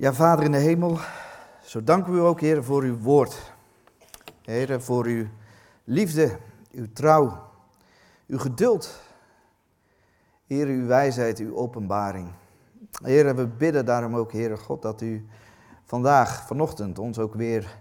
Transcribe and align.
Ja, 0.00 0.12
Vader 0.12 0.44
in 0.44 0.52
de 0.52 0.58
hemel, 0.58 0.98
zo 1.62 1.84
danken 1.84 2.12
we 2.12 2.18
u 2.18 2.22
ook, 2.22 2.40
Heer, 2.40 2.64
voor 2.64 2.82
uw 2.82 2.98
woord. 2.98 3.52
Heer, 4.42 4.80
voor 4.82 5.04
uw 5.04 5.26
liefde, 5.84 6.38
uw 6.72 6.86
trouw, 6.92 7.42
uw 8.26 8.38
geduld. 8.38 9.00
Heer, 10.46 10.66
uw 10.66 10.86
wijsheid, 10.86 11.38
uw 11.38 11.56
openbaring. 11.56 12.28
Heer, 13.02 13.36
we 13.36 13.46
bidden 13.46 13.84
daarom 13.84 14.16
ook, 14.16 14.32
Heer 14.32 14.58
God, 14.58 14.82
dat 14.82 15.00
u 15.00 15.28
vandaag, 15.84 16.46
vanochtend, 16.46 16.98
ons 16.98 17.18
ook 17.18 17.34
weer 17.34 17.80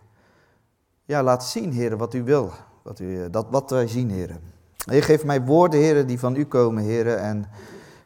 ja, 1.05 1.23
laat 1.23 1.45
zien, 1.45 1.71
Heer, 1.71 1.97
wat 1.97 2.13
u 2.13 2.23
wil. 2.23 2.51
Wat, 2.81 2.99
u, 2.99 3.29
dat, 3.29 3.45
wat 3.49 3.69
wij 3.69 3.87
zien, 3.87 4.09
Heer. 4.09 4.39
Heer, 4.85 5.03
geef 5.03 5.25
mij 5.25 5.41
woorden, 5.41 5.79
Heer, 5.79 6.05
die 6.05 6.19
van 6.19 6.35
u 6.35 6.45
komen, 6.45 6.83
Heer. 6.83 7.15
En 7.15 7.49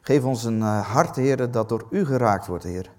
geef 0.00 0.24
ons 0.24 0.44
een 0.44 0.62
eh, 0.62 0.86
hart, 0.86 1.16
Heer, 1.16 1.50
dat 1.50 1.68
door 1.68 1.86
u 1.90 2.04
geraakt 2.04 2.46
wordt, 2.46 2.64
Heer. 2.64 2.90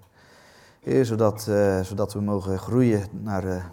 Zodat, 0.84 1.46
uh, 1.48 1.80
zodat 1.80 2.12
we 2.12 2.20
mogen 2.20 2.58
groeien 2.58 3.06
naar, 3.10 3.44
uh, 3.44 3.64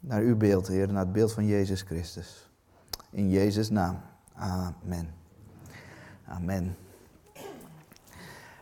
naar 0.00 0.20
uw 0.20 0.36
beeld, 0.36 0.68
Heer, 0.68 0.92
naar 0.92 1.02
het 1.02 1.12
beeld 1.12 1.32
van 1.32 1.46
Jezus 1.46 1.82
Christus. 1.82 2.50
In 3.10 3.30
Jezus' 3.30 3.70
naam. 3.70 4.00
Amen. 4.36 5.14
Amen. 6.28 6.76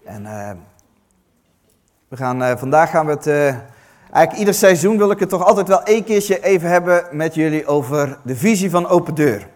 En 0.04 0.22
uh, 0.22 0.50
we 2.08 2.16
gaan, 2.16 2.58
vandaag 2.58 2.90
gaan 2.90 3.06
we 3.06 3.12
het, 3.12 3.26
eigenlijk 3.26 4.32
ieder 4.38 4.54
seizoen 4.54 4.98
wil 4.98 5.10
ik 5.10 5.18
het 5.18 5.28
toch 5.28 5.44
altijd 5.44 5.68
wel 5.68 5.82
één 5.82 6.04
keertje 6.04 6.42
even 6.42 6.70
hebben 6.70 7.04
met 7.12 7.34
jullie 7.34 7.66
over 7.66 8.18
de 8.24 8.36
visie 8.36 8.70
van 8.70 8.86
Open 8.86 9.14
Deur. 9.14 9.48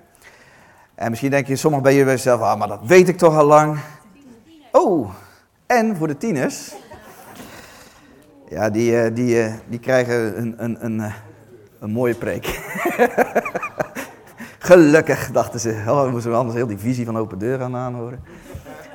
En 0.95 1.11
misschien 1.11 1.31
denk 1.31 1.47
je, 1.47 1.57
sommigen 1.57 1.85
bij 1.85 1.95
jullie 1.95 2.11
jezelf, 2.11 2.41
ah, 2.41 2.59
maar 2.59 2.69
dat 2.69 2.81
weet 2.85 3.09
ik 3.09 3.19
toch 3.19 3.37
al 3.37 3.47
lang. 3.47 3.79
Oh, 4.73 5.11
en 5.67 5.97
voor 5.97 6.07
de 6.07 6.17
tieners 6.17 6.75
ja, 8.53 8.71
die, 8.71 9.03
eh, 9.03 9.15
die, 9.15 9.43
eh, 9.43 9.53
die 9.67 9.79
krijgen 9.79 10.39
een, 10.39 10.55
een, 10.57 10.85
een, 10.85 11.01
eh, 11.01 11.15
een 11.81 11.91
mooie 11.91 12.15
preek. 12.15 12.47
Gelukkig, 14.59 15.31
dachten 15.31 15.61
ze. 15.61 15.83
Oh, 15.87 16.03
dan 16.03 16.11
moeten 16.11 16.31
we 16.31 16.37
anders 16.37 16.57
heel 16.57 16.67
die 16.67 16.79
visie 16.79 17.05
van 17.05 17.19
open 17.19 17.39
deur 17.39 17.59
gaan 17.59 17.77
aanhoren. 17.77 18.25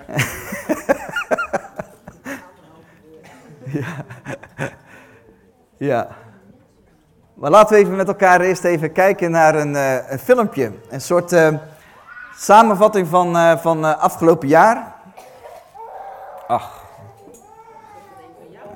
ja. 3.78 3.88
ja. 5.78 6.08
Maar 7.34 7.52
laten 7.52 7.76
we 7.76 7.82
even 7.82 7.96
met 7.96 8.08
elkaar 8.08 8.42
eerst 8.42 8.64
even 8.64 8.92
kijken 8.92 9.32
naar 9.32 9.56
een, 9.56 9.74
een 10.12 10.20
filmpje. 10.20 10.72
Een 10.90 11.02
soort 11.02 11.36
samenvatting 12.36 13.08
van, 13.08 13.60
van 13.60 14.00
afgelopen 14.00 14.48
jaar. 14.48 14.96
Ach, 16.48 16.77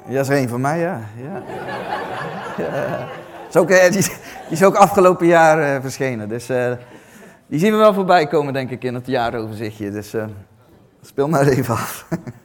ja, 0.07 0.19
is 0.19 0.29
er 0.29 0.37
een 0.37 0.49
van 0.49 0.61
mij, 0.61 0.79
ja. 0.79 1.01
ja. 1.21 1.43
Is 3.49 3.55
ook, 3.57 3.69
eh, 3.69 3.91
die, 3.91 4.11
is 4.49 4.63
ook 4.63 4.75
afgelopen 4.75 5.27
jaar 5.27 5.75
uh, 5.75 5.81
verschenen. 5.81 6.29
Dus 6.29 6.49
uh, 6.49 6.71
die 7.47 7.59
zien 7.59 7.71
we 7.71 7.77
wel 7.77 7.93
voorbij 7.93 8.27
komen, 8.27 8.53
denk 8.53 8.69
ik, 8.69 8.83
in 8.83 8.93
het 8.93 9.07
jaaroverzichtje. 9.07 9.91
Dus 9.91 10.15
speel 11.01 11.27
maar 11.27 11.47
even 11.47 11.73
af. 11.73 12.05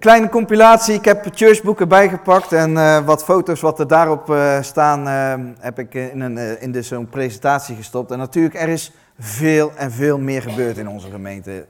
kleine 0.00 0.28
compilatie. 0.28 0.94
Ik 0.94 1.04
heb 1.04 1.26
churchboeken 1.34 1.88
bijgepakt 1.88 2.52
en 2.52 2.70
uh, 2.70 2.98
wat 2.98 3.24
foto's 3.24 3.60
wat 3.60 3.78
er 3.78 3.86
daarop 3.86 4.30
uh, 4.30 4.62
staan 4.62 5.06
uh, 5.06 5.52
heb 5.58 5.78
ik 5.78 5.94
in, 5.94 6.20
een, 6.20 6.60
in 6.60 6.72
de, 6.72 6.82
zo'n 6.82 7.08
presentatie 7.08 7.76
gestopt. 7.76 8.10
En 8.10 8.18
natuurlijk, 8.18 8.54
er 8.54 8.68
is 8.68 8.92
veel 9.18 9.72
en 9.76 9.92
veel 9.92 10.18
meer 10.18 10.42
gebeurt 10.42 10.78
in 10.78 10.88
onze 10.88 11.10
gemeente. 11.10 11.66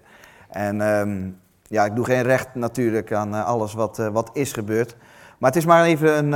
En 0.49 0.81
ehm, 0.81 1.29
ja, 1.62 1.85
ik 1.85 1.94
doe 1.94 2.05
geen 2.05 2.23
recht 2.23 2.49
natuurlijk 2.53 3.12
aan 3.12 3.35
eh, 3.35 3.47
alles 3.47 3.75
wat, 3.75 3.97
wat 4.12 4.31
is 4.33 4.53
gebeurd. 4.53 4.97
Maar 5.38 5.50
het 5.50 5.59
is 5.59 5.67
maar 5.67 5.85
even 5.85 6.19
een, 6.19 6.33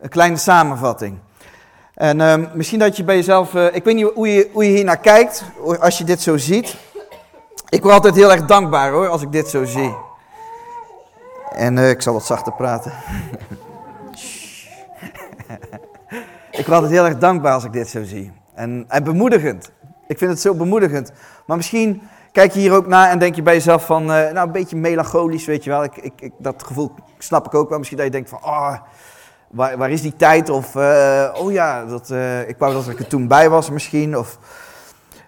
een 0.00 0.08
kleine 0.08 0.36
samenvatting. 0.36 1.18
En 1.94 2.20
um, 2.20 2.48
misschien 2.54 2.78
dat 2.78 2.96
je 2.96 3.04
bij 3.04 3.16
jezelf, 3.16 3.54
ik 3.54 3.84
weet 3.84 3.94
niet 3.94 4.10
hoe 4.14 4.28
je, 4.32 4.50
hoe 4.52 4.64
je 4.64 4.70
hier 4.70 4.84
naar 4.84 5.00
kijkt, 5.00 5.44
als 5.80 5.98
je 5.98 6.04
dit 6.04 6.20
zo 6.20 6.36
ziet. 6.36 6.76
Ik 7.68 7.82
word 7.82 7.94
altijd 7.94 8.14
heel 8.14 8.32
erg 8.32 8.46
dankbaar 8.46 8.90
hoor, 8.90 9.08
als 9.08 9.22
ik 9.22 9.32
dit 9.32 9.48
zo 9.48 9.64
zie. 9.64 10.05
En 11.56 11.78
ik 11.78 12.02
zal 12.02 12.12
wat 12.12 12.26
zachter 12.26 12.52
praten. 12.52 12.92
ik 16.50 16.66
word 16.66 16.68
altijd 16.68 16.92
heel 16.92 17.04
erg 17.04 17.18
dankbaar 17.18 17.52
als 17.52 17.64
ik 17.64 17.72
dit 17.72 17.88
zo 17.88 18.04
zie. 18.04 18.32
En, 18.54 18.84
en 18.88 19.04
bemoedigend. 19.04 19.70
Ik 20.06 20.18
vind 20.18 20.30
het 20.30 20.40
zo 20.40 20.54
bemoedigend. 20.54 21.12
Maar 21.46 21.56
misschien 21.56 22.02
kijk 22.32 22.52
je 22.52 22.60
hier 22.60 22.72
ook 22.72 22.86
naar 22.86 23.10
en 23.10 23.18
denk 23.18 23.34
je 23.34 23.42
bij 23.42 23.54
jezelf 23.54 23.86
van, 23.86 24.02
uh, 24.02 24.08
nou 24.08 24.38
een 24.38 24.52
beetje 24.52 24.76
melancholisch, 24.76 25.46
weet 25.46 25.64
je 25.64 25.70
wel. 25.70 25.84
Ik, 25.84 25.96
ik, 25.96 26.32
dat 26.38 26.62
gevoel 26.62 26.94
snap 27.18 27.46
ik 27.46 27.54
ook 27.54 27.68
wel. 27.68 27.78
Misschien 27.78 27.98
dat 27.98 28.06
je 28.06 28.12
denkt 28.12 28.28
van, 28.28 28.44
oh, 28.44 28.76
waar, 29.50 29.76
waar 29.76 29.90
is 29.90 30.02
die 30.02 30.16
tijd? 30.16 30.50
Of, 30.50 30.74
uh, 30.74 31.34
oh 31.34 31.52
ja, 31.52 31.84
dat, 31.84 32.10
ik 32.46 32.56
wou 32.58 32.72
dat 32.72 32.88
ik 32.88 32.98
er 32.98 33.06
toen 33.06 33.28
bij 33.28 33.50
was 33.50 33.70
misschien. 33.70 34.18
Of 34.18 34.38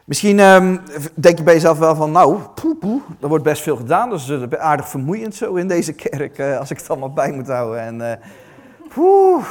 misschien 0.09 0.39
um, 0.39 0.81
denk 1.15 1.39
je 1.39 1.45
bij 1.45 1.55
jezelf 1.55 1.79
wel 1.79 1.95
van, 1.95 2.13
nou, 2.13 2.39
poe, 2.55 2.77
poe, 2.77 3.01
er 3.21 3.29
wordt 3.29 3.45
best 3.45 3.63
veel 3.63 3.77
gedaan. 3.77 4.11
Dat 4.11 4.21
is 4.21 4.57
aardig 4.59 4.89
vermoeiend 4.89 5.35
zo 5.35 5.55
in 5.55 5.69
deze 5.69 5.93
kerk, 5.93 6.41
als 6.41 6.71
ik 6.71 6.77
het 6.79 6.89
allemaal 6.89 7.13
bij 7.13 7.33
moet 7.33 7.49
houden. 7.49 7.81
En 7.81 8.21
poeh, 8.89 9.45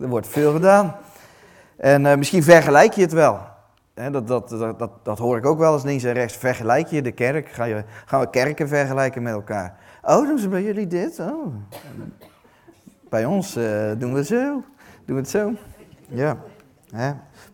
er 0.00 0.08
wordt 0.08 0.28
veel 0.28 0.52
gedaan. 0.52 0.96
En 1.76 2.18
misschien 2.18 2.42
vergelijk 2.42 2.92
je 2.92 3.02
het 3.02 3.12
wel 3.12 3.40
dat, 3.94 4.28
dat, 4.28 4.48
dat, 4.78 4.90
dat, 5.02 5.18
hoor 5.18 5.36
ik 5.36 5.46
ook 5.46 5.58
wel 5.58 5.74
eens 5.74 5.82
links 5.82 6.04
en 6.04 6.12
rechts. 6.12 6.36
Vergelijk 6.36 6.86
je 6.86 7.02
de 7.02 7.12
kerk? 7.12 7.48
Ga 7.48 7.64
je, 7.64 7.84
gaan 8.04 8.20
we 8.20 8.30
kerken 8.30 8.68
vergelijken 8.68 9.22
met 9.22 9.32
elkaar? 9.32 9.76
Oh, 10.02 10.26
doen 10.26 10.38
ze 10.38 10.48
bij 10.48 10.62
jullie 10.62 10.86
dit? 10.86 11.20
Oh. 11.20 11.54
Bij 13.08 13.24
ons 13.24 13.56
uh, 13.56 13.92
doen 13.98 14.14
we 14.14 14.24
zo. 14.24 14.64
Doen 15.04 15.16
we 15.16 15.22
het 15.22 15.30
zo? 15.30 15.52
Ja. 16.08 16.36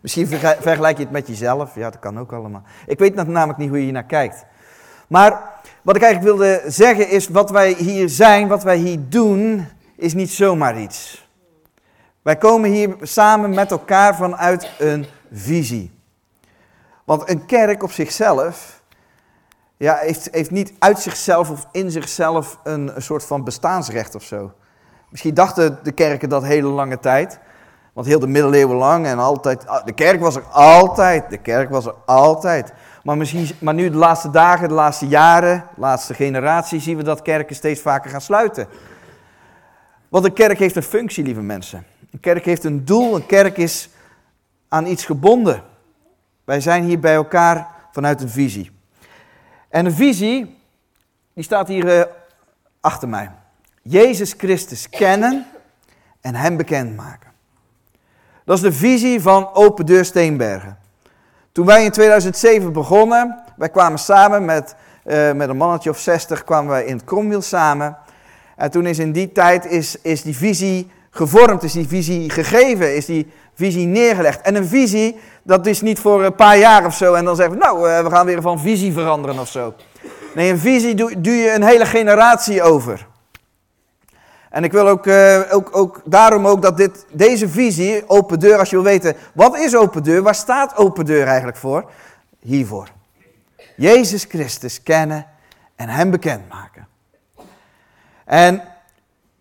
Misschien 0.01 0.27
vergelijk 0.59 0.97
je 0.97 1.03
het 1.03 1.11
met 1.11 1.27
jezelf. 1.27 1.75
Ja, 1.75 1.89
dat 1.89 1.99
kan 1.99 2.19
ook 2.19 2.33
allemaal. 2.33 2.63
Ik 2.85 2.99
weet 2.99 3.15
namelijk 3.15 3.57
niet 3.57 3.69
hoe 3.69 3.85
je 3.85 3.91
naar 3.91 4.03
kijkt. 4.03 4.45
Maar 5.07 5.49
wat 5.81 5.95
ik 5.95 6.01
eigenlijk 6.01 6.37
wilde 6.37 6.63
zeggen 6.67 7.09
is, 7.09 7.27
wat 7.27 7.49
wij 7.49 7.73
hier 7.73 8.09
zijn, 8.09 8.47
wat 8.47 8.63
wij 8.63 8.77
hier 8.77 8.99
doen, 9.09 9.67
is 9.95 10.13
niet 10.13 10.29
zomaar 10.29 10.79
iets. 10.79 11.29
Wij 12.21 12.35
komen 12.35 12.71
hier 12.71 12.95
samen 13.01 13.53
met 13.53 13.71
elkaar 13.71 14.15
vanuit 14.15 14.71
een 14.79 15.05
visie. 15.31 15.91
Want 17.03 17.29
een 17.29 17.45
kerk 17.45 17.83
op 17.83 17.91
zichzelf 17.91 18.81
ja, 19.77 19.95
heeft, 19.95 20.27
heeft 20.31 20.51
niet 20.51 20.73
uit 20.79 20.99
zichzelf 20.99 21.49
of 21.49 21.67
in 21.71 21.91
zichzelf 21.91 22.59
een, 22.63 22.95
een 22.95 23.01
soort 23.01 23.25
van 23.25 23.43
bestaansrecht 23.43 24.15
of 24.15 24.23
zo. 24.23 24.51
Misschien 25.09 25.33
dachten 25.33 25.79
de 25.83 25.91
kerken 25.91 26.29
dat 26.29 26.43
hele 26.43 26.67
lange 26.67 26.99
tijd. 26.99 27.39
Want 27.93 28.07
heel 28.07 28.19
de 28.19 28.27
middeleeuwen 28.27 28.77
lang 28.77 29.05
en 29.05 29.19
altijd. 29.19 29.67
Ah, 29.67 29.85
de 29.85 29.93
kerk 29.93 30.19
was 30.19 30.35
er 30.35 30.43
altijd. 30.51 31.29
De 31.29 31.37
kerk 31.37 31.69
was 31.69 31.85
er 31.85 31.95
altijd. 32.05 32.73
Maar, 33.03 33.17
misschien, 33.17 33.49
maar 33.59 33.73
nu 33.73 33.89
de 33.89 33.97
laatste 33.97 34.29
dagen, 34.29 34.67
de 34.67 34.73
laatste 34.73 35.07
jaren, 35.07 35.67
de 35.75 35.81
laatste 35.81 36.13
generatie, 36.13 36.79
zien 36.79 36.97
we 36.97 37.03
dat 37.03 37.21
kerken 37.21 37.55
steeds 37.55 37.81
vaker 37.81 38.11
gaan 38.11 38.21
sluiten. 38.21 38.67
Want 40.09 40.25
een 40.25 40.33
kerk 40.33 40.59
heeft 40.59 40.75
een 40.75 40.83
functie, 40.83 41.23
lieve 41.23 41.41
mensen. 41.41 41.85
Een 42.11 42.19
kerk 42.19 42.45
heeft 42.45 42.63
een 42.63 42.85
doel. 42.85 43.15
Een 43.15 43.25
kerk 43.25 43.57
is 43.57 43.89
aan 44.67 44.85
iets 44.85 45.05
gebonden. 45.05 45.63
Wij 46.43 46.61
zijn 46.61 46.83
hier 46.83 46.99
bij 46.99 47.13
elkaar 47.13 47.67
vanuit 47.91 48.21
een 48.21 48.29
visie. 48.29 48.71
En 49.69 49.85
een 49.85 49.93
visie, 49.93 50.59
die 51.33 51.43
staat 51.43 51.67
hier 51.67 51.97
uh, 51.97 52.03
achter 52.79 53.09
mij. 53.09 53.31
Jezus 53.81 54.33
Christus 54.37 54.89
kennen 54.89 55.45
en 56.21 56.35
Hem 56.35 56.57
bekendmaken. 56.57 57.30
Dat 58.51 58.59
is 58.59 58.65
de 58.65 58.77
visie 58.79 59.21
van 59.21 59.49
Open 59.53 59.85
Deur 59.85 60.05
Steenbergen. 60.05 60.77
Toen 61.51 61.65
wij 61.65 61.83
in 61.83 61.91
2007 61.91 62.73
begonnen, 62.73 63.43
wij 63.57 63.69
kwamen 63.69 63.99
samen 63.99 64.45
met, 64.45 64.75
uh, 65.05 65.31
met 65.31 65.49
een 65.49 65.57
mannetje 65.57 65.89
of 65.89 65.99
60, 65.99 66.43
kwamen 66.43 66.69
wij 66.69 66.85
in 66.85 66.95
het 66.95 67.03
Kromwiel 67.03 67.41
samen. 67.41 67.97
En 68.55 68.71
toen 68.71 68.85
is 68.85 68.99
in 68.99 69.11
die 69.11 69.31
tijd 69.31 69.65
is, 69.65 70.01
is 70.01 70.21
die 70.21 70.37
visie 70.37 70.91
gevormd, 71.09 71.63
is 71.63 71.71
die 71.71 71.87
visie 71.87 72.29
gegeven, 72.29 72.95
is 72.95 73.05
die 73.05 73.31
visie 73.53 73.87
neergelegd. 73.87 74.41
En 74.41 74.55
een 74.55 74.67
visie, 74.67 75.19
dat 75.43 75.65
is 75.65 75.81
niet 75.81 75.99
voor 75.99 76.23
een 76.23 76.35
paar 76.35 76.57
jaar 76.57 76.85
of 76.85 76.95
zo 76.95 77.13
en 77.13 77.25
dan 77.25 77.35
zeggen 77.35 77.57
we, 77.57 77.63
nou, 77.63 77.89
eh, 77.89 78.03
we 78.03 78.09
gaan 78.09 78.25
weer 78.25 78.41
van 78.41 78.59
visie 78.59 78.93
veranderen 78.93 79.39
of 79.39 79.47
zo. 79.47 79.73
Nee, 80.35 80.49
een 80.49 80.59
visie 80.59 80.95
doe, 80.95 81.21
doe 81.21 81.35
je 81.35 81.53
een 81.53 81.63
hele 81.63 81.85
generatie 81.85 82.61
over. 82.61 83.07
En 84.51 84.63
ik 84.63 84.71
wil 84.71 84.87
ook, 84.87 85.05
uh, 85.05 85.41
ook, 85.51 85.75
ook 85.75 86.01
daarom 86.05 86.47
ook 86.47 86.61
dat 86.61 86.77
dit, 86.77 87.05
deze 87.11 87.49
visie, 87.49 88.09
open 88.09 88.39
deur, 88.39 88.57
als 88.57 88.69
je 88.69 88.75
wil 88.75 88.85
weten, 88.85 89.15
wat 89.33 89.57
is 89.57 89.75
open 89.75 90.03
deur, 90.03 90.21
waar 90.21 90.35
staat 90.35 90.77
open 90.77 91.05
deur 91.05 91.27
eigenlijk 91.27 91.57
voor? 91.57 91.91
Hiervoor. 92.39 92.87
Jezus 93.75 94.23
Christus 94.23 94.83
kennen 94.83 95.25
en 95.75 95.89
Hem 95.89 96.11
bekendmaken. 96.11 96.87
En 98.25 98.61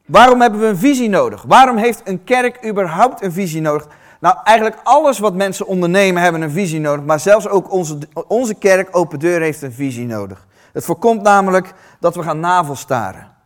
waarom 0.06 0.40
hebben 0.40 0.60
we 0.60 0.66
een 0.66 0.76
visie 0.76 1.08
nodig? 1.08 1.42
Waarom 1.42 1.76
heeft 1.76 2.00
een 2.04 2.24
kerk 2.24 2.66
überhaupt 2.66 3.22
een 3.22 3.32
visie 3.32 3.60
nodig? 3.60 3.86
Nou, 4.20 4.36
eigenlijk 4.44 4.80
alles 4.82 5.18
wat 5.18 5.34
mensen 5.34 5.66
ondernemen 5.66 6.22
hebben 6.22 6.42
een 6.42 6.50
visie 6.50 6.80
nodig, 6.80 7.04
maar 7.04 7.20
zelfs 7.20 7.48
ook 7.48 7.72
onze, 7.72 7.98
onze 8.26 8.54
kerk, 8.54 8.88
Open 8.96 9.18
Deur, 9.18 9.40
heeft 9.40 9.62
een 9.62 9.72
visie 9.72 10.06
nodig. 10.06 10.46
Het 10.72 10.84
voorkomt 10.84 11.22
namelijk 11.22 11.74
dat 12.00 12.14
we 12.14 12.22
gaan 12.22 12.40
navelstaren. 12.40 13.38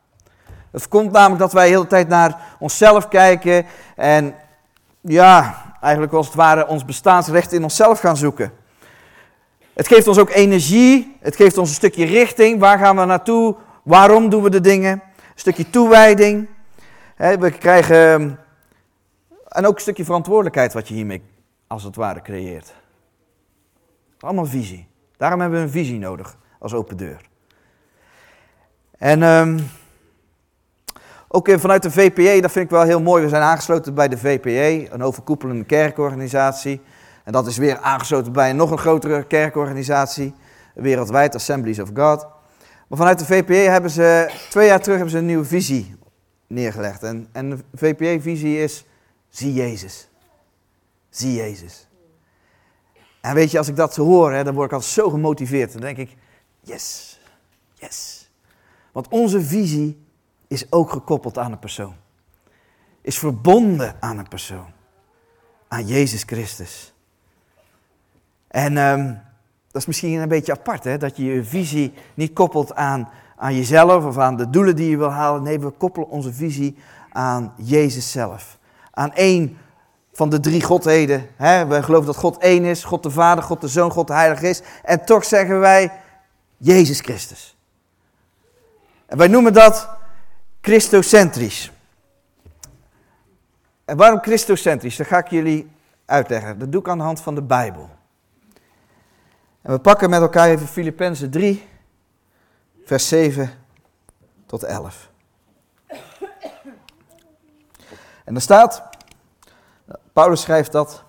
Het 0.74 0.82
voorkomt 0.82 1.12
namelijk 1.12 1.40
dat 1.40 1.52
wij 1.52 1.64
de 1.64 1.70
hele 1.70 1.86
tijd 1.86 2.08
naar 2.08 2.56
onszelf 2.58 3.08
kijken 3.08 3.66
en 3.96 4.34
ja, 5.00 5.62
eigenlijk 5.80 6.12
als 6.12 6.26
het 6.26 6.34
ware 6.34 6.66
ons 6.66 6.84
bestaansrecht 6.84 7.52
in 7.52 7.62
onszelf 7.62 8.00
gaan 8.00 8.16
zoeken. 8.16 8.52
Het 9.72 9.88
geeft 9.88 10.08
ons 10.08 10.18
ook 10.18 10.30
energie, 10.30 11.16
het 11.20 11.36
geeft 11.36 11.58
ons 11.58 11.68
een 11.68 11.74
stukje 11.74 12.04
richting, 12.04 12.60
waar 12.60 12.78
gaan 12.78 12.96
we 12.96 13.04
naartoe, 13.04 13.56
waarom 13.82 14.28
doen 14.28 14.42
we 14.42 14.50
de 14.50 14.60
dingen, 14.60 14.92
een 14.92 15.00
stukje 15.34 15.70
toewijding. 15.70 16.48
We 17.16 17.50
krijgen 17.50 18.38
en 19.48 19.66
ook 19.66 19.74
een 19.74 19.80
stukje 19.80 20.04
verantwoordelijkheid 20.04 20.72
wat 20.72 20.88
je 20.88 20.94
hiermee 20.94 21.22
als 21.66 21.82
het 21.82 21.96
ware 21.96 22.22
creëert. 22.22 22.74
Allemaal 24.18 24.46
visie. 24.46 24.86
Daarom 25.16 25.40
hebben 25.40 25.58
we 25.58 25.64
een 25.64 25.70
visie 25.72 25.98
nodig 25.98 26.36
als 26.58 26.74
open 26.74 26.96
deur. 26.96 27.20
En 28.98 29.22
um, 29.22 29.68
ook 31.34 31.50
vanuit 31.60 31.82
de 31.82 31.90
VPE, 31.90 32.40
dat 32.40 32.52
vind 32.52 32.64
ik 32.64 32.70
wel 32.70 32.82
heel 32.82 33.00
mooi. 33.00 33.22
We 33.22 33.28
zijn 33.28 33.42
aangesloten 33.42 33.94
bij 33.94 34.08
de 34.08 34.18
VPE, 34.18 34.92
een 34.92 35.02
overkoepelende 35.02 35.64
kerkorganisatie. 35.64 36.80
En 37.24 37.32
dat 37.32 37.46
is 37.46 37.56
weer 37.56 37.78
aangesloten 37.78 38.32
bij 38.32 38.52
nog 38.52 38.70
een 38.70 38.78
grotere 38.78 39.24
kerkorganisatie, 39.24 40.34
wereldwijd, 40.74 41.34
Assemblies 41.34 41.78
of 41.78 41.88
God. 41.94 42.26
Maar 42.88 42.98
vanuit 42.98 43.18
de 43.18 43.24
VPE 43.24 43.54
hebben 43.54 43.90
ze, 43.90 44.30
twee 44.50 44.66
jaar 44.66 44.80
terug 44.80 44.94
hebben 44.94 45.12
ze 45.12 45.18
een 45.18 45.26
nieuwe 45.26 45.44
visie 45.44 45.96
neergelegd. 46.46 47.02
En, 47.02 47.28
en 47.32 47.50
de 47.50 47.58
VPE-visie 47.74 48.62
is 48.62 48.84
Zie 49.28 49.52
Jezus. 49.52 50.08
Zie 51.10 51.34
Jezus. 51.34 51.88
En 53.20 53.34
weet 53.34 53.50
je, 53.50 53.58
als 53.58 53.68
ik 53.68 53.76
dat 53.76 53.96
hoor, 53.96 54.32
hè, 54.32 54.44
dan 54.44 54.54
word 54.54 54.70
ik 54.70 54.76
al 54.76 54.82
zo 54.82 55.10
gemotiveerd. 55.10 55.72
Dan 55.72 55.80
denk 55.80 55.96
ik, 55.96 56.16
yes, 56.60 57.18
yes. 57.74 58.30
Want 58.92 59.08
onze 59.08 59.42
visie 59.42 60.03
is 60.54 60.72
ook 60.72 60.90
gekoppeld 60.90 61.38
aan 61.38 61.52
een 61.52 61.58
persoon. 61.58 61.94
Is 63.00 63.18
verbonden 63.18 63.96
aan 64.00 64.18
een 64.18 64.28
persoon. 64.28 64.72
Aan 65.68 65.86
Jezus 65.86 66.22
Christus. 66.22 66.94
En 68.48 68.76
um, 68.76 69.20
dat 69.70 69.82
is 69.82 69.86
misschien 69.86 70.20
een 70.20 70.28
beetje 70.28 70.52
apart, 70.52 70.84
hè? 70.84 70.98
dat 70.98 71.16
je 71.16 71.24
je 71.24 71.44
visie 71.44 71.92
niet 72.14 72.32
koppelt 72.32 72.74
aan, 72.74 73.08
aan 73.36 73.54
jezelf 73.54 74.04
of 74.04 74.18
aan 74.18 74.36
de 74.36 74.50
doelen 74.50 74.76
die 74.76 74.90
je 74.90 74.96
wil 74.96 75.10
halen. 75.10 75.42
Nee, 75.42 75.60
we 75.60 75.70
koppelen 75.70 76.08
onze 76.08 76.32
visie 76.32 76.76
aan 77.12 77.54
Jezus 77.56 78.10
zelf 78.10 78.58
aan 78.94 79.14
één 79.14 79.58
van 80.12 80.28
de 80.28 80.40
drie 80.40 80.62
godheden. 80.62 81.28
Hè? 81.36 81.66
We 81.66 81.82
geloven 81.82 82.06
dat 82.06 82.16
God 82.16 82.38
één 82.38 82.64
is, 82.64 82.84
God 82.84 83.02
de 83.02 83.10
Vader, 83.10 83.44
God 83.44 83.60
de 83.60 83.68
Zoon, 83.68 83.90
God 83.90 84.06
de 84.06 84.12
Heilige 84.12 84.48
is. 84.48 84.62
En 84.82 85.04
toch 85.04 85.24
zeggen 85.24 85.60
wij 85.60 85.92
Jezus 86.56 87.00
Christus. 87.00 87.56
En 89.06 89.18
wij 89.18 89.28
noemen 89.28 89.52
dat 89.52 89.88
Christocentrisch. 90.64 91.72
En 93.84 93.96
waarom 93.96 94.20
Christocentrisch? 94.22 94.96
Dat 94.96 95.06
ga 95.06 95.18
ik 95.18 95.28
jullie 95.28 95.70
uitleggen. 96.04 96.58
Dat 96.58 96.72
doe 96.72 96.80
ik 96.80 96.88
aan 96.88 96.98
de 96.98 97.04
hand 97.04 97.20
van 97.20 97.34
de 97.34 97.42
Bijbel. 97.42 97.90
En 99.62 99.72
we 99.72 99.78
pakken 99.78 100.10
met 100.10 100.20
elkaar 100.20 100.48
even 100.48 100.66
Filippenzen 100.66 101.30
3, 101.30 101.68
vers 102.84 103.08
7 103.08 103.50
tot 104.46 104.62
11. 104.62 105.10
En 108.24 108.34
er 108.34 108.40
staat, 108.40 108.82
Paulus 110.12 110.40
schrijft 110.40 110.72
dat. 110.72 111.04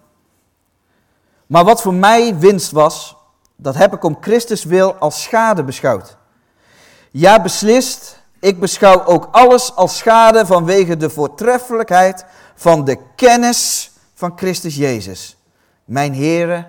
Maar 1.45 1.63
wat 1.63 1.81
voor 1.81 1.93
mij 1.93 2.37
winst 2.37 2.71
was, 2.71 3.15
dat 3.55 3.75
heb 3.75 3.93
ik 3.93 4.03
om 4.03 4.17
Christus 4.21 4.63
wil 4.63 4.95
als 4.95 5.23
schade 5.23 5.63
beschouwd. 5.63 6.17
Ja, 7.11 7.41
beslist, 7.41 8.14
ik 8.45 8.59
beschouw 8.59 9.05
ook 9.05 9.27
alles 9.31 9.75
als 9.75 9.97
schade 9.97 10.45
vanwege 10.45 10.97
de 10.97 11.09
voortreffelijkheid 11.09 12.25
van 12.55 12.83
de 12.83 12.97
kennis 13.15 13.91
van 14.13 14.33
Christus 14.35 14.75
Jezus, 14.75 15.37
mijn 15.85 16.15
Heere, 16.15 16.67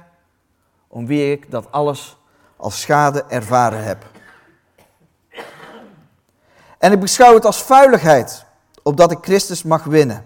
om 0.89 1.07
wie 1.07 1.33
ik 1.33 1.51
dat 1.51 1.67
alles 1.71 2.17
als 2.57 2.81
schade 2.81 3.25
ervaren 3.29 3.85
heb. 3.85 4.05
En 6.79 6.93
ik 6.93 7.01
beschouw 7.01 7.35
het 7.35 7.45
als 7.45 7.63
vuiligheid, 7.63 8.45
opdat 8.83 9.11
ik 9.11 9.19
Christus 9.21 9.63
mag 9.63 9.85
winnen 9.85 10.25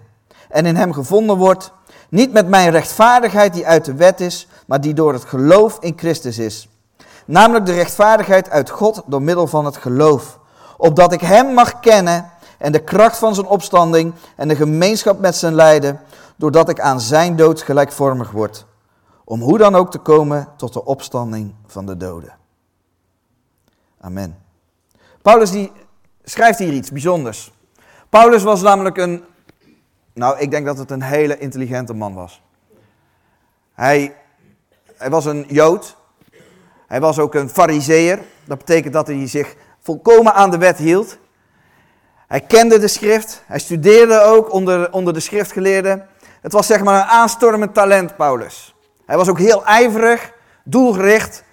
en 0.48 0.66
in 0.66 0.76
hem 0.76 0.92
gevonden 0.92 1.36
word, 1.36 1.72
niet 2.08 2.32
met 2.32 2.48
mijn 2.48 2.70
rechtvaardigheid 2.70 3.52
die 3.52 3.66
uit 3.66 3.84
de 3.84 3.94
wet 3.94 4.20
is, 4.20 4.48
maar 4.66 4.80
die 4.80 4.94
door 4.94 5.12
het 5.12 5.24
geloof 5.24 5.78
in 5.80 5.92
Christus 5.96 6.38
is. 6.38 6.68
Namelijk 7.26 7.66
de 7.66 7.74
rechtvaardigheid 7.74 8.50
uit 8.50 8.70
God 8.70 9.02
door 9.06 9.22
middel 9.22 9.46
van 9.46 9.64
het 9.64 9.76
geloof. 9.76 10.39
Opdat 10.80 11.12
ik 11.12 11.20
Hem 11.20 11.54
mag 11.54 11.80
kennen 11.80 12.30
en 12.58 12.72
de 12.72 12.84
kracht 12.84 13.18
van 13.18 13.34
zijn 13.34 13.46
opstanding 13.46 14.14
en 14.36 14.48
de 14.48 14.56
gemeenschap 14.56 15.18
met 15.18 15.36
zijn 15.36 15.54
lijden, 15.54 16.00
doordat 16.36 16.68
ik 16.68 16.80
aan 16.80 17.00
zijn 17.00 17.36
dood 17.36 17.62
gelijkvormig 17.62 18.30
word. 18.30 18.66
Om 19.24 19.40
hoe 19.40 19.58
dan 19.58 19.74
ook 19.74 19.90
te 19.90 19.98
komen 19.98 20.48
tot 20.56 20.72
de 20.72 20.84
opstanding 20.84 21.54
van 21.66 21.86
de 21.86 21.96
doden. 21.96 22.36
Amen. 24.00 24.38
Paulus 25.22 25.50
die 25.50 25.72
schrijft 26.24 26.58
hier 26.58 26.72
iets 26.72 26.90
bijzonders. 26.90 27.52
Paulus 28.08 28.42
was 28.42 28.62
namelijk 28.62 28.96
een, 28.96 29.24
nou 30.12 30.38
ik 30.38 30.50
denk 30.50 30.66
dat 30.66 30.78
het 30.78 30.90
een 30.90 31.02
hele 31.02 31.38
intelligente 31.38 31.94
man 31.94 32.14
was. 32.14 32.42
Hij, 33.74 34.16
hij 34.96 35.10
was 35.10 35.24
een 35.24 35.44
Jood. 35.48 35.96
Hij 36.86 37.00
was 37.00 37.18
ook 37.18 37.34
een 37.34 37.48
fariseer. 37.48 38.20
Dat 38.44 38.58
betekent 38.58 38.92
dat 38.92 39.06
hij 39.06 39.28
zich 39.28 39.56
volkomen 39.80 40.34
aan 40.34 40.50
de 40.50 40.58
wet 40.58 40.78
hield. 40.78 41.18
Hij 42.26 42.40
kende 42.40 42.78
de 42.78 42.88
schrift. 42.88 43.42
Hij 43.46 43.58
studeerde 43.58 44.20
ook 44.20 44.52
onder, 44.52 44.92
onder 44.92 45.12
de 45.12 45.20
schriftgeleerden. 45.20 46.08
Het 46.40 46.52
was 46.52 46.66
zeg 46.66 46.82
maar 46.82 47.00
een 47.00 47.08
aanstormend 47.08 47.74
talent, 47.74 48.16
Paulus. 48.16 48.74
Hij 49.06 49.16
was 49.16 49.28
ook 49.28 49.38
heel 49.38 49.64
ijverig, 49.64 50.32
doelgericht, 50.64 51.44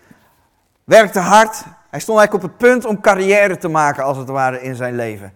werkte 0.84 1.20
hard. 1.20 1.64
Hij 1.90 2.00
stond 2.00 2.20
eigenlijk 2.20 2.34
op 2.34 2.42
het 2.42 2.70
punt 2.70 2.86
om 2.86 3.02
carrière 3.02 3.58
te 3.58 3.68
maken, 3.68 4.04
als 4.04 4.18
het 4.18 4.30
ware, 4.30 4.62
in 4.62 4.76
zijn 4.76 4.96
leven. 4.96 5.34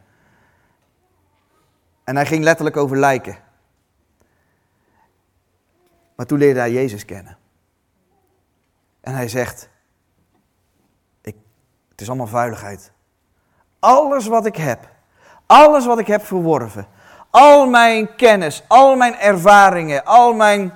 En 2.03 2.15
hij 2.15 2.25
ging 2.25 2.43
letterlijk 2.43 2.77
over 2.77 2.98
lijken. 2.98 3.38
Maar 6.15 6.25
toen 6.25 6.38
leerde 6.38 6.60
hij 6.60 6.71
Jezus 6.71 7.05
kennen. 7.05 7.38
En 9.01 9.13
hij 9.13 9.27
zegt, 9.27 9.69
het 12.01 12.10
is 12.10 12.15
allemaal 12.15 12.41
vuiligheid. 12.41 12.91
Alles 13.79 14.27
wat 14.27 14.46
ik 14.46 14.55
heb, 14.55 14.89
alles 15.46 15.86
wat 15.86 16.00
ik 16.00 16.08
heb 16.08 16.25
verworven, 16.25 16.88
al 17.29 17.70
mijn 17.70 18.15
kennis, 18.15 18.63
al 18.67 18.96
mijn 18.96 19.15
ervaringen, 19.15 20.05
al 20.05 20.34
mijn 20.34 20.74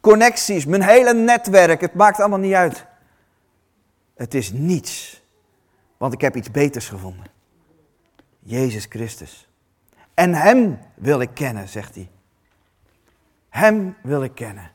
connecties, 0.00 0.66
mijn 0.66 0.82
hele 0.82 1.14
netwerk, 1.14 1.80
het 1.80 1.94
maakt 1.94 2.20
allemaal 2.20 2.38
niet 2.38 2.54
uit. 2.54 2.86
Het 4.14 4.34
is 4.34 4.52
niets, 4.52 5.22
want 5.96 6.12
ik 6.12 6.20
heb 6.20 6.36
iets 6.36 6.50
beters 6.50 6.88
gevonden. 6.88 7.26
Jezus 8.38 8.86
Christus. 8.88 9.48
En 10.14 10.34
Hem 10.34 10.78
wil 10.94 11.20
ik 11.20 11.30
kennen, 11.34 11.68
zegt 11.68 11.94
hij. 11.94 12.10
Hem 13.48 13.96
wil 14.02 14.22
ik 14.22 14.34
kennen. 14.34 14.70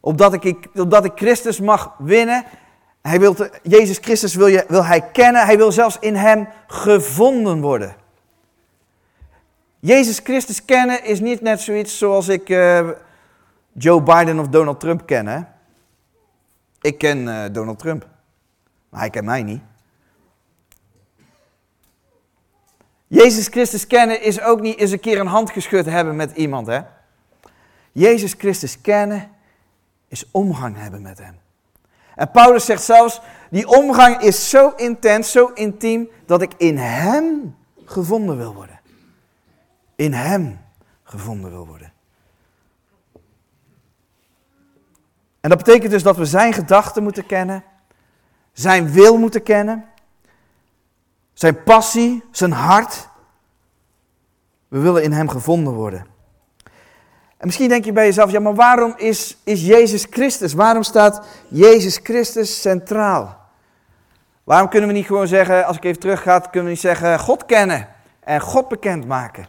Opdat 0.00 0.44
ik, 0.44 0.68
opdat 0.74 1.04
ik 1.04 1.12
Christus 1.14 1.60
mag 1.60 1.94
winnen. 1.98 2.44
Hij 3.08 3.20
wil 3.20 3.36
Jezus 3.62 3.98
Christus 3.98 4.34
wil, 4.34 4.46
je, 4.46 4.64
wil 4.68 4.84
hij 4.84 5.10
kennen. 5.10 5.44
Hij 5.44 5.56
wil 5.56 5.72
zelfs 5.72 5.98
in 5.98 6.14
Hem 6.14 6.48
gevonden 6.66 7.60
worden. 7.60 7.96
Jezus 9.80 10.18
Christus 10.18 10.64
kennen 10.64 11.04
is 11.04 11.20
niet 11.20 11.40
net 11.40 11.60
zoiets 11.60 11.98
zoals 11.98 12.28
ik 12.28 12.48
uh, 12.48 12.88
Joe 13.72 14.02
Biden 14.02 14.38
of 14.38 14.48
Donald 14.48 14.80
Trump 14.80 15.06
ken. 15.06 15.48
Ik 16.80 16.98
ken 16.98 17.18
uh, 17.18 17.44
Donald 17.52 17.78
Trump, 17.78 18.06
maar 18.88 19.00
hij 19.00 19.10
kent 19.10 19.24
mij 19.24 19.42
niet. 19.42 19.62
Jezus 23.06 23.46
Christus 23.46 23.86
kennen 23.86 24.22
is 24.22 24.40
ook 24.40 24.60
niet 24.60 24.78
eens 24.78 24.90
een 24.90 25.00
keer 25.00 25.20
een 25.20 25.26
hand 25.26 25.50
geschud 25.50 25.84
hebben 25.84 26.16
met 26.16 26.36
iemand. 26.36 26.66
Hè? 26.66 26.80
Jezus 27.92 28.32
Christus 28.32 28.80
kennen 28.80 29.30
is 30.08 30.24
omgang 30.30 30.76
hebben 30.76 31.02
met 31.02 31.18
hem. 31.18 31.47
En 32.18 32.30
Paulus 32.30 32.64
zegt 32.64 32.82
zelfs, 32.82 33.20
die 33.50 33.68
omgang 33.68 34.20
is 34.20 34.50
zo 34.50 34.72
intens, 34.76 35.30
zo 35.30 35.46
intiem, 35.54 36.10
dat 36.26 36.42
ik 36.42 36.52
in 36.56 36.76
hem 36.76 37.56
gevonden 37.84 38.36
wil 38.36 38.54
worden. 38.54 38.80
In 39.96 40.12
hem 40.12 40.60
gevonden 41.02 41.50
wil 41.50 41.66
worden. 41.66 41.92
En 45.40 45.48
dat 45.48 45.58
betekent 45.58 45.90
dus 45.90 46.02
dat 46.02 46.16
we 46.16 46.24
zijn 46.24 46.52
gedachten 46.52 47.02
moeten 47.02 47.26
kennen, 47.26 47.64
zijn 48.52 48.90
wil 48.90 49.18
moeten 49.18 49.42
kennen, 49.42 49.84
zijn 51.32 51.62
passie, 51.62 52.24
zijn 52.30 52.52
hart. 52.52 53.08
We 54.68 54.78
willen 54.78 55.02
in 55.02 55.12
hem 55.12 55.28
gevonden 55.28 55.72
worden. 55.72 56.06
En 57.38 57.46
misschien 57.46 57.68
denk 57.68 57.84
je 57.84 57.92
bij 57.92 58.04
jezelf, 58.04 58.30
ja, 58.30 58.40
maar 58.40 58.54
waarom 58.54 58.94
is, 58.96 59.36
is 59.44 59.66
Jezus 59.66 60.06
Christus? 60.10 60.52
Waarom 60.52 60.82
staat 60.82 61.20
Jezus 61.48 62.00
Christus 62.02 62.60
centraal? 62.60 63.36
Waarom 64.44 64.68
kunnen 64.68 64.88
we 64.88 64.94
niet 64.94 65.06
gewoon 65.06 65.26
zeggen, 65.26 65.66
als 65.66 65.76
ik 65.76 65.84
even 65.84 66.00
terug 66.00 66.22
ga, 66.22 66.38
kunnen 66.38 66.64
we 66.64 66.70
niet 66.70 66.80
zeggen 66.80 67.18
God 67.18 67.46
kennen 67.46 67.88
en 68.20 68.40
God 68.40 68.68
bekendmaken? 68.68 69.46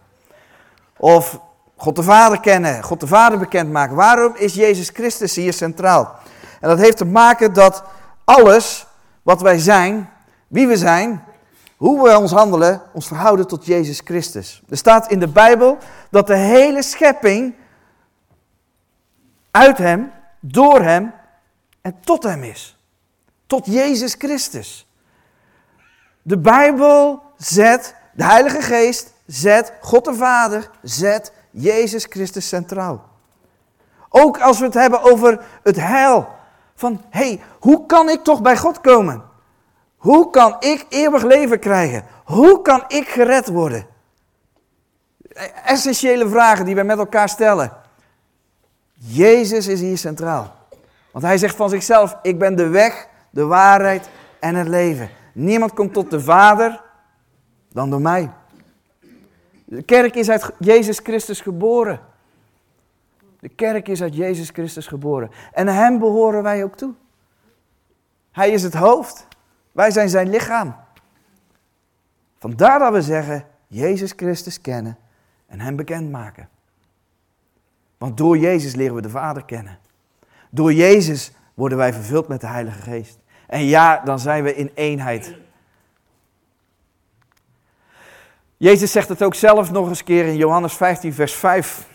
Of 0.97 1.39
God 1.75 1.95
de 1.95 2.03
Vader 2.03 2.39
kennen, 2.39 2.83
God 2.83 2.99
de 2.99 3.07
Vader 3.07 3.39
bekendmaken. 3.39 3.95
Waarom 3.95 4.33
is 4.35 4.53
Jezus 4.53 4.89
Christus 4.89 5.35
hier 5.35 5.53
centraal? 5.53 6.15
En 6.59 6.69
dat 6.69 6.79
heeft 6.79 6.97
te 6.97 7.05
maken 7.05 7.53
dat 7.53 7.83
alles 8.25 8.87
wat 9.23 9.41
wij 9.41 9.57
zijn, 9.57 10.09
wie 10.47 10.67
we 10.67 10.77
zijn, 10.77 11.23
hoe 11.77 12.03
we 12.03 12.17
ons 12.17 12.31
handelen, 12.31 12.81
ons 12.93 13.07
verhouden 13.07 13.47
tot 13.47 13.65
Jezus 13.65 14.01
Christus. 14.03 14.61
Er 14.69 14.77
staat 14.77 15.11
in 15.11 15.19
de 15.19 15.27
Bijbel 15.27 15.77
dat 16.11 16.27
de 16.27 16.35
hele 16.35 16.83
schepping 16.83 17.53
uit 19.51 19.77
Hem, 19.77 20.11
door 20.39 20.81
Hem 20.81 21.13
en 21.81 21.99
tot 22.01 22.23
Hem 22.23 22.43
is. 22.43 22.77
Tot 23.47 23.65
Jezus 23.65 24.15
Christus. 24.17 24.87
De 26.21 26.37
Bijbel 26.37 27.21
zet, 27.37 27.95
de 28.13 28.23
Heilige 28.23 28.61
Geest 28.61 29.13
zet, 29.25 29.73
God 29.81 30.05
de 30.05 30.13
Vader 30.13 30.69
zet 30.81 31.31
Jezus 31.51 32.05
Christus 32.09 32.47
centraal. 32.47 33.07
Ook 34.09 34.39
als 34.39 34.59
we 34.59 34.65
het 34.65 34.73
hebben 34.73 35.01
over 35.01 35.45
het 35.63 35.75
heil. 35.75 36.27
Van, 36.75 37.01
hé, 37.09 37.27
hey, 37.27 37.41
hoe 37.59 37.85
kan 37.85 38.09
ik 38.09 38.23
toch 38.23 38.41
bij 38.41 38.57
God 38.57 38.81
komen? 38.81 39.23
Hoe 39.97 40.29
kan 40.29 40.55
ik 40.59 40.85
eeuwig 40.89 41.23
leven 41.23 41.59
krijgen? 41.59 42.05
Hoe 42.23 42.61
kan 42.61 42.83
ik 42.87 43.07
gered 43.07 43.47
worden? 43.47 43.87
Essentiële 45.65 46.29
vragen 46.29 46.65
die 46.65 46.75
wij 46.75 46.83
met 46.83 46.97
elkaar 46.97 47.29
stellen. 47.29 47.71
Jezus 48.99 49.67
is 49.67 49.81
hier 49.81 49.97
centraal. 49.97 50.55
Want 51.11 51.25
hij 51.25 51.37
zegt 51.37 51.55
van 51.55 51.69
zichzelf, 51.69 52.17
ik 52.21 52.39
ben 52.39 52.55
de 52.55 52.67
weg, 52.67 53.07
de 53.29 53.45
waarheid 53.45 54.09
en 54.39 54.55
het 54.55 54.67
leven. 54.67 55.09
Niemand 55.33 55.73
komt 55.73 55.93
tot 55.93 56.11
de 56.11 56.21
Vader 56.21 56.81
dan 57.71 57.89
door 57.89 58.01
mij. 58.01 58.31
De 59.65 59.81
kerk 59.83 60.15
is 60.15 60.29
uit 60.29 60.51
Jezus 60.59 60.99
Christus 60.99 61.41
geboren. 61.41 61.99
De 63.39 63.49
kerk 63.49 63.87
is 63.87 64.01
uit 64.01 64.15
Jezus 64.15 64.49
Christus 64.49 64.87
geboren. 64.87 65.31
En 65.51 65.67
hem 65.67 65.99
behoren 65.99 66.43
wij 66.43 66.63
ook 66.63 66.75
toe. 66.75 66.93
Hij 68.31 68.49
is 68.49 68.63
het 68.63 68.73
hoofd. 68.73 69.27
Wij 69.71 69.91
zijn 69.91 70.09
zijn 70.09 70.29
lichaam. 70.29 70.75
Vandaar 72.37 72.79
dat 72.79 72.93
we 72.93 73.01
zeggen, 73.01 73.45
Jezus 73.67 74.13
Christus 74.15 74.61
kennen 74.61 74.97
en 75.47 75.59
hem 75.59 75.75
bekendmaken. 75.75 76.49
Want 77.99 78.17
door 78.17 78.37
Jezus 78.37 78.75
leren 78.75 78.95
we 78.95 79.01
de 79.01 79.09
Vader 79.09 79.45
kennen. 79.45 79.79
Door 80.49 80.73
Jezus 80.73 81.31
worden 81.53 81.77
wij 81.77 81.93
vervuld 81.93 82.27
met 82.27 82.41
de 82.41 82.47
Heilige 82.47 82.81
Geest. 82.81 83.19
En 83.47 83.63
ja, 83.65 84.01
dan 84.05 84.19
zijn 84.19 84.43
we 84.43 84.55
in 84.55 84.71
eenheid. 84.73 85.35
Jezus 88.57 88.91
zegt 88.91 89.09
het 89.09 89.23
ook 89.23 89.35
zelf 89.35 89.71
nog 89.71 89.89
eens 89.89 90.03
keer 90.03 90.25
in 90.25 90.35
Johannes 90.35 90.73
15, 90.73 91.13
vers 91.13 91.33
5. 91.33 91.87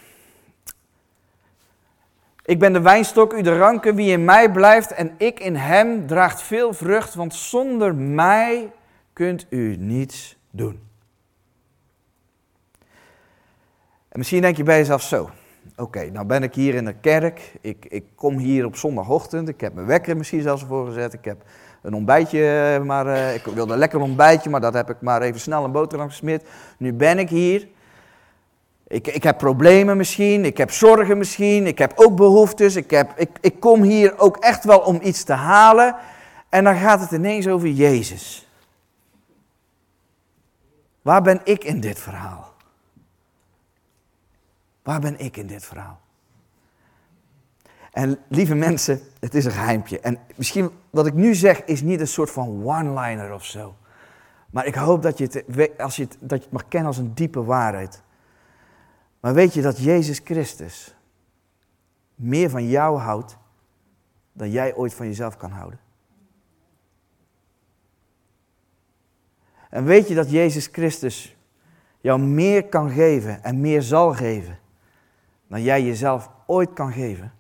Ik 2.45 2.59
ben 2.59 2.73
de 2.73 2.81
wijnstok, 2.81 3.33
u 3.33 3.43
de 3.43 3.59
ranken, 3.59 3.95
wie 3.95 4.11
in 4.11 4.25
mij 4.25 4.51
blijft 4.51 4.93
en 4.93 5.15
ik 5.19 5.41
in 5.41 5.57
hem 5.57 6.07
draagt 6.07 6.43
veel 6.43 6.73
vrucht, 6.73 7.15
want 7.15 7.35
zonder 7.35 7.95
mij 7.95 8.73
kunt 9.13 9.47
u 9.49 9.77
niets 9.77 10.37
doen. 10.51 10.89
En 14.09 14.19
misschien 14.19 14.41
denk 14.41 14.57
je 14.57 14.63
bij 14.63 14.79
jezelf 14.79 15.03
zo, 15.03 15.31
Oké, 15.77 16.11
nou 16.11 16.27
ben 16.27 16.43
ik 16.43 16.55
hier 16.55 16.75
in 16.75 16.85
de 16.85 16.95
kerk. 16.95 17.53
Ik, 17.61 17.87
ik 17.89 18.05
kom 18.15 18.37
hier 18.37 18.65
op 18.65 18.77
zondagochtend. 18.77 19.49
Ik 19.49 19.61
heb 19.61 19.75
mijn 19.75 19.87
wekker 19.87 20.17
misschien 20.17 20.43
zelfs 20.43 20.65
voor 20.65 20.87
gezet. 20.87 21.13
Ik 21.13 21.25
heb 21.25 21.43
een 21.83 21.95
ontbijtje, 21.95 22.81
maar 22.85 23.07
uh, 23.07 23.35
ik 23.35 23.45
wilde 23.45 23.73
een 23.73 23.79
lekker 23.79 24.01
ontbijtje, 24.01 24.51
maar 24.51 24.61
dat 24.61 24.75
heb 24.75 24.91
ik 24.91 25.01
maar 25.01 25.23
even 25.23 25.41
snel 25.41 25.65
een 25.65 25.73
boterham 25.73 26.09
gesmeerd. 26.09 26.47
Nu 26.79 26.93
ben 26.93 27.19
ik 27.19 27.29
hier. 27.29 27.69
Ik, 28.87 29.07
ik 29.07 29.23
heb 29.23 29.39
problemen 29.39 29.97
misschien, 29.97 30.45
ik 30.45 30.57
heb 30.57 30.71
zorgen 30.71 31.19
misschien, 31.19 31.67
ik 31.67 31.79
heb 31.79 31.93
ook 31.95 32.17
behoeftes. 32.17 32.77
Ik, 32.77 32.91
heb, 32.91 33.13
ik, 33.17 33.31
ik 33.41 33.61
kom 33.61 33.83
hier 33.83 34.19
ook 34.19 34.37
echt 34.37 34.65
wel 34.65 34.79
om 34.79 34.99
iets 35.03 35.25
te 35.25 35.33
halen. 35.33 35.97
En 36.49 36.65
dan 36.65 36.77
gaat 36.77 37.01
het 37.01 37.11
ineens 37.11 37.49
over 37.49 37.69
Jezus. 37.69 38.49
Waar 41.03 41.23
ben 41.23 41.41
ik 41.45 41.65
in 41.65 41.81
dit 41.81 41.99
verhaal? 41.99 42.54
Waar 44.85 45.01
ben 45.01 45.19
ik 45.19 45.37
in 45.37 45.47
dit 45.47 45.65
verhaal? 45.65 46.01
En 47.93 48.19
lieve 48.29 48.55
mensen, 48.55 49.01
het 49.21 49.35
is 49.35 49.45
een 49.45 49.51
geheimpje. 49.51 50.01
En 50.01 50.19
misschien 50.37 50.71
wat 50.91 51.07
ik 51.07 51.15
nu 51.15 51.35
zeg 51.35 51.65
is 51.65 51.83
niet 51.83 52.01
een 52.01 52.09
soort 52.09 52.31
van 52.31 52.65
one-liner 52.65 53.33
of 53.33 53.45
zo. 53.45 53.77
Maar 54.51 54.67
ik 54.67 54.75
hoop 54.75 55.03
dat 55.03 55.19
je, 55.19 55.25
het, 55.25 55.79
als 55.79 55.97
je 55.97 56.03
het, 56.03 56.17
dat 56.21 56.39
je 56.39 56.45
het 56.45 56.53
mag 56.53 56.69
kennen 56.69 56.89
als 56.89 56.99
een 56.99 57.15
diepe 57.15 57.45
waarheid. 57.45 58.03
Maar 59.21 59.35
weet 59.35 59.55
je 59.55 59.63
dat 59.63 59.79
Jezus 59.79 60.21
Christus 60.25 60.95
meer 62.15 62.51
van 62.51 62.69
jou 62.69 62.99
houdt 62.99 63.37
dan 64.33 64.51
jij 64.51 64.75
ooit 64.75 64.95
van 64.95 65.07
jezelf 65.07 65.37
kan 65.37 65.51
houden? 65.51 65.81
En 69.71 69.85
weet 69.85 70.09
je 70.09 70.15
dat 70.15 70.31
Jezus 70.31 70.67
Christus 70.67 71.37
jou 72.01 72.21
meer 72.21 72.65
kan 72.69 72.91
geven 72.91 73.43
en 73.43 73.61
meer 73.61 73.83
zal 73.83 74.15
geven 74.15 74.63
dan 75.47 75.63
jij 75.63 75.83
jezelf 75.83 76.31
ooit 76.47 76.73
kan 76.73 76.93
geven? 76.93 77.33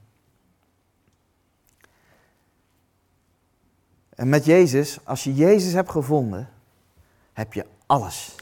En 4.14 4.28
met 4.28 4.44
Jezus, 4.44 5.06
als 5.06 5.24
je 5.24 5.34
Jezus 5.34 5.72
hebt 5.72 5.90
gevonden, 5.90 6.48
heb 7.32 7.52
je 7.52 7.66
alles. 7.86 8.34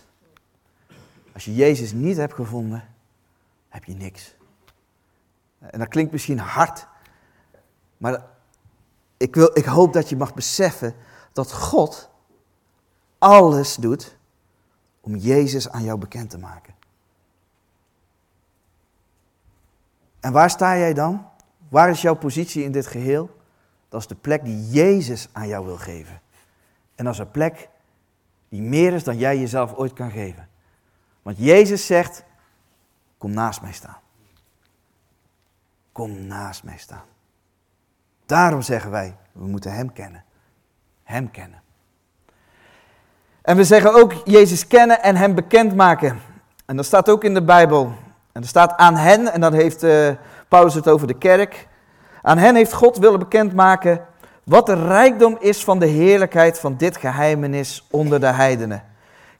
Als 1.32 1.44
je 1.44 1.54
Jezus 1.54 1.92
niet 1.92 2.16
hebt 2.16 2.34
gevonden, 2.34 2.84
heb 3.68 3.84
je 3.84 3.94
niks. 3.94 4.34
En 5.58 5.78
dat 5.78 5.88
klinkt 5.88 6.12
misschien 6.12 6.38
hard, 6.38 6.86
maar 7.96 8.24
ik, 9.16 9.34
wil, 9.34 9.50
ik 9.58 9.64
hoop 9.64 9.92
dat 9.92 10.08
je 10.08 10.16
mag 10.16 10.34
beseffen 10.34 10.94
dat 11.32 11.52
God 11.52 12.10
alles 13.18 13.76
doet 13.76 14.16
om 15.00 15.16
Jezus 15.16 15.68
aan 15.68 15.82
jou 15.82 15.98
bekend 15.98 16.30
te 16.30 16.38
maken. 16.38 16.74
En 20.22 20.32
waar 20.32 20.50
sta 20.50 20.76
jij 20.78 20.94
dan? 20.94 21.26
Waar 21.68 21.88
is 21.88 22.02
jouw 22.02 22.14
positie 22.14 22.64
in 22.64 22.72
dit 22.72 22.86
geheel? 22.86 23.40
Dat 23.88 24.00
is 24.00 24.06
de 24.06 24.14
plek 24.14 24.44
die 24.44 24.68
Jezus 24.68 25.28
aan 25.32 25.48
jou 25.48 25.66
wil 25.66 25.76
geven. 25.76 26.20
En 26.94 27.04
dat 27.04 27.14
is 27.14 27.20
een 27.20 27.30
plek 27.30 27.68
die 28.48 28.62
meer 28.62 28.92
is 28.92 29.04
dan 29.04 29.18
jij 29.18 29.38
jezelf 29.38 29.74
ooit 29.74 29.92
kan 29.92 30.10
geven. 30.10 30.48
Want 31.22 31.38
Jezus 31.38 31.86
zegt, 31.86 32.24
kom 33.18 33.30
naast 33.30 33.62
mij 33.62 33.72
staan. 33.72 33.96
Kom 35.92 36.26
naast 36.26 36.64
mij 36.64 36.78
staan. 36.78 37.04
Daarom 38.26 38.62
zeggen 38.62 38.90
wij, 38.90 39.16
we 39.32 39.46
moeten 39.46 39.74
Hem 39.74 39.92
kennen. 39.92 40.24
Hem 41.02 41.30
kennen. 41.30 41.62
En 43.42 43.56
we 43.56 43.64
zeggen 43.64 43.94
ook 43.94 44.12
Jezus 44.24 44.66
kennen 44.66 45.02
en 45.02 45.16
Hem 45.16 45.34
bekendmaken. 45.34 46.20
En 46.64 46.76
dat 46.76 46.84
staat 46.84 47.08
ook 47.08 47.24
in 47.24 47.34
de 47.34 47.42
Bijbel. 47.42 47.94
En 48.32 48.42
er 48.42 48.48
staat 48.48 48.76
aan 48.76 48.96
hen, 48.96 49.32
en 49.32 49.40
dan 49.40 49.52
heeft 49.52 49.84
uh, 49.84 50.08
Paulus 50.48 50.74
het 50.74 50.88
over 50.88 51.06
de 51.06 51.18
kerk. 51.18 51.68
Aan 52.22 52.38
hen 52.38 52.54
heeft 52.54 52.72
God 52.72 52.96
willen 52.96 53.18
bekendmaken 53.18 54.00
wat 54.44 54.66
de 54.66 54.86
rijkdom 54.86 55.36
is 55.40 55.64
van 55.64 55.78
de 55.78 55.86
heerlijkheid 55.86 56.58
van 56.58 56.76
dit 56.76 56.96
geheimenis 56.96 57.86
onder 57.90 58.20
de 58.20 58.26
heidenen. 58.26 58.82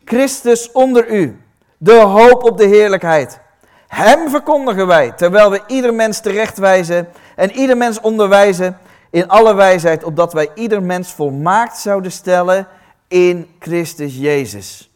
Christus 0.05 0.73
onder 0.73 1.11
u, 1.11 1.41
de 1.79 2.01
hoop 2.01 2.45
op 2.45 2.59
de 2.59 2.67
heerlijkheid. 2.67 3.41
Hem 3.89 4.31
verkondigen 4.31 4.87
wij, 4.87 5.13
terwijl 5.13 5.51
we 5.51 5.63
ieder 5.67 5.95
mens 5.95 6.21
terechtwijzen 6.21 7.09
en 7.37 7.51
ieder 7.51 7.77
mens 7.77 8.01
onderwijzen 8.01 8.79
in 9.11 9.29
alle 9.29 9.55
wijsheid, 9.55 10.05
opdat 10.05 10.33
wij 10.33 10.51
ieder 10.55 10.83
mens 10.83 11.13
volmaakt 11.13 11.77
zouden 11.77 12.13
stellen 12.13 12.67
in 13.09 13.55
Christus 13.59 14.17
Jezus. 14.17 14.91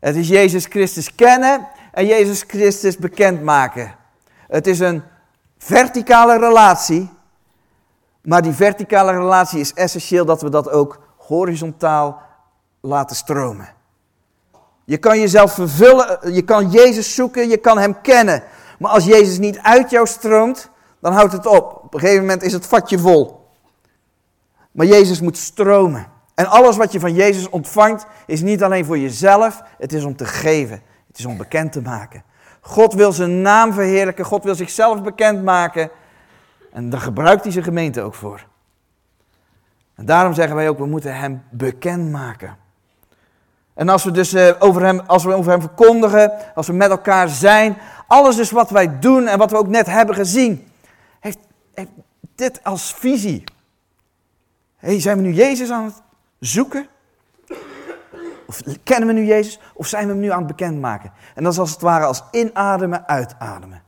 Het 0.00 0.16
is 0.16 0.28
Jezus 0.28 0.64
Christus 0.64 1.14
kennen 1.14 1.68
en 1.92 2.06
Jezus 2.06 2.44
Christus 2.46 2.96
bekendmaken. 2.96 3.94
Het 4.48 4.66
is 4.66 4.80
een 4.80 5.02
verticale 5.58 6.38
relatie, 6.38 7.10
maar 8.22 8.42
die 8.42 8.52
verticale 8.52 9.12
relatie 9.12 9.60
is 9.60 9.74
essentieel 9.74 10.24
dat 10.24 10.42
we 10.42 10.50
dat 10.50 10.70
ook 10.70 11.00
horizontaal 11.16 12.22
laten 12.80 13.16
stromen. 13.16 13.68
Je 14.84 14.96
kan 14.96 15.20
jezelf 15.20 15.52
vervullen, 15.52 16.32
je 16.34 16.42
kan 16.42 16.70
Jezus 16.70 17.14
zoeken, 17.14 17.48
je 17.48 17.56
kan 17.56 17.78
Hem 17.78 18.00
kennen. 18.00 18.42
Maar 18.78 18.90
als 18.90 19.04
Jezus 19.04 19.38
niet 19.38 19.58
uit 19.58 19.90
jou 19.90 20.06
stroomt, 20.06 20.70
dan 21.00 21.12
houdt 21.12 21.32
het 21.32 21.46
op. 21.46 21.80
Op 21.84 21.94
een 21.94 22.00
gegeven 22.00 22.20
moment 22.20 22.42
is 22.42 22.52
het 22.52 22.66
vatje 22.66 22.98
vol. 22.98 23.48
Maar 24.72 24.86
Jezus 24.86 25.20
moet 25.20 25.38
stromen. 25.38 26.06
En 26.34 26.46
alles 26.46 26.76
wat 26.76 26.92
je 26.92 27.00
van 27.00 27.14
Jezus 27.14 27.48
ontvangt, 27.48 28.06
is 28.26 28.40
niet 28.40 28.62
alleen 28.62 28.84
voor 28.84 28.98
jezelf, 28.98 29.62
het 29.78 29.92
is 29.92 30.04
om 30.04 30.16
te 30.16 30.24
geven. 30.24 30.82
Het 31.12 31.20
is 31.20 31.26
om 31.26 31.36
bekend 31.36 31.72
te 31.72 31.82
maken. 31.82 32.22
God 32.60 32.94
wil 32.94 33.12
zijn 33.12 33.42
naam 33.42 33.72
verheerlijken, 33.72 34.24
God 34.24 34.44
wil 34.44 34.54
zichzelf 34.54 35.02
bekendmaken. 35.02 35.90
En 36.72 36.90
daar 36.90 37.00
gebruikt 37.00 37.42
hij 37.42 37.52
zijn 37.52 37.64
gemeente 37.64 38.02
ook 38.02 38.14
voor. 38.14 38.46
En 39.94 40.04
daarom 40.04 40.34
zeggen 40.34 40.56
wij 40.56 40.68
ook, 40.68 40.78
we 40.78 40.86
moeten 40.86 41.16
hem 41.16 41.42
bekendmaken. 41.50 42.56
En 43.74 43.88
als 43.88 44.04
we 44.04 44.10
dus 44.10 44.34
uh, 44.34 44.50
over, 44.58 44.84
hem, 44.84 45.00
als 45.00 45.24
we 45.24 45.32
over 45.32 45.50
hem 45.50 45.60
verkondigen, 45.60 46.54
als 46.54 46.66
we 46.66 46.72
met 46.72 46.90
elkaar 46.90 47.28
zijn, 47.28 47.78
alles 48.06 48.36
dus 48.36 48.50
wat 48.50 48.70
wij 48.70 48.98
doen 48.98 49.26
en 49.26 49.38
wat 49.38 49.50
we 49.50 49.56
ook 49.56 49.68
net 49.68 49.86
hebben 49.86 50.14
gezien, 50.14 50.68
heeft, 51.20 51.38
heeft 51.74 51.90
dit 52.34 52.64
als 52.64 52.94
visie. 52.94 53.44
Hey, 54.76 55.00
zijn 55.00 55.16
we 55.16 55.22
nu 55.22 55.32
Jezus 55.32 55.70
aan 55.70 55.84
het 55.84 56.02
zoeken? 56.38 56.86
Of 58.52 58.76
kennen 58.82 59.08
we 59.08 59.14
nu 59.14 59.24
Jezus? 59.24 59.58
Of 59.74 59.86
zijn 59.86 60.06
we 60.06 60.12
hem 60.12 60.20
nu 60.20 60.30
aan 60.30 60.38
het 60.38 60.46
bekendmaken? 60.46 61.12
En 61.34 61.42
dat 61.42 61.52
is 61.52 61.58
als 61.58 61.70
het 61.70 61.80
ware 61.80 62.04
als 62.04 62.22
inademen, 62.30 63.08
uitademen. 63.08 63.82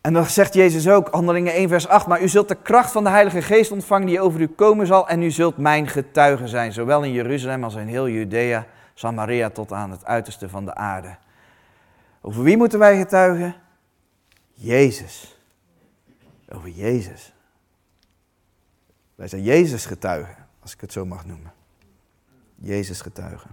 En 0.00 0.12
dan 0.12 0.24
zegt 0.24 0.54
Jezus 0.54 0.88
ook, 0.88 1.08
handelingen 1.08 1.52
1 1.52 1.68
vers 1.68 1.88
8, 1.88 2.06
maar 2.06 2.22
u 2.22 2.28
zult 2.28 2.48
de 2.48 2.54
kracht 2.54 2.92
van 2.92 3.04
de 3.04 3.10
Heilige 3.10 3.42
Geest 3.42 3.72
ontvangen 3.72 4.06
die 4.06 4.20
over 4.20 4.40
u 4.40 4.46
komen 4.46 4.86
zal 4.86 5.08
en 5.08 5.22
u 5.22 5.30
zult 5.30 5.56
mijn 5.56 5.88
getuige 5.88 6.48
zijn, 6.48 6.72
zowel 6.72 7.02
in 7.02 7.12
Jeruzalem 7.12 7.64
als 7.64 7.74
in 7.74 7.86
heel 7.86 8.08
Judea, 8.08 8.66
Samaria 8.94 9.50
tot 9.50 9.72
aan 9.72 9.90
het 9.90 10.04
uiterste 10.04 10.48
van 10.48 10.64
de 10.64 10.74
aarde. 10.74 11.16
Over 12.20 12.42
wie 12.42 12.56
moeten 12.56 12.78
wij 12.78 12.98
getuigen? 12.98 13.54
Jezus. 14.52 15.36
Over 16.48 16.68
Jezus. 16.68 17.32
Wij 19.14 19.28
zijn 19.28 19.42
Jezus 19.42 19.86
getuigen, 19.86 20.41
als 20.62 20.72
ik 20.72 20.80
het 20.80 20.92
zo 20.92 21.04
mag 21.04 21.26
noemen. 21.26 21.52
Jezus 22.54 23.00
getuigen. 23.00 23.50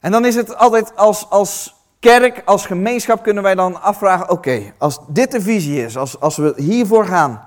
En 0.00 0.10
dan 0.10 0.24
is 0.24 0.34
het 0.34 0.56
altijd 0.56 0.96
als, 0.96 1.30
als 1.30 1.74
kerk, 1.98 2.42
als 2.44 2.66
gemeenschap 2.66 3.22
kunnen 3.22 3.42
wij 3.42 3.54
dan 3.54 3.82
afvragen, 3.82 4.30
oké, 4.30 4.72
als 4.78 5.00
dit 5.08 5.30
de 5.30 5.40
visie 5.40 5.84
is, 5.84 5.96
als, 5.96 6.20
als 6.20 6.36
we 6.36 6.52
hiervoor 6.56 7.06
gaan, 7.06 7.44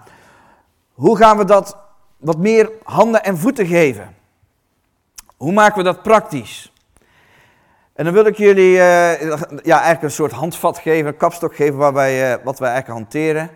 hoe 0.94 1.18
gaan 1.18 1.38
we 1.38 1.46
dat 1.46 1.78
wat 2.18 2.38
meer 2.38 2.72
handen 2.84 3.24
en 3.24 3.38
voeten 3.38 3.68
geven? 3.68 4.16
Hoe 5.38 5.52
maken 5.52 5.78
we 5.78 5.84
dat 5.84 6.02
praktisch? 6.02 6.74
En 7.94 8.06
dan 8.06 8.14
wil 8.14 8.26
ik 8.26 8.38
jullie 8.38 8.72
uh, 8.72 9.22
ja, 9.64 9.76
eigenlijk 9.76 10.04
een 10.04 10.12
soort 10.12 10.32
handvat 10.32 10.78
geven, 10.78 11.08
een 11.08 11.18
kapstok 11.18 11.56
geven 11.56 11.78
waar 11.78 11.94
wij, 11.94 12.34
uh, 12.34 12.44
wat 12.44 12.60
wij 12.60 12.72
eigenlijk 12.72 13.00
hanteren. 13.00 13.50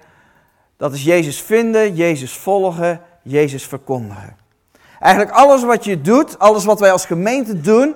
Dat 0.77 0.93
is 0.93 1.03
Jezus 1.03 1.41
vinden, 1.41 1.95
Jezus 1.95 2.37
volgen, 2.37 3.01
Jezus 3.27 3.65
verkondigen. 3.65 4.37
Eigenlijk 4.99 5.35
alles 5.35 5.63
wat 5.63 5.83
je 5.83 6.01
doet, 6.01 6.39
alles 6.39 6.65
wat 6.65 6.79
wij 6.79 6.91
als 6.91 7.05
gemeente 7.05 7.61
doen, 7.61 7.95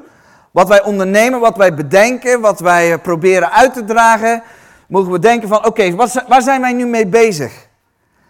wat 0.51 0.67
wij 0.67 0.83
ondernemen, 0.83 1.39
wat 1.39 1.57
wij 1.57 1.73
bedenken, 1.73 2.41
wat 2.41 2.59
wij 2.59 2.91
eh, 2.91 3.01
proberen 3.01 3.51
uit 3.51 3.73
te 3.73 3.83
dragen, 3.83 4.43
mogen 4.87 5.11
we 5.11 5.19
denken 5.19 5.47
van 5.47 5.65
oké, 5.65 5.95
waar 6.27 6.41
zijn 6.41 6.61
wij 6.61 6.73
nu 6.73 6.85
mee 6.85 7.07
bezig? 7.07 7.67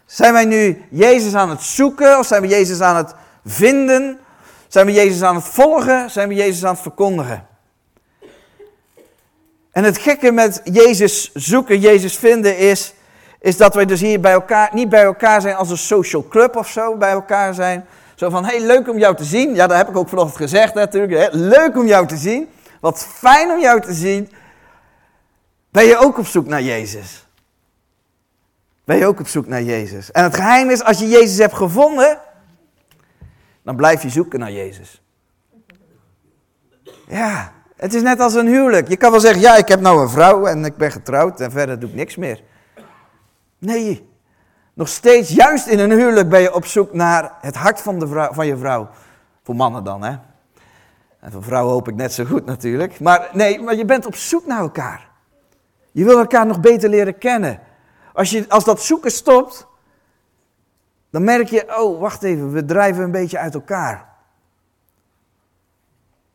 Zijn 0.06 0.34
wij 0.34 0.46
nu 0.46 0.86
Jezus 0.90 1.36
aan 1.36 1.50
het 1.50 1.62
zoeken 1.62 2.20
of 2.20 2.26
zijn 2.26 2.42
we 2.42 2.48
Jezus 2.48 2.82
aan 2.82 2.96
het 2.96 3.14
vinden? 3.46 4.20
Zijn 4.68 4.86
we 4.86 4.92
Jezus 4.92 5.22
aan 5.22 5.36
het 5.36 5.44
volgen? 5.44 6.10
Zijn 6.10 6.28
we 6.28 6.36
Jezus 6.36 6.66
aan 6.66 6.74
het 6.74 6.82
verkondigen? 6.82 7.48
En 9.72 9.84
het 9.84 9.98
gekke 9.98 10.32
met 10.32 10.62
Jezus 10.64 11.32
zoeken, 11.34 11.80
Jezus 11.80 12.18
vinden 12.18 12.58
is, 12.58 12.94
is 13.42 13.58
dat 13.58 13.76
wij 13.76 13.86
dus 13.86 14.02
hier 14.02 14.20
bij 14.20 14.32
elkaar, 14.32 14.70
niet 14.74 14.90
bij 14.90 15.04
elkaar 15.04 15.42
zijn 15.42 15.56
als 15.56 15.70
een 15.70 15.78
social 15.78 16.28
club 16.28 16.56
of 16.56 16.68
zo, 16.68 16.96
bij 16.96 17.12
elkaar 17.12 17.54
zijn. 17.54 17.86
Zo 18.16 18.30
van, 18.30 18.46
hey, 18.46 18.62
leuk 18.62 18.90
om 18.90 18.98
jou 18.98 19.16
te 19.16 19.24
zien. 19.24 19.56
Ja, 19.56 19.68
dat 19.68 19.78
heb 19.78 19.90
ik 19.90 19.98
ook 19.98 20.10
vanochtend 20.10 20.38
gezegd 20.38 20.74
natuurlijk. 20.74 21.14
Hè? 21.14 21.38
Leuk 21.38 21.78
om 21.78 21.86
jou 21.88 22.08
te 22.08 22.18
zien. 22.18 22.50
Wat 22.80 23.00
fijn 23.00 23.52
om 23.52 23.60
jou 23.60 23.82
te 23.82 23.94
zien. 23.94 24.32
Ben 25.72 25.86
je 25.86 25.98
ook 25.98 26.18
op 26.18 26.26
zoek 26.26 26.46
naar 26.48 26.62
Jezus? 26.62 27.28
Ben 28.86 28.98
je 28.98 29.06
ook 29.06 29.20
op 29.20 29.28
zoek 29.28 29.48
naar 29.48 29.62
Jezus? 29.62 30.12
En 30.12 30.24
het 30.24 30.36
geheim 30.36 30.70
is, 30.70 30.84
als 30.84 31.00
je 31.00 31.08
Jezus 31.08 31.38
hebt 31.38 31.54
gevonden, 31.54 32.20
dan 33.64 33.76
blijf 33.76 34.04
je 34.04 34.10
zoeken 34.10 34.40
naar 34.40 34.52
Jezus. 34.52 35.02
Ja, 37.08 37.52
het 37.76 37.94
is 37.94 38.02
net 38.02 38.20
als 38.20 38.34
een 38.34 38.48
huwelijk. 38.48 38.88
Je 38.88 38.98
kan 38.98 39.12
wel 39.12 39.20
zeggen, 39.20 39.42
ja, 39.42 39.56
ik 39.56 39.68
heb 39.68 39.80
nou 39.80 40.02
een 40.02 40.10
vrouw 40.10 40.46
en 40.46 40.66
ik 40.66 40.78
ben 40.78 40.92
getrouwd 40.92 41.40
en 41.40 41.52
verder 41.52 41.80
doe 41.80 41.90
ik 41.90 41.96
niks 41.96 42.16
meer. 42.16 42.42
Nee, 43.62 44.10
nog 44.74 44.88
steeds, 44.88 45.30
juist 45.30 45.68
in 45.68 45.80
een 45.80 45.92
huwelijk 45.92 46.30
ben 46.30 46.42
je 46.42 46.54
op 46.54 46.66
zoek 46.66 46.94
naar 46.94 47.32
het 47.42 47.56
hart 47.56 47.82
van, 47.82 48.00
de 48.00 48.28
van 48.32 48.48
je 48.48 48.58
vrouw. 48.58 48.90
Voor 49.44 49.56
mannen 49.56 49.84
dan, 49.84 50.04
hè. 50.04 50.16
En 51.20 51.32
voor 51.32 51.44
vrouwen 51.44 51.74
hoop 51.74 51.88
ik 51.88 51.96
net 51.96 52.14
zo 52.14 52.26
goed 52.26 52.46
natuurlijk. 52.46 53.00
Maar 53.00 53.30
nee, 53.34 53.62
maar 53.62 53.76
je 53.76 53.86
bent 53.86 54.06
op 54.06 54.16
zoek 54.16 54.46
naar 54.46 54.60
elkaar. 54.60 55.10
Je 55.92 56.04
wil 56.04 56.18
elkaar 56.18 56.46
nog 56.46 56.60
beter 56.60 56.90
leren 56.90 57.18
kennen. 57.18 57.60
Als, 58.14 58.30
je, 58.30 58.46
als 58.50 58.64
dat 58.64 58.82
zoeken 58.82 59.12
stopt, 59.12 59.68
dan 61.10 61.24
merk 61.24 61.48
je, 61.48 61.80
oh, 61.80 62.00
wacht 62.00 62.24
even, 62.24 62.52
we 62.52 62.66
drijven 62.66 63.04
een 63.04 63.12
beetje 63.12 63.38
uit 63.38 63.54
elkaar. 63.54 64.10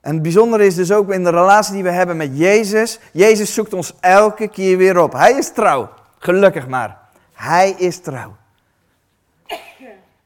En 0.00 0.12
het 0.12 0.22
bijzondere 0.22 0.66
is 0.66 0.74
dus 0.74 0.92
ook 0.92 1.12
in 1.12 1.24
de 1.24 1.30
relatie 1.30 1.72
die 1.72 1.82
we 1.82 1.90
hebben 1.90 2.16
met 2.16 2.38
Jezus. 2.38 3.00
Jezus 3.12 3.54
zoekt 3.54 3.72
ons 3.72 3.94
elke 4.00 4.48
keer 4.48 4.76
weer 4.76 4.98
op. 4.98 5.12
Hij 5.12 5.32
is 5.32 5.52
trouw, 5.52 5.90
gelukkig 6.18 6.68
maar. 6.68 7.04
Hij 7.37 7.70
is 7.70 8.01
trouw. 8.01 8.37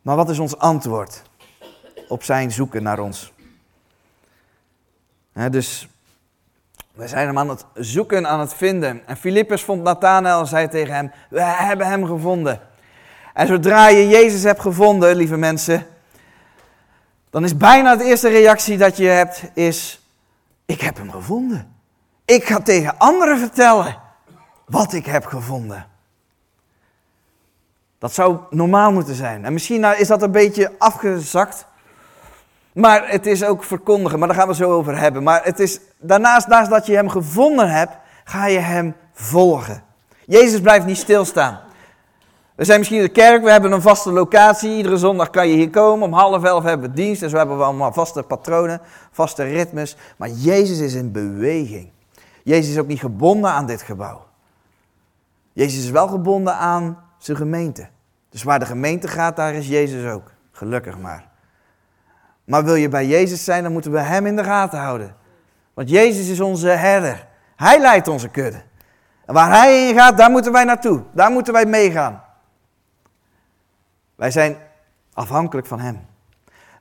Maar 0.03 0.17
wat 0.17 0.31
is 0.31 0.39
ons 0.39 0.59
antwoord 0.59 1.23
op 2.09 2.23
zijn 2.23 2.51
zoeken 2.51 2.83
naar 2.83 2.99
ons? 2.99 3.33
dus 5.51 5.89
we 6.93 7.09
zijn 7.09 7.27
hem 7.27 7.39
aan 7.39 7.49
het 7.49 7.65
zoeken, 7.75 8.29
aan 8.29 8.41
het 8.41 8.55
vinden. 8.55 9.07
En 9.07 9.17
Filippus 9.17 9.63
vond 9.63 9.83
Nathanael 9.83 10.41
en 10.41 10.47
zei 10.47 10.69
tegen 10.69 10.95
hem, 10.95 11.13
we 11.31 11.43
hebben 11.43 11.87
hem 11.87 12.07
gevonden. 12.07 12.61
En 13.35 13.47
zodra 13.47 13.89
je 13.89 14.09
Jezus 14.09 14.43
hebt 14.43 14.61
gevonden, 14.61 15.17
lieve 15.17 15.37
mensen, 15.37 15.87
dan 17.31 17.45
is 17.45 17.57
bijna 17.57 17.97
de 17.97 18.05
eerste 18.05 18.29
reactie 18.29 18.77
dat 18.77 18.97
je 18.97 19.07
hebt, 19.07 19.43
is, 19.55 20.01
ik 20.67 20.81
heb 20.81 20.97
hem 20.97 21.11
gevonden. 21.11 21.75
Ik 22.25 22.45
ga 22.45 22.61
tegen 22.61 22.99
anderen 22.99 23.39
vertellen 23.39 23.97
wat 24.67 24.93
ik 24.93 25.07
heb 25.07 25.27
gevonden. 25.27 25.90
Dat 28.01 28.13
zou 28.13 28.39
normaal 28.51 28.93
moeten 28.93 29.15
zijn. 29.15 29.45
En 29.45 29.53
misschien 29.53 29.81
nou, 29.81 29.97
is 29.97 30.09
dat 30.09 30.23
een 30.23 30.31
beetje 30.31 30.73
afgezakt. 30.79 31.67
Maar 32.73 33.11
het 33.11 33.27
is 33.27 33.45
ook 33.45 33.65
verkondigen, 33.65 34.19
maar 34.19 34.29
daar 34.29 34.37
gaan 34.37 34.49
we 34.49 34.55
zo 34.55 34.73
over 34.73 34.99
hebben. 34.99 35.23
Maar 35.23 35.45
het 35.45 35.61
is, 35.61 35.81
daarnaast, 35.99 36.47
naast 36.47 36.71
dat 36.71 36.87
je 36.87 36.95
hem 36.95 37.09
gevonden 37.09 37.71
hebt, 37.71 37.93
ga 38.25 38.47
je 38.47 38.59
hem 38.59 38.95
volgen. 39.13 39.83
Jezus 40.27 40.61
blijft 40.61 40.87
niet 40.87 40.97
stilstaan. 40.97 41.61
We 42.55 42.65
zijn 42.65 42.79
misschien 42.79 43.01
in 43.01 43.05
de 43.07 43.13
kerk, 43.13 43.43
we 43.43 43.51
hebben 43.51 43.73
een 43.73 43.83
vaste 43.83 44.13
locatie. 44.13 44.77
Iedere 44.77 44.97
zondag 44.97 45.31
kan 45.31 45.49
je 45.49 45.55
hier 45.55 45.71
komen. 45.71 46.07
Om 46.07 46.13
half 46.13 46.45
elf 46.45 46.65
hebben 46.65 46.91
we 46.91 46.97
dienst. 46.97 47.21
Dus 47.21 47.33
we 47.33 47.39
hebben 47.39 47.65
allemaal 47.65 47.93
vaste 47.93 48.23
patronen, 48.23 48.81
vaste 49.11 49.43
ritmes. 49.43 49.97
Maar 50.17 50.29
Jezus 50.29 50.79
is 50.79 50.95
in 50.95 51.13
beweging. 51.13 51.91
Jezus 52.43 52.73
is 52.73 52.79
ook 52.79 52.87
niet 52.87 53.01
gebonden 53.01 53.51
aan 53.51 53.67
dit 53.67 53.83
gebouw. 53.83 54.25
Jezus 55.53 55.85
is 55.85 55.91
wel 55.91 56.09
gebonden 56.09 56.55
aan 56.55 57.10
zijn 57.25 57.37
gemeente. 57.37 57.89
Dus 58.29 58.43
waar 58.43 58.59
de 58.59 58.67
gemeente 58.67 59.09
gaat, 59.09 59.37
daar 59.37 59.55
is 59.55 59.69
Jezus 59.69 60.11
ook. 60.11 60.31
Gelukkig 60.53 60.99
maar. 60.99 61.29
Maar 62.45 62.65
wil 62.65 62.75
je 62.75 62.89
bij 62.89 63.07
Jezus 63.07 63.45
zijn, 63.45 63.63
dan 63.63 63.73
moeten 63.73 63.93
we 63.93 63.99
Hem 63.99 64.27
in 64.27 64.37
de 64.37 64.45
gaten 64.45 64.79
houden. 64.79 65.17
Want 65.75 65.91
Jezus 65.91 66.29
is 66.29 66.41
onze 66.41 66.69
herder. 66.69 67.27
Hij 67.57 67.81
leidt 67.81 68.09
onze 68.09 68.29
kudde. 68.29 68.63
En 69.27 69.35
waar 69.35 69.51
Hij 69.51 69.89
in 69.89 69.95
gaat, 69.95 70.17
daar 70.17 70.31
moeten 70.31 70.53
wij 70.53 70.65
naartoe. 70.65 71.03
Daar 71.13 71.31
moeten 71.31 71.53
wij 71.53 71.67
meegaan. 71.67 72.25
Wij 74.15 74.31
zijn 74.31 74.57
afhankelijk 75.13 75.67
van 75.67 75.81
Hem. 75.81 76.07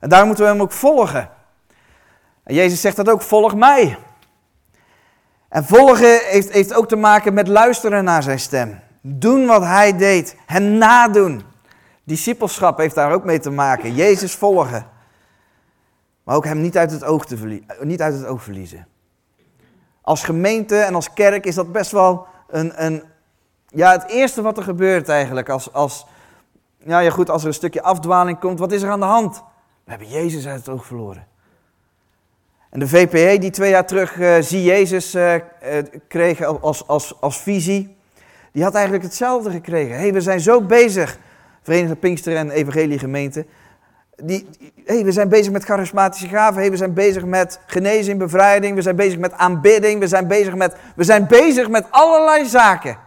En 0.00 0.08
daar 0.08 0.26
moeten 0.26 0.44
we 0.44 0.50
Hem 0.50 0.60
ook 0.60 0.72
volgen. 0.72 1.30
En 2.42 2.54
Jezus 2.54 2.80
zegt 2.80 2.96
dat 2.96 3.08
ook, 3.08 3.22
volg 3.22 3.54
mij. 3.54 3.98
En 5.48 5.64
volgen 5.64 6.20
heeft, 6.24 6.52
heeft 6.52 6.74
ook 6.74 6.88
te 6.88 6.96
maken 6.96 7.34
met 7.34 7.48
luisteren 7.48 8.04
naar 8.04 8.22
Zijn 8.22 8.40
stem. 8.40 8.80
Doen 9.00 9.46
wat 9.46 9.62
hij 9.62 9.96
deed. 9.96 10.36
Hem 10.46 10.64
nadoen. 10.78 11.42
Discipelschap 12.04 12.78
heeft 12.78 12.94
daar 12.94 13.12
ook 13.12 13.24
mee 13.24 13.38
te 13.38 13.50
maken. 13.50 13.94
Jezus 13.94 14.34
volgen. 14.34 14.86
Maar 16.22 16.36
ook 16.36 16.44
hem 16.44 16.60
niet 16.60 16.76
uit 16.76 16.90
het 16.90 17.04
oog, 17.04 17.24
te 17.24 17.62
niet 17.80 18.02
uit 18.02 18.14
het 18.14 18.26
oog 18.26 18.42
verliezen. 18.42 18.86
Als 20.00 20.24
gemeente 20.24 20.76
en 20.76 20.94
als 20.94 21.12
kerk 21.12 21.44
is 21.44 21.54
dat 21.54 21.72
best 21.72 21.90
wel 21.90 22.26
een, 22.48 22.84
een 22.84 23.02
ja, 23.66 23.92
het 23.92 24.08
eerste 24.08 24.42
wat 24.42 24.56
er 24.56 24.62
gebeurt 24.62 25.08
eigenlijk. 25.08 25.48
Als, 25.48 25.72
als, 25.72 26.06
ja, 26.78 26.98
ja 26.98 27.10
goed, 27.10 27.30
als 27.30 27.42
er 27.42 27.48
een 27.48 27.54
stukje 27.54 27.82
afdwaling 27.82 28.38
komt, 28.38 28.58
wat 28.58 28.72
is 28.72 28.82
er 28.82 28.90
aan 28.90 29.00
de 29.00 29.06
hand? 29.06 29.42
We 29.84 29.90
hebben 29.90 30.08
Jezus 30.08 30.46
uit 30.46 30.58
het 30.58 30.68
oog 30.68 30.86
verloren. 30.86 31.26
En 32.70 32.80
de 32.80 32.88
VPE 32.88 33.38
die 33.38 33.50
twee 33.50 33.70
jaar 33.70 33.86
terug 33.86 34.16
uh, 34.16 34.36
Zie 34.40 34.62
Jezus 34.62 35.14
uh, 35.14 35.34
uh, 35.34 35.40
kreeg 36.08 36.42
als, 36.42 36.86
als, 36.86 37.20
als 37.20 37.40
visie, 37.40 37.96
die 38.52 38.62
had 38.62 38.74
eigenlijk 38.74 39.04
hetzelfde 39.04 39.50
gekregen. 39.50 39.96
hey, 39.96 40.12
we 40.12 40.20
zijn 40.20 40.40
zo 40.40 40.60
bezig, 40.60 41.18
Verenigde 41.62 41.96
Pinkster 41.96 42.36
en 42.36 42.50
Evangelie 42.50 42.98
Gemeente. 42.98 43.46
Die, 44.16 44.48
hey, 44.84 45.04
we 45.04 45.12
zijn 45.12 45.28
bezig 45.28 45.52
met 45.52 45.64
charismatische 45.64 46.28
gaven. 46.28 46.60
Hey, 46.60 46.70
we 46.70 46.76
zijn 46.76 46.94
bezig 46.94 47.24
met 47.24 47.60
genezing, 47.66 48.18
bevrijding. 48.18 48.74
We 48.74 48.82
zijn 48.82 48.96
bezig 48.96 49.18
met 49.18 49.32
aanbidding. 49.32 50.00
We 50.00 50.06
zijn 50.06 50.26
bezig 50.26 50.54
met, 50.54 50.76
we 50.96 51.04
zijn 51.04 51.26
bezig 51.26 51.68
met 51.68 51.86
allerlei 51.90 52.46
zaken. 52.46 52.98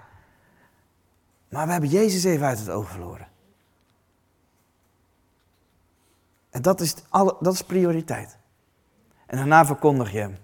Maar 1.49 1.65
we 1.65 1.71
hebben 1.71 1.89
Jezus 1.89 2.23
even 2.23 2.47
uit 2.47 2.59
het 2.59 2.69
oog 2.69 2.89
verloren. 2.89 3.27
En 6.49 6.61
dat 6.61 6.81
is, 6.81 6.95
alle, 7.09 7.35
dat 7.39 7.53
is 7.53 7.61
prioriteit. 7.61 8.37
En 9.25 9.37
daarna 9.37 9.65
verkondig 9.65 10.11
je 10.11 10.19
hem. 10.19 10.37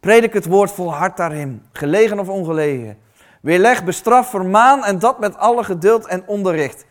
Predik 0.00 0.32
het 0.32 0.46
woord 0.46 0.70
vol 0.70 0.94
hart 0.94 1.16
daarin, 1.16 1.62
gelegen 1.72 2.18
of 2.18 2.28
ongelegen. 2.28 2.98
Weerleg, 3.42 3.84
bestraf, 3.84 4.30
vermaan 4.30 4.84
en 4.84 4.98
dat 4.98 5.18
met 5.18 5.36
alle 5.36 5.64
geduld 5.64 6.06
en 6.06 6.26
onderricht. 6.26 6.84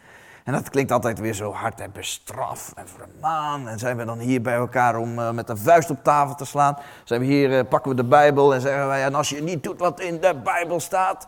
En 0.43 0.53
dat 0.53 0.69
klinkt 0.69 0.91
altijd 0.91 1.19
weer 1.19 1.33
zo 1.33 1.51
hard, 1.51 1.79
en 1.79 1.91
bestraf 1.91 2.71
en 2.75 2.87
vermaan. 2.87 3.67
En 3.67 3.79
zijn 3.79 3.97
we 3.97 4.05
dan 4.05 4.19
hier 4.19 4.41
bij 4.41 4.55
elkaar 4.55 4.95
om 4.95 5.19
uh, 5.19 5.31
met 5.31 5.49
een 5.49 5.57
vuist 5.57 5.89
op 5.89 6.03
tafel 6.03 6.35
te 6.35 6.45
slaan? 6.45 6.77
Zijn 7.03 7.19
we 7.21 7.27
hier, 7.27 7.49
uh, 7.49 7.59
pakken 7.69 7.91
we 7.91 7.97
de 7.97 8.07
Bijbel 8.07 8.53
en 8.53 8.61
zeggen 8.61 8.87
wij, 8.87 9.03
en 9.03 9.15
als 9.15 9.29
je 9.29 9.41
niet 9.41 9.63
doet 9.63 9.79
wat 9.79 9.99
in 9.99 10.19
de 10.19 10.35
Bijbel 10.43 10.79
staat. 10.79 11.27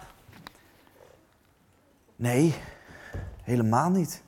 Nee, 2.16 2.56
helemaal 3.44 3.90
niet. 3.90 4.24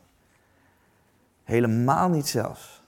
Helemaal 1.44 2.10
niet 2.10 2.28
zelfs. 2.28 2.82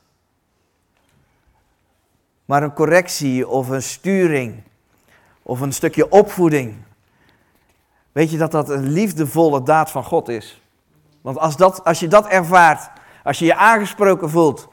Maar 2.45 2.63
een 2.63 2.73
correctie 2.73 3.47
of 3.47 3.69
een 3.69 3.83
sturing 3.83 4.63
of 5.43 5.59
een 5.59 5.73
stukje 5.73 6.09
opvoeding 6.09 6.85
Weet 8.17 8.31
je 8.31 8.37
dat 8.37 8.51
dat 8.51 8.69
een 8.69 8.87
liefdevolle 8.87 9.63
daad 9.63 9.91
van 9.91 10.03
God 10.03 10.27
is? 10.27 10.61
Want 11.21 11.37
als, 11.37 11.57
dat, 11.57 11.83
als 11.83 11.99
je 11.99 12.07
dat 12.07 12.27
ervaart, 12.27 12.89
als 13.23 13.39
je 13.39 13.45
je 13.45 13.55
aangesproken 13.55 14.29
voelt, 14.29 14.67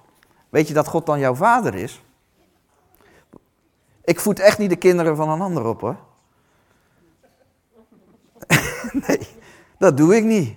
weet 0.49 0.69
je 0.69 0.75
dat 0.75 0.89
God 0.89 1.07
dan 1.07 1.19
jouw 1.19 1.35
vader 1.35 1.75
is? 1.75 2.03
Ik 4.05 4.21
voed 4.21 4.39
echt 4.39 4.59
niet 4.59 4.71
de 4.71 4.77
kinderen 4.77 5.17
van 5.17 5.29
een 5.29 5.41
ander 5.41 5.65
op 5.65 5.81
hoor. 5.81 5.97
nee, 9.07 9.29
dat 9.79 9.97
doe 9.97 10.17
ik 10.17 10.25
niet. 10.25 10.57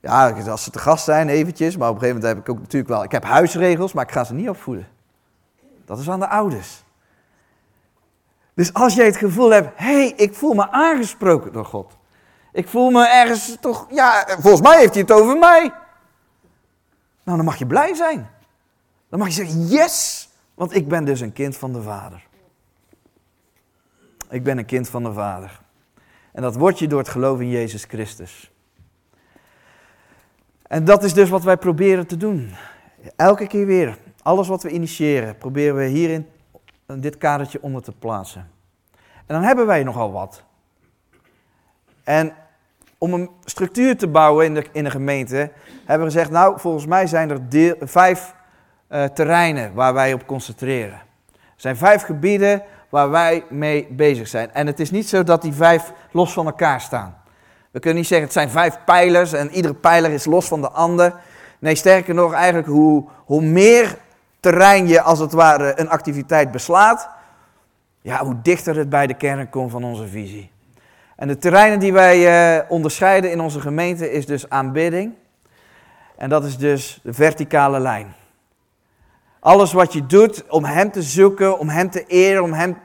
Ja, 0.00 0.30
als 0.30 0.64
ze 0.64 0.70
te 0.70 0.78
gast 0.78 1.04
zijn 1.04 1.28
eventjes, 1.28 1.76
maar 1.76 1.88
op 1.88 1.94
een 1.94 2.00
gegeven 2.00 2.20
moment 2.20 2.38
heb 2.38 2.48
ik 2.48 2.54
ook 2.54 2.62
natuurlijk 2.62 2.90
wel... 2.90 3.04
Ik 3.04 3.12
heb 3.12 3.24
huisregels, 3.24 3.92
maar 3.92 4.04
ik 4.04 4.12
ga 4.12 4.24
ze 4.24 4.34
niet 4.34 4.48
opvoeden. 4.48 4.88
Dat 5.84 5.98
is 5.98 6.10
aan 6.10 6.20
de 6.20 6.28
ouders. 6.28 6.84
Dus 8.54 8.72
als 8.72 8.94
jij 8.94 9.06
het 9.06 9.16
gevoel 9.16 9.50
hebt, 9.50 9.78
hé, 9.78 9.84
hey, 9.84 10.12
ik 10.16 10.34
voel 10.34 10.54
me 10.54 10.70
aangesproken 10.70 11.52
door 11.52 11.64
God. 11.64 11.96
Ik 12.52 12.68
voel 12.68 12.90
me 12.90 13.08
ergens 13.08 13.56
toch, 13.60 13.86
ja, 13.90 14.26
volgens 14.26 14.62
mij 14.62 14.78
heeft 14.78 14.92
hij 14.92 15.02
het 15.02 15.12
over 15.12 15.38
mij. 15.38 15.72
Nou, 17.22 17.36
dan 17.36 17.44
mag 17.44 17.56
je 17.56 17.66
blij 17.66 17.94
zijn. 17.94 18.30
Dan 19.08 19.18
mag 19.18 19.28
je 19.28 19.34
zeggen, 19.34 19.66
yes, 19.66 20.28
want 20.54 20.74
ik 20.74 20.88
ben 20.88 21.04
dus 21.04 21.20
een 21.20 21.32
kind 21.32 21.56
van 21.56 21.72
de 21.72 21.82
Vader. 21.82 22.26
Ik 24.30 24.42
ben 24.42 24.58
een 24.58 24.66
kind 24.66 24.88
van 24.88 25.02
de 25.02 25.12
Vader. 25.12 25.60
En 26.32 26.42
dat 26.42 26.56
word 26.56 26.78
je 26.78 26.86
door 26.86 26.98
het 26.98 27.08
geloof 27.08 27.40
in 27.40 27.48
Jezus 27.48 27.84
Christus. 27.84 28.50
En 30.62 30.84
dat 30.84 31.02
is 31.02 31.12
dus 31.12 31.28
wat 31.28 31.42
wij 31.42 31.56
proberen 31.56 32.06
te 32.06 32.16
doen. 32.16 32.52
Elke 33.16 33.46
keer 33.46 33.66
weer, 33.66 33.98
alles 34.22 34.48
wat 34.48 34.62
we 34.62 34.70
initiëren, 34.70 35.36
proberen 35.38 35.76
we 35.76 35.84
hierin 35.84 36.26
dit 36.96 37.18
kadertje 37.18 37.62
onder 37.62 37.82
te 37.82 37.92
plaatsen. 37.92 38.50
En 39.26 39.36
dan 39.36 39.42
hebben 39.42 39.66
wij 39.66 39.82
nogal 39.82 40.12
wat. 40.12 40.42
En 42.04 42.32
om 42.98 43.14
een 43.14 43.30
structuur 43.44 43.96
te 43.96 44.08
bouwen 44.08 44.44
in 44.44 44.54
de, 44.54 44.64
in 44.72 44.84
de 44.84 44.90
gemeente, 44.90 45.50
hebben 45.84 46.06
we 46.06 46.12
gezegd, 46.12 46.30
nou, 46.30 46.60
volgens 46.60 46.86
mij 46.86 47.06
zijn 47.06 47.30
er 47.30 47.40
vijf 47.80 48.34
uh, 48.88 49.04
terreinen 49.04 49.74
waar 49.74 49.94
wij 49.94 50.12
op 50.12 50.26
concentreren. 50.26 50.98
Er 51.32 51.66
zijn 51.66 51.76
vijf 51.76 52.02
gebieden 52.02 52.62
waar 52.88 53.10
wij 53.10 53.44
mee 53.48 53.86
bezig 53.90 54.28
zijn. 54.28 54.52
En 54.52 54.66
het 54.66 54.80
is 54.80 54.90
niet 54.90 55.08
zo 55.08 55.24
dat 55.24 55.42
die 55.42 55.52
vijf 55.52 55.92
los 56.10 56.32
van 56.32 56.46
elkaar 56.46 56.80
staan. 56.80 57.18
We 57.70 57.78
kunnen 57.78 57.98
niet 57.98 58.08
zeggen 58.08 58.26
het 58.26 58.36
zijn 58.36 58.50
vijf 58.50 58.78
pijlers 58.84 59.32
en 59.32 59.50
iedere 59.50 59.74
pijler 59.74 60.10
is 60.10 60.24
los 60.24 60.48
van 60.48 60.60
de 60.60 60.70
ander. 60.70 61.14
Nee, 61.58 61.74
sterker 61.74 62.14
nog, 62.14 62.32
eigenlijk 62.32 62.68
hoe, 62.68 63.04
hoe 63.24 63.42
meer 63.42 63.98
terrein 64.40 64.86
je 64.86 65.00
als 65.00 65.18
het 65.18 65.32
ware 65.32 65.80
een 65.80 65.88
activiteit 65.88 66.50
beslaat, 66.50 67.08
ja, 68.00 68.24
hoe 68.24 68.36
dichter 68.42 68.76
het 68.76 68.88
bij 68.88 69.06
de 69.06 69.14
kern 69.14 69.48
komt 69.50 69.70
van 69.70 69.84
onze 69.84 70.06
visie. 70.06 70.50
En 71.16 71.28
de 71.28 71.38
terreinen 71.38 71.78
die 71.78 71.92
wij 71.92 72.56
uh, 72.58 72.64
onderscheiden 72.68 73.30
in 73.30 73.40
onze 73.40 73.60
gemeente 73.60 74.12
is 74.12 74.26
dus 74.26 74.48
aanbidding. 74.48 75.14
En 76.16 76.28
dat 76.28 76.44
is 76.44 76.58
dus 76.58 77.00
de 77.02 77.12
verticale 77.12 77.80
lijn. 77.80 78.14
Alles 79.40 79.72
wat 79.72 79.92
je 79.92 80.06
doet 80.06 80.44
om 80.48 80.64
Hem 80.64 80.90
te 80.90 81.02
zoeken, 81.02 81.58
om 81.58 81.68
Hem 81.68 81.90
te 81.90 82.06
eren, 82.06 82.42
om 82.42 82.52
Hem 82.52 82.76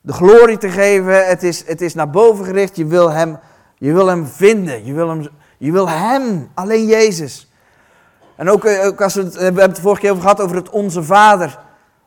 de 0.00 0.12
glorie 0.12 0.58
te 0.58 0.68
geven, 0.68 1.26
het 1.26 1.42
is, 1.42 1.66
het 1.66 1.80
is 1.80 1.94
naar 1.94 2.10
boven 2.10 2.44
gericht. 2.44 2.76
Je 2.76 2.86
wil 2.86 3.10
Hem, 3.10 3.38
je 3.78 3.92
wil 3.92 4.06
hem 4.06 4.26
vinden, 4.26 4.84
je 4.84 4.92
wil 4.92 5.08
hem, 5.08 5.28
je 5.58 5.72
wil 5.72 5.88
Hem, 5.88 6.50
alleen 6.54 6.86
Jezus. 6.86 7.50
En 8.36 8.50
ook, 8.50 8.64
eh, 8.64 8.86
ook 8.86 9.00
als 9.00 9.14
we, 9.14 9.22
het, 9.22 9.34
we 9.34 9.42
hebben 9.42 9.62
het 9.62 9.76
de 9.76 9.82
vorige 9.82 10.00
keer 10.00 10.10
over 10.10 10.22
gehad 10.22 10.40
over 10.40 10.56
het 10.56 10.70
Onze 10.70 11.02
Vader. 11.02 11.58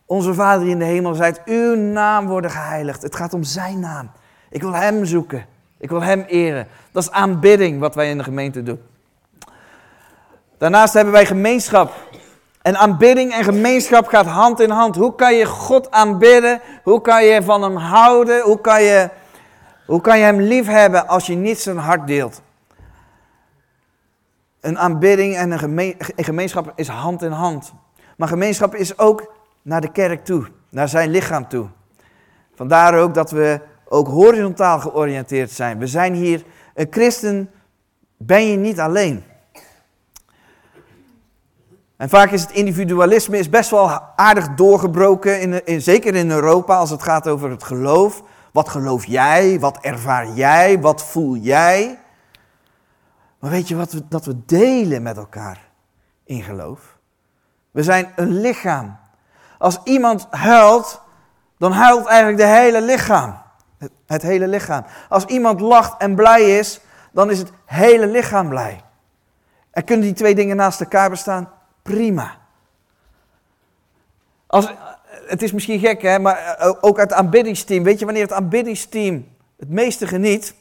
Onze 0.05 0.33
Vader 0.33 0.63
die 0.63 0.71
in 0.71 0.79
de 0.79 0.85
hemel 0.85 1.13
zijt, 1.13 1.41
uw 1.45 1.75
naam 1.75 2.27
worden 2.27 2.51
geheiligd. 2.51 3.01
Het 3.01 3.15
gaat 3.15 3.33
om 3.33 3.43
Zijn 3.43 3.79
naam. 3.79 4.11
Ik 4.49 4.61
wil 4.61 4.73
Hem 4.73 5.05
zoeken. 5.05 5.45
Ik 5.77 5.89
wil 5.89 6.01
Hem 6.01 6.21
eren. 6.21 6.67
Dat 6.91 7.03
is 7.03 7.11
aanbidding 7.11 7.79
wat 7.79 7.95
wij 7.95 8.09
in 8.09 8.17
de 8.17 8.23
gemeente 8.23 8.63
doen. 8.63 8.79
Daarnaast 10.57 10.93
hebben 10.93 11.13
wij 11.13 11.25
gemeenschap. 11.25 11.93
En 12.61 12.77
aanbidding 12.77 13.33
en 13.33 13.43
gemeenschap 13.43 14.07
gaat 14.07 14.25
hand 14.25 14.59
in 14.59 14.69
hand. 14.69 14.95
Hoe 14.95 15.15
kan 15.15 15.35
je 15.35 15.45
God 15.45 15.91
aanbidden? 15.91 16.61
Hoe 16.83 17.01
kan 17.01 17.25
je 17.25 17.43
van 17.43 17.63
Hem 17.63 17.75
houden? 17.75 18.41
Hoe 18.41 18.61
kan 18.61 18.83
je, 18.83 19.09
hoe 19.85 20.01
kan 20.01 20.17
je 20.17 20.23
Hem 20.23 20.41
lief 20.41 20.67
hebben 20.67 21.07
als 21.07 21.25
je 21.25 21.35
niet 21.35 21.59
zijn 21.59 21.77
hart 21.77 22.07
deelt? 22.07 22.41
Een 24.61 24.77
aanbidding 24.77 25.35
en 25.35 25.51
een, 25.51 25.95
gemeenschap 26.15 26.71
is 26.75 26.87
hand 26.87 27.21
in 27.21 27.31
hand. 27.31 27.73
Maar 28.17 28.27
gemeenschap 28.27 28.75
is 28.75 28.97
ook 28.97 29.33
naar 29.61 29.81
de 29.81 29.91
kerk 29.91 30.25
toe, 30.25 30.47
naar 30.69 30.89
zijn 30.89 31.09
lichaam 31.09 31.47
toe. 31.47 31.67
Vandaar 32.55 32.99
ook 32.99 33.13
dat 33.13 33.31
we 33.31 33.59
ook 33.87 34.07
horizontaal 34.07 34.79
georiënteerd 34.79 35.51
zijn. 35.51 35.79
We 35.79 35.87
zijn 35.87 36.13
hier, 36.13 36.43
een 36.73 36.87
christen 36.89 37.51
ben 38.17 38.47
je 38.47 38.57
niet 38.57 38.79
alleen. 38.79 39.23
En 41.97 42.09
vaak 42.09 42.31
is 42.31 42.41
het 42.41 42.51
individualisme 42.51 43.37
is 43.37 43.49
best 43.49 43.69
wel 43.69 44.01
aardig 44.15 44.49
doorgebroken, 44.49 45.41
in, 45.41 45.65
in, 45.65 45.81
zeker 45.81 46.15
in 46.15 46.31
Europa, 46.31 46.77
als 46.77 46.89
het 46.89 47.03
gaat 47.03 47.27
over 47.27 47.49
het 47.49 47.63
geloof. 47.63 48.23
Wat 48.51 48.69
geloof 48.69 49.05
jij? 49.05 49.59
Wat 49.59 49.77
ervaar 49.81 50.27
jij? 50.33 50.79
Wat 50.79 51.03
voel 51.03 51.35
jij? 51.35 51.99
Maar 53.39 53.51
weet 53.51 53.67
je 53.67 53.75
wat 53.75 53.91
we, 53.91 54.01
dat 54.07 54.25
we 54.25 54.45
delen 54.45 55.01
met 55.01 55.17
elkaar 55.17 55.69
in 56.23 56.43
geloof? 56.43 56.97
We 57.71 57.83
zijn 57.83 58.11
een 58.15 58.41
lichaam. 58.41 58.97
Als 59.57 59.79
iemand 59.83 60.27
huilt, 60.29 61.01
dan 61.57 61.71
huilt 61.71 62.05
eigenlijk 62.05 62.37
de 62.37 62.47
hele 62.47 62.81
lichaam. 62.81 63.37
Het, 64.05 64.21
hele 64.21 64.47
lichaam. 64.47 64.85
Als 65.09 65.25
iemand 65.25 65.59
lacht 65.59 66.01
en 66.01 66.15
blij 66.15 66.57
is, 66.57 66.79
dan 67.11 67.29
is 67.29 67.39
het 67.39 67.51
hele 67.65 68.07
lichaam 68.07 68.49
blij. 68.49 68.83
En 69.71 69.83
kunnen 69.83 70.05
die 70.05 70.15
twee 70.15 70.35
dingen 70.35 70.55
naast 70.55 70.79
elkaar 70.79 71.09
bestaan? 71.09 71.51
Prima. 71.81 72.37
Als, 74.47 74.73
het 75.25 75.41
is 75.41 75.51
misschien 75.51 75.79
gek, 75.79 76.01
hè, 76.01 76.19
maar 76.19 76.35
eh, 76.35 76.73
ook 76.81 76.99
uit 76.99 77.09
het 77.09 77.19
aanbiddingsteam. 77.19 77.83
Weet 77.83 77.99
je 77.99 78.05
wanneer 78.05 78.23
het 78.23 78.33
aanbiddingsteam 78.33 79.27
het 79.57 79.69
meeste 79.69 80.07
geniet? 80.07 80.55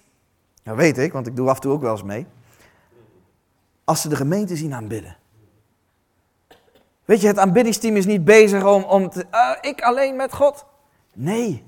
Dat 0.62 0.76
weet 0.76 0.98
ik, 0.98 1.12
want 1.12 1.26
ik 1.26 1.36
doe 1.36 1.48
af 1.48 1.54
en 1.54 1.60
toe 1.60 1.72
ook 1.72 1.82
wel 1.82 1.92
eens 1.92 2.02
mee. 2.02 2.26
Als 3.88 4.00
ze 4.00 4.08
de 4.08 4.16
gemeente 4.16 4.56
zien 4.56 4.74
aanbidden. 4.74 5.16
Weet 7.04 7.20
je, 7.20 7.26
het 7.26 7.38
aanbiddingsteam 7.38 7.96
is 7.96 8.06
niet 8.06 8.24
bezig 8.24 8.64
om, 8.64 8.82
om 8.82 9.10
te, 9.10 9.26
uh, 9.34 9.50
ik 9.60 9.80
alleen 9.80 10.16
met 10.16 10.32
God. 10.32 10.66
Nee, 11.14 11.64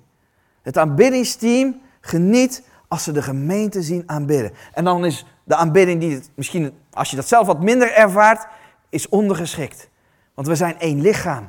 het 0.63 0.79
aanbiddingsteam 0.79 1.81
geniet 2.01 2.63
als 2.89 3.05
ze 3.05 3.13
de 3.13 3.23
gemeente 3.23 3.83
zien 3.83 4.03
aanbidden. 4.07 4.53
En 4.73 4.85
dan 4.85 5.05
is 5.05 5.27
de 5.45 5.55
aanbidding 5.55 6.01
die 6.01 6.23
misschien, 6.35 6.79
als 6.93 7.11
je 7.11 7.17
dat 7.17 7.29
zelf 7.29 7.47
wat 7.47 7.61
minder 7.61 7.93
ervaart, 7.93 8.47
is 8.89 9.09
ondergeschikt. 9.09 9.89
Want 10.35 10.49
we 10.49 10.55
zijn 10.55 10.79
één 10.79 11.01
lichaam. 11.01 11.49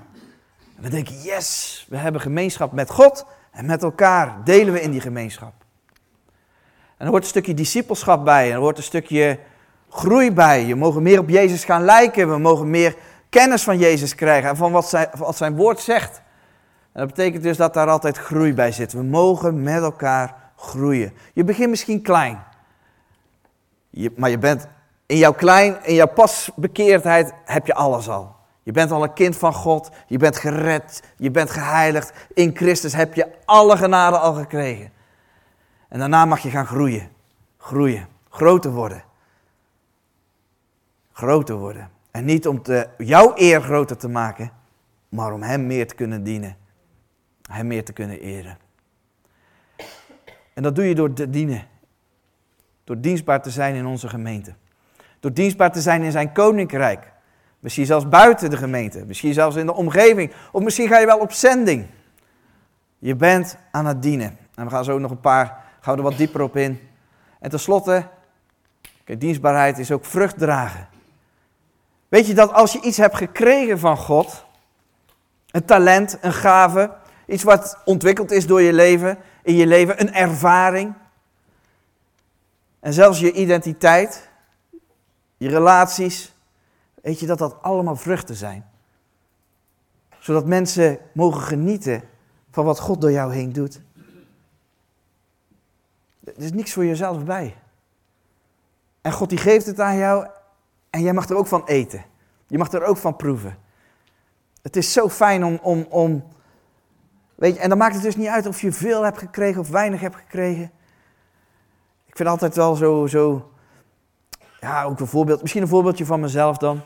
En 0.78 0.84
we 0.84 0.90
denken, 0.90 1.22
yes, 1.22 1.86
we 1.90 1.98
hebben 1.98 2.22
gemeenschap 2.22 2.72
met 2.72 2.90
God 2.90 3.26
en 3.52 3.66
met 3.66 3.84
elkaar 3.84 4.44
delen 4.44 4.74
we 4.74 4.82
in 4.82 4.92
die 4.92 5.02
gemeenschap. 5.02 5.54
En 6.98 7.06
er 7.06 7.08
hoort 7.08 7.24
een 7.24 7.30
stukje 7.30 7.54
discipelschap 7.54 8.26
bij, 8.26 8.48
en 8.48 8.54
er 8.54 8.60
hoort 8.60 8.78
een 8.78 8.84
stukje 8.84 9.40
groei 9.92 10.32
bij. 10.32 10.66
Je 10.66 10.76
mogen 10.76 11.04
meer 11.04 11.20
op 11.20 11.30
Jezus 11.30 11.64
gaan 11.64 11.84
lijken, 11.84 12.30
we 12.30 12.38
mogen 12.38 12.70
meer 12.70 12.96
kennis 13.30 13.64
van 13.64 13.78
Jezus 13.78 14.16
krijgen 14.16 14.50
en 14.50 14.56
van 14.56 14.72
wat 14.72 14.90
zijn, 14.90 15.08
wat 15.18 15.38
zijn 15.38 15.56
woord 15.56 15.80
zegt. 15.80 16.22
En 16.92 17.00
dat 17.00 17.08
betekent 17.08 17.44
dus 17.44 17.58
dat 17.58 17.74
daar 17.74 17.90
altijd 17.90 18.18
groei 18.18 18.54
bij 18.54 18.72
zit. 18.72 18.94
We 18.94 19.04
mogen 19.04 19.64
met 19.64 19.82
elkaar 19.82 20.36
groeien. 20.56 21.14
Je 21.34 21.44
begint 21.44 21.70
misschien 21.70 22.02
klein, 22.02 22.44
je, 23.90 24.12
maar 24.16 24.30
je 24.30 24.38
bent 24.38 24.68
in 25.06 25.18
jouw 25.18 25.34
klein, 25.34 25.78
in 25.84 25.94
jouw 25.94 26.08
pasbekeerdheid 26.08 27.34
heb 27.46 27.68
je 27.68 27.74
alles 27.74 28.10
al. 28.10 28.36
Je 28.64 28.72
bent 28.72 28.92
al 28.92 29.04
een 29.04 29.14
kind 29.14 29.38
van 29.38 29.54
God, 29.54 29.90
je 30.08 30.18
bent 30.18 30.38
gered, 30.38 31.04
je 31.18 31.32
bent 31.32 31.50
geheiligd. 31.50 32.14
In 32.34 32.56
Christus 32.56 32.94
heb 32.94 33.14
je 33.14 33.28
alle 33.46 33.78
genade 33.78 34.18
al 34.18 34.34
gekregen. 34.34 34.92
En 35.90 36.00
daarna 36.00 36.26
mag 36.26 36.40
je 36.40 36.50
gaan 36.50 36.66
groeien, 36.66 37.10
groeien, 37.58 38.08
groter 38.30 38.72
worden. 38.72 39.04
Groter 41.12 41.56
worden. 41.56 41.90
En 42.12 42.26
niet 42.26 42.48
om 42.48 42.62
te, 42.62 42.88
jouw 42.98 43.32
eer 43.36 43.62
groter 43.62 43.98
te 43.98 44.08
maken, 44.08 44.52
maar 45.10 45.34
om 45.34 45.42
Hem 45.42 45.68
meer 45.68 45.88
te 45.88 45.96
kunnen 45.96 46.24
dienen. 46.24 46.58
Hem 47.50 47.68
meer 47.68 47.86
te 47.86 47.94
kunnen 47.94 48.20
eren. 48.20 48.58
En 50.54 50.64
dat 50.64 50.76
doe 50.76 50.86
je 50.86 50.96
door 50.96 51.14
te 51.14 51.30
dienen. 51.30 51.68
Door 52.84 53.00
dienstbaar 53.00 53.42
te 53.42 53.50
zijn 53.50 53.76
in 53.76 53.86
onze 53.86 54.10
gemeente. 54.10 54.54
Door 55.20 55.34
dienstbaar 55.34 55.72
te 55.72 55.82
zijn 55.82 56.02
in 56.02 56.12
zijn 56.12 56.32
koninkrijk. 56.32 57.12
Misschien 57.60 57.86
zelfs 57.86 58.10
buiten 58.10 58.50
de 58.50 58.58
gemeente. 58.58 59.06
Misschien 59.06 59.34
zelfs 59.34 59.56
in 59.56 59.66
de 59.66 59.74
omgeving. 59.74 60.34
Of 60.52 60.64
misschien 60.64 60.88
ga 60.88 61.00
je 61.00 61.06
wel 61.06 61.20
op 61.20 61.32
zending. 61.32 61.86
Je 63.00 63.16
bent 63.16 63.58
aan 63.72 63.86
het 63.86 64.02
dienen. 64.02 64.38
En 64.56 64.66
we 64.66 64.72
gaan 64.72 64.84
zo 64.84 65.00
nog 65.00 65.12
een 65.12 65.20
paar, 65.20 65.64
gaan 65.82 65.94
we 65.94 66.02
er 66.02 66.10
wat 66.10 66.18
dieper 66.18 66.42
op 66.42 66.56
in. 66.56 66.80
En 67.40 67.50
tenslotte, 67.50 68.08
kijk, 69.04 69.20
dienstbaarheid 69.20 69.78
is 69.78 69.92
ook 69.92 70.06
vrucht 70.06 70.38
dragen. 70.38 70.88
Weet 72.12 72.28
je 72.28 72.34
dat 72.34 72.54
als 72.54 72.72
je 72.72 72.82
iets 72.82 72.98
hebt 72.98 73.16
gekregen 73.16 73.80
van 73.80 73.98
God, 73.98 74.46
een 75.52 75.66
talent, 75.66 76.18
een 76.22 76.34
gave, 76.34 76.94
iets 77.26 77.44
wat 77.44 77.78
ontwikkeld 77.86 78.32
is 78.32 78.48
door 78.48 78.62
je 78.62 78.74
leven, 78.74 79.18
in 79.44 79.56
je 79.56 79.68
leven, 79.68 80.02
een 80.02 80.14
ervaring, 80.14 80.94
en 82.80 82.94
zelfs 82.94 83.20
je 83.20 83.32
identiteit, 83.32 84.30
je 85.38 85.50
relaties, 85.50 86.34
weet 87.02 87.20
je 87.20 87.26
dat 87.26 87.38
dat 87.38 87.62
allemaal 87.62 87.96
vruchten 87.96 88.36
zijn. 88.36 88.70
Zodat 90.20 90.46
mensen 90.46 91.00
mogen 91.14 91.42
genieten 91.42 92.04
van 92.50 92.66
wat 92.66 92.80
God 92.80 93.02
door 93.02 93.12
jou 93.12 93.34
heen 93.34 93.54
doet. 93.54 93.82
Er 96.24 96.44
is 96.44 96.52
niks 96.52 96.74
voor 96.74 96.86
jezelf 96.86 97.24
bij. 97.24 97.58
En 99.02 99.12
God 99.12 99.30
die 99.30 99.38
geeft 99.38 99.66
het 99.66 99.80
aan 99.80 99.98
jou 99.98 100.28
en 100.92 101.02
jij 101.02 101.14
mag 101.14 101.30
er 101.30 101.36
ook 101.36 101.48
van 101.48 101.66
eten. 101.66 102.04
Je 102.48 102.58
mag 102.58 102.72
er 102.72 102.84
ook 102.84 102.98
van 102.98 103.16
proeven. 103.16 103.58
Het 104.62 104.76
is 104.76 104.94
zo 104.94 105.10
fijn 105.10 105.46
om, 105.46 105.60
om, 105.62 105.86
om 105.90 106.24
weet 107.36 107.56
je, 107.56 107.60
en 107.60 107.70
dan 107.70 107.78
maakt 107.78 107.94
het 107.94 108.04
dus 108.04 108.16
niet 108.16 108.28
uit 108.28 108.48
of 108.48 108.62
je 108.62 108.72
veel 108.72 109.04
hebt 109.04 109.18
gekregen 109.18 109.62
of 109.62 109.70
weinig 109.70 110.02
hebt 110.02 110.16
gekregen. 110.16 110.72
Ik 112.06 112.16
vind 112.16 112.30
altijd 112.30 112.56
wel 112.56 112.76
zo, 112.76 113.08
zo 113.08 113.52
ja, 114.60 114.84
ook 114.84 115.00
een 115.00 115.08
voorbeeld, 115.08 115.42
misschien 115.42 115.62
een 115.62 115.68
voorbeeldje 115.68 116.06
van 116.06 116.20
mezelf 116.20 116.58
dan. 116.58 116.82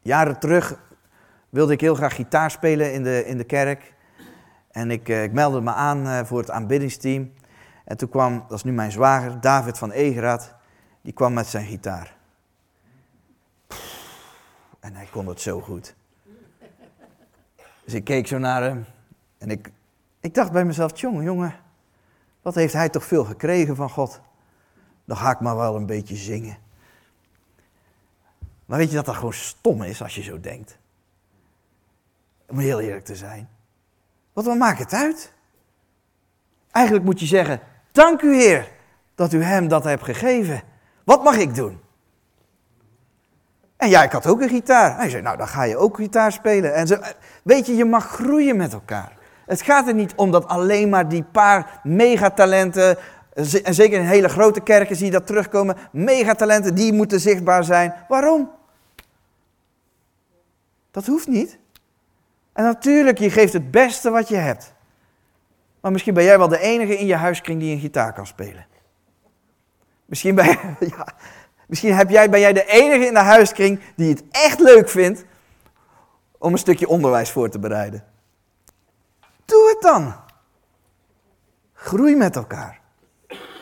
Jaren 0.00 0.38
terug 0.38 0.78
wilde 1.50 1.72
ik 1.72 1.80
heel 1.80 1.94
graag 1.94 2.14
gitaar 2.14 2.50
spelen 2.50 2.92
in 2.92 3.02
de, 3.02 3.26
in 3.26 3.36
de 3.36 3.44
kerk. 3.44 3.92
En 4.70 4.90
ik, 4.90 5.08
eh, 5.08 5.22
ik 5.22 5.32
meldde 5.32 5.60
me 5.60 5.72
aan 5.72 6.06
eh, 6.06 6.24
voor 6.24 6.38
het 6.38 6.50
aanbiddingsteam. 6.50 7.32
En 7.84 7.96
toen 7.96 8.08
kwam, 8.08 8.44
dat 8.48 8.58
is 8.58 8.64
nu 8.64 8.72
mijn 8.72 8.92
zwager, 8.92 9.40
David 9.40 9.78
van 9.78 9.90
Egeraat, 9.90 10.54
die 11.02 11.12
kwam 11.12 11.32
met 11.32 11.46
zijn 11.46 11.66
gitaar. 11.66 12.13
En 14.84 14.94
hij 14.94 15.08
kon 15.10 15.26
het 15.26 15.40
zo 15.40 15.60
goed. 15.60 15.94
Dus 17.84 17.94
ik 17.94 18.04
keek 18.04 18.26
zo 18.26 18.38
naar 18.38 18.62
hem 18.62 18.84
en 19.38 19.50
ik, 19.50 19.72
ik 20.20 20.34
dacht 20.34 20.52
bij 20.52 20.64
mezelf, 20.64 21.00
jongen, 21.00 21.24
jongen, 21.24 21.56
wat 22.42 22.54
heeft 22.54 22.72
hij 22.72 22.88
toch 22.88 23.04
veel 23.04 23.24
gekregen 23.24 23.76
van 23.76 23.90
God? 23.90 24.20
Dan 25.04 25.16
ga 25.16 25.30
ik 25.30 25.40
maar 25.40 25.56
wel 25.56 25.76
een 25.76 25.86
beetje 25.86 26.16
zingen. 26.16 26.56
Maar 28.66 28.78
weet 28.78 28.88
je 28.88 28.94
dat 28.94 29.04
dat 29.04 29.14
gewoon 29.14 29.32
stom 29.32 29.82
is 29.82 30.02
als 30.02 30.14
je 30.14 30.22
zo 30.22 30.40
denkt? 30.40 30.78
Om 32.46 32.58
heel 32.58 32.80
eerlijk 32.80 33.04
te 33.04 33.16
zijn. 33.16 33.48
Wat 34.32 34.44
wat 34.44 34.56
maakt 34.56 34.78
het 34.78 34.92
uit? 34.92 35.32
Eigenlijk 36.70 37.04
moet 37.04 37.20
je 37.20 37.26
zeggen, 37.26 37.60
dank 37.92 38.22
u 38.22 38.34
Heer 38.36 38.72
dat 39.14 39.32
u 39.32 39.42
hem 39.42 39.68
dat 39.68 39.84
hebt 39.84 40.04
gegeven. 40.04 40.62
Wat 41.04 41.24
mag 41.24 41.36
ik 41.36 41.54
doen? 41.54 41.83
En 43.84 43.90
ja, 43.90 44.02
ik 44.02 44.12
had 44.12 44.26
ook 44.26 44.40
een 44.40 44.48
gitaar. 44.48 44.96
Hij 44.96 45.08
zei, 45.10 45.22
nou 45.22 45.36
dan 45.36 45.48
ga 45.48 45.62
je 45.62 45.76
ook 45.76 45.96
gitaar 45.96 46.32
spelen. 46.32 46.74
En 46.74 46.86
zo, 46.86 46.96
weet 47.42 47.66
je, 47.66 47.76
je 47.76 47.84
mag 47.84 48.06
groeien 48.06 48.56
met 48.56 48.72
elkaar. 48.72 49.16
Het 49.46 49.62
gaat 49.62 49.88
er 49.88 49.94
niet 49.94 50.14
om 50.14 50.30
dat 50.30 50.46
alleen 50.46 50.88
maar 50.88 51.08
die 51.08 51.22
paar 51.22 51.80
megatalenten, 51.82 52.98
en 53.64 53.74
zeker 53.74 53.98
in 53.98 54.04
hele 54.04 54.28
grote 54.28 54.60
kerken 54.60 54.96
zie 54.96 55.06
je 55.06 55.12
dat 55.12 55.26
terugkomen, 55.26 55.76
megatalenten 55.92 56.74
die 56.74 56.92
moeten 56.92 57.20
zichtbaar 57.20 57.64
zijn. 57.64 57.94
Waarom? 58.08 58.50
Dat 60.90 61.06
hoeft 61.06 61.28
niet. 61.28 61.58
En 62.52 62.64
natuurlijk, 62.64 63.18
je 63.18 63.30
geeft 63.30 63.52
het 63.52 63.70
beste 63.70 64.10
wat 64.10 64.28
je 64.28 64.36
hebt. 64.36 64.72
Maar 65.80 65.92
misschien 65.92 66.14
ben 66.14 66.24
jij 66.24 66.38
wel 66.38 66.48
de 66.48 66.60
enige 66.60 66.98
in 66.98 67.06
je 67.06 67.16
huiskring 67.16 67.60
die 67.60 67.74
een 67.74 67.80
gitaar 67.80 68.12
kan 68.12 68.26
spelen. 68.26 68.66
Misschien 70.04 70.34
ben, 70.34 70.46
ja, 70.96 71.06
misschien 71.66 71.94
heb 71.94 72.10
jij, 72.10 72.30
ben 72.30 72.40
jij 72.40 72.52
de 72.52 72.66
enige 72.66 73.06
in 73.06 73.14
de 73.14 73.20
huiskring 73.20 73.80
die 73.96 74.10
het 74.10 74.24
echt 74.30 74.60
leuk 74.60 74.88
vindt 74.88 75.24
om 76.38 76.52
een 76.52 76.58
stukje 76.58 76.88
onderwijs 76.88 77.30
voor 77.30 77.48
te 77.48 77.58
bereiden. 77.58 78.04
Doe 79.44 79.68
het 79.68 79.80
dan. 79.80 80.14
Groei 81.72 82.16
met 82.16 82.36
elkaar. 82.36 82.80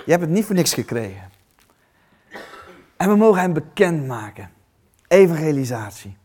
Je 0.05 0.11
hebt 0.11 0.21
het 0.21 0.31
niet 0.31 0.45
voor 0.45 0.55
niks 0.55 0.75
gekregen. 0.75 1.31
En 2.97 3.09
we 3.09 3.17
mogen 3.17 3.41
hem 3.41 3.53
bekendmaken. 3.53 4.51
Evangelisatie. 5.09 6.17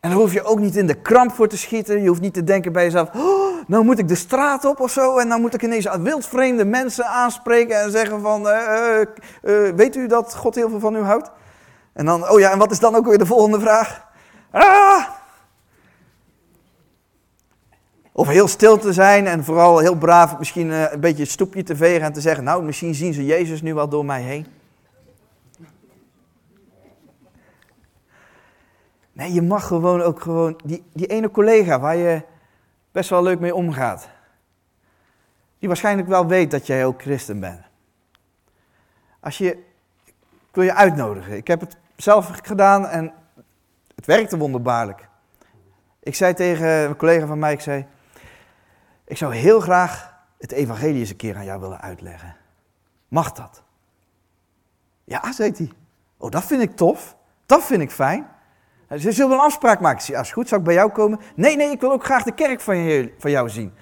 En 0.00 0.10
daar 0.10 0.18
hoef 0.18 0.32
je 0.32 0.42
ook 0.42 0.58
niet 0.58 0.76
in 0.76 0.86
de 0.86 0.94
kramp 0.94 1.32
voor 1.32 1.48
te 1.48 1.56
schieten. 1.56 2.02
Je 2.02 2.08
hoeft 2.08 2.20
niet 2.20 2.34
te 2.34 2.44
denken 2.44 2.72
bij 2.72 2.84
jezelf, 2.84 3.14
oh, 3.14 3.51
nou 3.66 3.84
moet 3.84 3.98
ik 3.98 4.08
de 4.08 4.14
straat 4.14 4.64
op 4.64 4.80
of 4.80 4.90
zo. 4.90 5.18
En 5.18 5.28
dan 5.28 5.40
moet 5.40 5.54
ik 5.54 5.62
ineens 5.62 5.88
wildvreemde 6.00 6.64
mensen 6.64 7.06
aanspreken 7.06 7.80
en 7.80 7.90
zeggen 7.90 8.20
van, 8.20 8.46
uh, 8.46 9.00
uh, 9.42 9.74
weet 9.74 9.96
u 9.96 10.06
dat 10.06 10.34
God 10.34 10.54
heel 10.54 10.68
veel 10.68 10.80
van 10.80 10.96
u 10.96 11.02
houdt? 11.02 11.30
En 11.92 12.04
dan, 12.04 12.30
oh 12.30 12.40
ja, 12.40 12.50
en 12.50 12.58
wat 12.58 12.70
is 12.70 12.78
dan 12.78 12.94
ook 12.94 13.06
weer 13.06 13.18
de 13.18 13.26
volgende 13.26 13.60
vraag? 13.60 14.06
Ah! 14.50 15.08
Of 18.12 18.28
heel 18.28 18.48
stil 18.48 18.78
te 18.78 18.92
zijn 18.92 19.26
en 19.26 19.44
vooral 19.44 19.78
heel 19.78 19.96
braaf 19.96 20.38
misschien 20.38 20.70
een 20.70 21.00
beetje 21.00 21.22
het 21.22 21.32
stoepje 21.32 21.62
te 21.62 21.76
vegen 21.76 22.02
en 22.02 22.12
te 22.12 22.20
zeggen, 22.20 22.44
nou 22.44 22.62
misschien 22.62 22.94
zien 22.94 23.14
ze 23.14 23.24
Jezus 23.24 23.62
nu 23.62 23.74
wel 23.74 23.88
door 23.88 24.04
mij 24.04 24.22
heen. 24.22 24.46
Nee, 29.12 29.32
je 29.32 29.42
mag 29.42 29.66
gewoon 29.66 30.02
ook 30.02 30.20
gewoon, 30.20 30.60
die, 30.64 30.84
die 30.92 31.06
ene 31.06 31.30
collega 31.30 31.80
waar 31.80 31.96
je 31.96 32.22
best 32.92 33.10
wel 33.10 33.22
leuk 33.22 33.40
mee 33.40 33.54
omgaat. 33.54 34.08
Die 35.58 35.68
waarschijnlijk 35.68 36.08
wel 36.08 36.26
weet 36.26 36.50
dat 36.50 36.66
jij 36.66 36.86
ook 36.86 37.02
christen 37.02 37.40
bent. 37.40 37.60
Als 39.20 39.38
je, 39.38 39.50
ik 40.04 40.52
wil 40.52 40.64
je 40.64 40.74
uitnodigen. 40.74 41.36
Ik 41.36 41.46
heb 41.46 41.60
het 41.60 41.76
zelf 41.96 42.30
gedaan 42.42 42.86
en 42.86 43.12
het 43.94 44.06
werkte 44.06 44.36
wonderbaarlijk. 44.36 45.08
Ik 46.00 46.14
zei 46.14 46.34
tegen 46.34 46.68
een 46.68 46.96
collega 46.96 47.26
van 47.26 47.38
mij, 47.38 47.52
ik 47.52 47.60
zei, 47.60 47.86
ik 49.04 49.16
zou 49.16 49.34
heel 49.34 49.60
graag 49.60 50.14
het 50.38 50.52
evangelie 50.52 51.00
eens 51.00 51.10
een 51.10 51.16
keer 51.16 51.36
aan 51.36 51.44
jou 51.44 51.60
willen 51.60 51.80
uitleggen. 51.80 52.36
Mag 53.08 53.32
dat? 53.32 53.62
Ja, 55.04 55.32
zei 55.32 55.52
hij. 55.56 55.70
Oh, 56.16 56.30
dat 56.30 56.44
vind 56.44 56.62
ik 56.62 56.76
tof. 56.76 57.16
Dat 57.46 57.64
vind 57.64 57.82
ik 57.82 57.90
fijn. 57.90 58.28
Ze 58.98 59.12
zullen 59.12 59.32
een 59.32 59.38
afspraak 59.38 59.80
maken. 59.80 60.04
Ja, 60.06 60.18
als 60.18 60.32
goed, 60.32 60.48
zou 60.48 60.60
ik 60.60 60.66
bij 60.66 60.76
jou 60.76 60.90
komen? 60.90 61.20
Nee, 61.34 61.56
nee, 61.56 61.70
ik 61.70 61.80
wil 61.80 61.92
ook 61.92 62.04
graag 62.04 62.22
de 62.22 62.34
kerk 62.34 62.60
van, 62.60 63.10
jou 63.18 63.48
zien. 63.48 63.72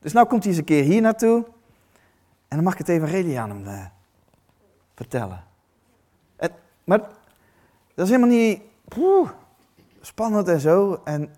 Dus 0.00 0.12
nou 0.12 0.26
komt 0.26 0.42
hij 0.42 0.50
eens 0.50 0.60
een 0.60 0.66
keer 0.66 0.82
hier 0.82 1.00
naartoe. 1.00 1.44
En 2.48 2.56
dan 2.56 2.62
mag 2.62 2.72
ik 2.72 2.78
het 2.78 2.88
evangelie 2.88 3.40
aan 3.40 3.50
hem 3.50 3.64
uh, 3.66 3.84
vertellen. 4.94 5.44
En, 6.36 6.50
maar 6.84 6.98
dat 7.94 8.06
is 8.06 8.08
helemaal 8.08 8.36
niet 8.36 8.60
spannend 10.00 10.48
en 10.48 10.60
zo. 10.60 11.00
En 11.04 11.34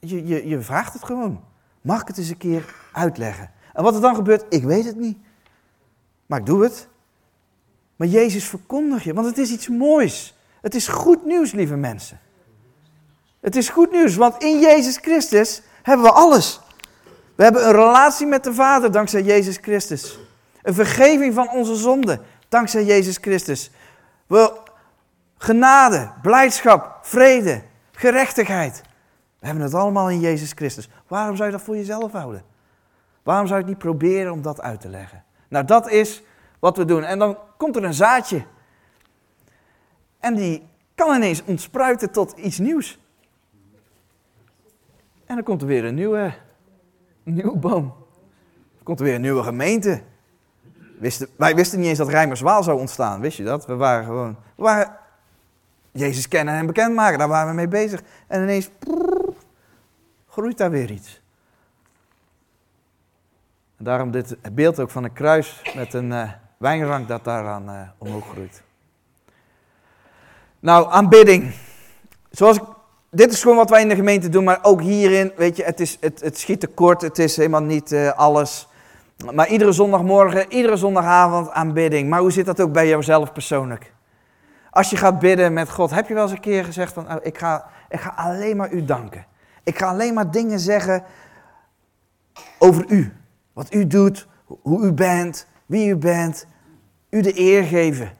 je, 0.00 0.26
je, 0.26 0.48
je 0.48 0.60
vraagt 0.60 0.92
het 0.92 1.04
gewoon. 1.04 1.44
Mag 1.80 2.00
ik 2.00 2.08
het 2.08 2.18
eens 2.18 2.28
een 2.28 2.36
keer 2.36 2.74
uitleggen? 2.92 3.50
En 3.72 3.82
wat 3.82 3.94
er 3.94 4.00
dan 4.00 4.14
gebeurt, 4.14 4.44
ik 4.48 4.62
weet 4.62 4.84
het 4.84 4.96
niet. 4.96 5.18
Maar 6.26 6.38
ik 6.38 6.46
doe 6.46 6.62
het. 6.62 6.88
Maar 7.96 8.08
Jezus 8.08 8.48
verkondig 8.48 9.04
je, 9.04 9.14
want 9.14 9.26
het 9.26 9.38
is 9.38 9.50
iets 9.50 9.68
moois. 9.68 10.36
Het 10.60 10.74
is 10.74 10.88
goed 10.88 11.24
nieuws, 11.24 11.52
lieve 11.52 11.76
mensen. 11.76 12.20
Het 13.44 13.56
is 13.56 13.68
goed 13.68 13.90
nieuws, 13.90 14.16
want 14.16 14.42
in 14.42 14.60
Jezus 14.60 14.96
Christus 14.96 15.62
hebben 15.82 16.06
we 16.06 16.12
alles. 16.12 16.60
We 17.34 17.42
hebben 17.42 17.66
een 17.66 17.72
relatie 17.72 18.26
met 18.26 18.44
de 18.44 18.54
Vader 18.54 18.92
dankzij 18.92 19.22
Jezus 19.22 19.58
Christus. 19.60 20.18
Een 20.62 20.74
vergeving 20.74 21.34
van 21.34 21.50
onze 21.50 21.74
zonden 21.74 22.20
dankzij 22.48 22.84
Jezus 22.84 23.16
Christus. 23.16 23.70
We, 24.26 24.60
genade, 25.38 26.10
blijdschap, 26.22 26.98
vrede, 27.02 27.62
gerechtigheid. 27.92 28.82
We 29.38 29.46
hebben 29.46 29.64
het 29.64 29.74
allemaal 29.74 30.10
in 30.10 30.20
Jezus 30.20 30.52
Christus. 30.52 30.88
Waarom 31.06 31.36
zou 31.36 31.48
je 31.50 31.56
dat 31.56 31.64
voor 31.64 31.76
jezelf 31.76 32.12
houden? 32.12 32.42
Waarom 33.22 33.46
zou 33.46 33.58
je 33.58 33.66
het 33.66 33.74
niet 33.74 33.84
proberen 33.84 34.32
om 34.32 34.42
dat 34.42 34.60
uit 34.60 34.80
te 34.80 34.88
leggen? 34.88 35.24
Nou, 35.48 35.64
dat 35.64 35.90
is 35.90 36.22
wat 36.58 36.76
we 36.76 36.84
doen. 36.84 37.02
En 37.02 37.18
dan 37.18 37.38
komt 37.56 37.76
er 37.76 37.84
een 37.84 37.94
zaadje. 37.94 38.44
En 40.20 40.34
die 40.34 40.68
kan 40.94 41.16
ineens 41.16 41.42
ontspruiten 41.44 42.10
tot 42.10 42.32
iets 42.32 42.58
nieuws. 42.58 42.98
En 45.26 45.34
dan 45.34 45.44
komt 45.44 45.60
er 45.60 45.66
weer 45.66 45.84
een 45.84 45.94
nieuwe, 45.94 46.34
nieuwe 47.22 47.56
boom. 47.56 47.94
Dan 48.74 48.82
komt 48.82 48.98
er 48.98 49.04
weer 49.04 49.14
een 49.14 49.20
nieuwe 49.20 49.42
gemeente. 49.42 50.02
Wisten, 50.98 51.28
wij 51.36 51.54
wisten 51.54 51.78
niet 51.78 51.88
eens 51.88 51.98
dat 51.98 52.08
Rijmerswaal 52.08 52.62
zou 52.62 52.78
ontstaan, 52.78 53.20
wist 53.20 53.36
je 53.36 53.44
dat? 53.44 53.66
We 53.66 53.74
waren 53.74 54.04
gewoon, 54.04 54.36
we 54.54 54.62
waren 54.62 54.96
Jezus 55.92 56.28
kennen 56.28 56.54
en 56.54 56.66
bekendmaken, 56.66 57.18
daar 57.18 57.28
waren 57.28 57.48
we 57.48 57.54
mee 57.54 57.68
bezig. 57.68 58.02
En 58.26 58.42
ineens 58.42 58.70
groeit 60.28 60.58
daar 60.58 60.70
weer 60.70 60.90
iets. 60.90 61.22
En 63.76 63.84
daarom 63.84 64.10
dit 64.10 64.36
beeld 64.52 64.80
ook 64.80 64.90
van 64.90 65.04
een 65.04 65.12
kruis 65.12 65.72
met 65.76 65.94
een 65.94 66.10
uh, 66.10 66.32
wijnrank 66.56 67.08
dat 67.08 67.24
daaraan 67.24 67.70
uh, 67.70 67.88
omhoog 67.98 68.28
groeit. 68.28 68.62
Nou, 70.60 70.90
aanbidding. 70.90 71.54
Zoals 72.30 72.56
ik, 72.56 72.62
dit 73.14 73.32
is 73.32 73.42
gewoon 73.42 73.56
wat 73.56 73.70
wij 73.70 73.80
in 73.80 73.88
de 73.88 73.94
gemeente 73.94 74.28
doen, 74.28 74.44
maar 74.44 74.58
ook 74.62 74.80
hierin, 74.80 75.32
weet 75.36 75.56
je, 75.56 75.64
het, 75.64 75.80
is, 75.80 75.96
het, 76.00 76.20
het 76.20 76.38
schiet 76.38 76.60
tekort, 76.60 77.02
het 77.02 77.18
is 77.18 77.36
helemaal 77.36 77.62
niet 77.62 77.92
uh, 77.92 78.12
alles. 78.12 78.68
Maar 79.32 79.48
iedere 79.48 79.72
zondagmorgen, 79.72 80.52
iedere 80.52 80.76
zondagavond 80.76 81.50
aanbidding. 81.50 82.08
Maar 82.08 82.20
hoe 82.20 82.32
zit 82.32 82.46
dat 82.46 82.60
ook 82.60 82.72
bij 82.72 82.88
jouzelf 82.88 83.32
persoonlijk? 83.32 83.92
Als 84.70 84.90
je 84.90 84.96
gaat 84.96 85.18
bidden 85.18 85.52
met 85.52 85.70
God, 85.70 85.90
heb 85.90 86.08
je 86.08 86.14
wel 86.14 86.22
eens 86.22 86.32
een 86.32 86.40
keer 86.40 86.64
gezegd 86.64 86.92
van, 86.92 87.12
oh, 87.12 87.16
ik, 87.22 87.38
ga, 87.38 87.66
ik 87.88 88.00
ga 88.00 88.12
alleen 88.16 88.56
maar 88.56 88.72
u 88.72 88.84
danken. 88.84 89.26
Ik 89.62 89.78
ga 89.78 89.86
alleen 89.86 90.14
maar 90.14 90.30
dingen 90.30 90.60
zeggen 90.60 91.02
over 92.58 92.84
u. 92.88 93.12
Wat 93.52 93.74
u 93.74 93.86
doet, 93.86 94.26
hoe 94.62 94.84
u 94.84 94.92
bent, 94.92 95.46
wie 95.66 95.88
u 95.88 95.96
bent. 95.96 96.46
U 97.10 97.20
de 97.20 97.38
eer 97.38 97.64
geven. 97.64 98.12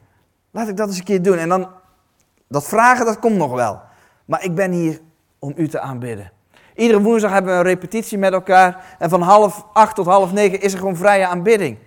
Laat 0.50 0.68
ik 0.68 0.76
dat 0.76 0.88
eens 0.88 0.98
een 0.98 1.04
keer 1.04 1.22
doen. 1.22 1.38
En 1.38 1.48
dan 1.48 1.68
dat 2.48 2.64
vragen, 2.64 3.04
dat 3.04 3.18
komt 3.18 3.36
nog 3.36 3.52
wel. 3.52 3.80
Maar 4.24 4.44
ik 4.44 4.54
ben 4.54 4.70
hier 4.70 5.00
om 5.38 5.52
u 5.56 5.68
te 5.68 5.80
aanbidden. 5.80 6.32
Iedere 6.74 7.00
woensdag 7.00 7.32
hebben 7.32 7.52
we 7.52 7.58
een 7.58 7.64
repetitie 7.64 8.18
met 8.18 8.32
elkaar. 8.32 8.96
En 8.98 9.10
van 9.10 9.22
half 9.22 9.66
acht 9.72 9.94
tot 9.94 10.06
half 10.06 10.32
negen 10.32 10.60
is 10.60 10.72
er 10.72 10.78
gewoon 10.78 10.96
vrije 10.96 11.26
aanbidding. 11.26 11.78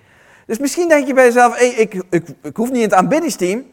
Dus 0.46 0.58
misschien 0.58 0.88
denk 0.88 1.08
je 1.08 1.14
bij 1.14 1.26
jezelf, 1.26 1.58
hey, 1.58 1.70
ik, 1.70 2.04
ik, 2.10 2.28
ik 2.42 2.58
hoef 2.58 2.68
niet 2.68 2.78
in 2.78 2.84
het 2.84 2.94
aanbiddingsteam. 2.94 3.64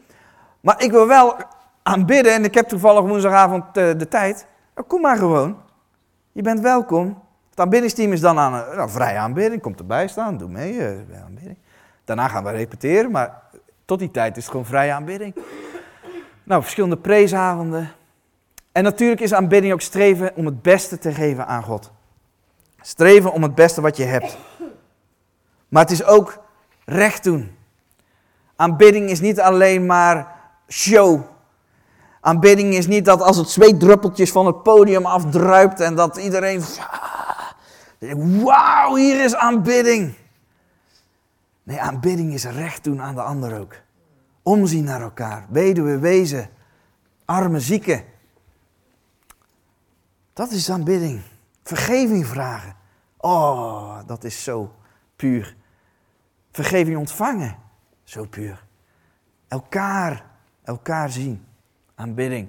Maar 0.61 0.83
ik 0.83 0.91
wil 0.91 1.07
wel 1.07 1.37
aanbidden 1.83 2.33
en 2.33 2.45
ik 2.45 2.55
heb 2.55 2.69
toevallig 2.69 3.03
woensdagavond 3.03 3.65
uh, 3.65 3.73
de 3.73 4.09
tijd. 4.09 4.47
Nou, 4.75 4.87
kom 4.87 5.01
maar 5.01 5.17
gewoon. 5.17 5.57
Je 6.33 6.43
bent 6.43 6.61
welkom. 6.61 7.23
Het 7.51 7.61
aanbiddingsteam 7.61 8.13
is 8.13 8.21
dan 8.21 8.39
aan 8.39 8.55
een 8.55 8.77
nou, 8.77 8.91
vrije 8.91 9.19
aanbidding. 9.19 9.63
Komt 9.63 9.79
erbij 9.79 10.09
staan, 10.09 10.37
doe 10.37 10.49
mee. 10.49 10.73
Uh, 10.73 11.23
aanbidding. 11.25 11.59
Daarna 12.05 12.29
gaan 12.29 12.45
we 12.45 12.51
repeteren, 12.51 13.11
maar 13.11 13.43
tot 13.85 13.99
die 13.99 14.11
tijd 14.11 14.37
is 14.37 14.43
het 14.43 14.51
gewoon 14.51 14.67
vrije 14.67 14.93
aanbidding. 14.93 15.35
Nou, 16.43 16.63
verschillende 16.63 16.97
preesavonden. 16.97 17.91
En 18.75 18.83
natuurlijk 18.83 19.21
is 19.21 19.33
aanbidding 19.33 19.73
ook 19.73 19.81
streven 19.81 20.37
om 20.37 20.47
het 20.47 20.63
beste 20.63 20.99
te 20.99 21.13
geven 21.13 21.47
aan 21.47 21.63
God. 21.63 21.93
Streven 22.81 23.33
om 23.33 23.43
het 23.43 23.55
beste 23.55 23.81
wat 23.81 23.97
je 23.97 24.05
hebt. 24.05 24.37
Maar 25.69 25.83
het 25.83 25.91
is 25.91 26.05
ook 26.05 26.39
recht 26.85 27.25
doen. 27.25 27.57
Aanbidding 28.57 29.11
is 29.11 29.21
niet 29.21 29.41
alleen 29.41 29.87
maar 29.87 30.35
show. 30.69 31.21
Aanbidding 32.21 32.75
is 32.75 32.87
niet 32.87 33.05
dat 33.05 33.21
als 33.21 33.37
het 33.37 33.49
zweetdruppeltjes 33.49 34.33
van 34.33 34.47
het 34.47 34.63
podium 34.63 35.07
afdruipt 35.07 35.81
en 35.81 35.95
dat 35.95 36.17
iedereen. 36.17 36.63
Wauw, 38.45 38.95
hier 38.95 39.25
is 39.25 39.35
aanbidding. 39.35 40.15
Nee, 41.63 41.81
aanbidding 41.81 42.33
is 42.33 42.45
recht 42.45 42.85
doen 42.85 43.03
aan 43.03 43.15
de 43.15 43.23
ander 43.23 43.61
ook. 43.61 43.75
Omzien 44.43 44.85
naar 44.85 45.01
elkaar. 45.01 45.47
Weduwe, 45.49 45.99
wezen. 45.99 46.49
Arme, 47.25 47.61
zieken. 47.61 48.13
Dat 50.35 50.51
is 50.51 50.71
aanbidding. 50.71 51.21
Vergeving 51.63 52.27
vragen. 52.27 52.77
Oh, 53.17 53.99
dat 54.07 54.25
is 54.25 54.43
zo 54.43 54.75
puur. 55.17 55.57
Vergeving 56.53 56.97
ontvangen, 56.97 57.57
zo 58.03 58.25
puur. 58.25 58.65
Elkaar, 59.49 60.25
elkaar 60.63 61.11
zien. 61.11 61.45
Aanbidding. 61.95 62.49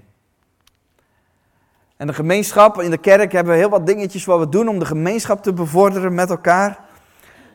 En 1.98 2.08
de 2.08 2.14
gemeenschap, 2.14 2.82
in 2.82 2.90
de 2.90 2.98
kerk 2.98 3.32
hebben 3.32 3.54
we 3.54 3.60
heel 3.60 3.70
wat 3.70 3.86
dingetjes 3.86 4.26
wat 4.26 4.40
we 4.40 4.50
doen 4.50 4.68
om 4.68 4.80
de 4.80 4.86
gemeenschap 4.86 5.44
te 5.44 5.54
bevorderen 5.54 6.14
met 6.14 6.30
elkaar. 6.30 6.85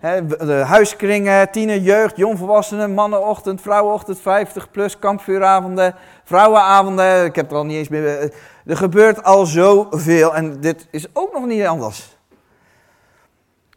De 0.00 0.62
huiskringen, 0.66 1.50
tiener, 1.50 1.78
jeugd, 1.78 2.16
jongvolwassenen, 2.16 2.94
mannenochtend, 2.94 3.60
vrouwenochtend, 3.60 4.20
50 4.20 4.70
plus, 4.70 4.98
kampvuuravonden, 4.98 5.94
vrouwenavonden. 6.24 7.24
Ik 7.24 7.36
heb 7.36 7.50
er 7.50 7.56
al 7.56 7.64
niet 7.64 7.76
eens 7.76 7.88
meer. 7.88 8.18
Eh, 8.18 8.30
er 8.64 8.76
gebeurt 8.76 9.24
al 9.24 9.46
zoveel 9.46 10.34
en 10.34 10.60
dit 10.60 10.88
is 10.90 11.06
ook 11.12 11.32
nog 11.32 11.46
niet 11.46 11.64
anders. 11.64 12.18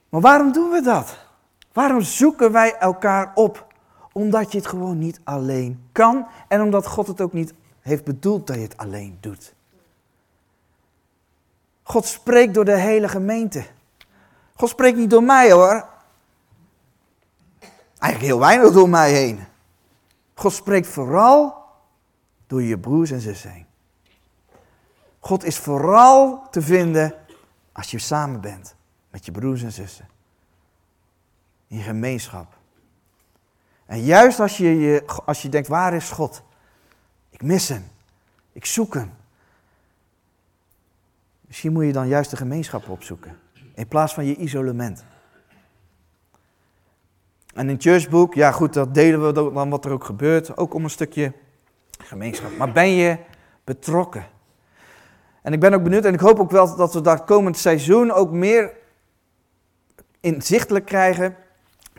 Maar 0.09 0.21
waarom 0.21 0.51
doen 0.51 0.69
we 0.69 0.81
dat? 0.81 1.17
Waarom 1.73 2.01
zoeken 2.01 2.51
wij 2.51 2.75
elkaar 2.75 3.31
op? 3.35 3.65
Omdat 4.11 4.51
je 4.51 4.57
het 4.57 4.67
gewoon 4.67 4.97
niet 4.97 5.21
alleen 5.23 5.89
kan 5.91 6.27
en 6.47 6.61
omdat 6.61 6.87
God 6.87 7.07
het 7.07 7.21
ook 7.21 7.33
niet 7.33 7.53
heeft 7.81 8.03
bedoeld 8.03 8.47
dat 8.47 8.55
je 8.55 8.61
het 8.61 8.77
alleen 8.77 9.17
doet. 9.19 9.53
God 11.83 12.05
spreekt 12.05 12.53
door 12.53 12.65
de 12.65 12.77
hele 12.77 13.07
gemeente. 13.07 13.63
God 14.55 14.69
spreekt 14.69 14.97
niet 14.97 15.09
door 15.09 15.23
mij 15.23 15.51
hoor. 15.51 15.91
Eigenlijk 18.03 18.33
heel 18.33 18.39
weinig 18.39 18.73
door 18.73 18.89
mij 18.89 19.13
heen. 19.13 19.39
God 20.33 20.53
spreekt 20.53 20.87
vooral 20.87 21.65
door 22.47 22.61
je 22.61 22.79
broers 22.79 23.11
en 23.11 23.19
zussen 23.19 23.51
heen. 23.51 23.65
God 25.19 25.43
is 25.43 25.57
vooral 25.57 26.49
te 26.49 26.61
vinden 26.61 27.13
als 27.71 27.91
je 27.91 27.99
samen 27.99 28.41
bent 28.41 28.75
met 29.09 29.25
je 29.25 29.31
broers 29.31 29.63
en 29.63 29.71
zussen. 29.71 30.07
In 31.67 31.81
gemeenschap. 31.81 32.57
En 33.85 34.03
juist 34.03 34.39
als 34.39 34.57
je, 34.57 34.79
je, 34.79 35.03
als 35.25 35.41
je 35.41 35.49
denkt, 35.49 35.67
waar 35.67 35.93
is 35.93 36.09
God? 36.09 36.43
Ik 37.29 37.41
mis 37.41 37.69
hem. 37.69 37.85
Ik 38.51 38.65
zoek 38.65 38.93
hem. 38.93 39.13
Misschien 41.41 41.73
moet 41.73 41.85
je 41.85 41.93
dan 41.93 42.07
juist 42.07 42.29
de 42.29 42.37
gemeenschap 42.37 42.89
opzoeken. 42.89 43.39
In 43.75 43.87
plaats 43.87 44.13
van 44.13 44.25
je 44.25 44.35
isolement. 44.35 45.03
En 47.53 47.69
in 47.69 47.81
Churchbook, 47.81 48.33
ja 48.33 48.51
goed, 48.51 48.73
dat 48.73 48.93
delen 48.93 49.25
we 49.25 49.51
dan 49.53 49.69
wat 49.69 49.85
er 49.85 49.91
ook 49.91 50.03
gebeurt. 50.03 50.57
Ook 50.57 50.73
om 50.73 50.83
een 50.83 50.89
stukje 50.89 51.33
gemeenschap. 51.97 52.57
Maar 52.57 52.71
ben 52.71 52.89
je 52.89 53.17
betrokken? 53.63 54.25
En 55.41 55.53
ik 55.53 55.59
ben 55.59 55.73
ook 55.73 55.83
benieuwd 55.83 56.05
en 56.05 56.13
ik 56.13 56.19
hoop 56.19 56.39
ook 56.39 56.51
wel 56.51 56.75
dat 56.75 56.93
we 56.93 57.01
dat 57.01 57.23
komend 57.23 57.57
seizoen 57.57 58.11
ook 58.11 58.31
meer 58.31 58.71
inzichtelijk 60.19 60.85
krijgen. 60.85 61.35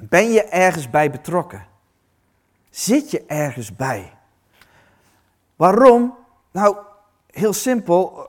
Ben 0.02 0.32
je 0.32 0.44
ergens 0.44 0.90
bij 0.90 1.10
betrokken? 1.10 1.66
Zit 2.70 3.10
je 3.10 3.24
ergens 3.26 3.76
bij? 3.76 4.12
Waarom? 5.56 6.16
Nou, 6.52 6.76
heel 7.30 7.52
simpel. 7.52 8.28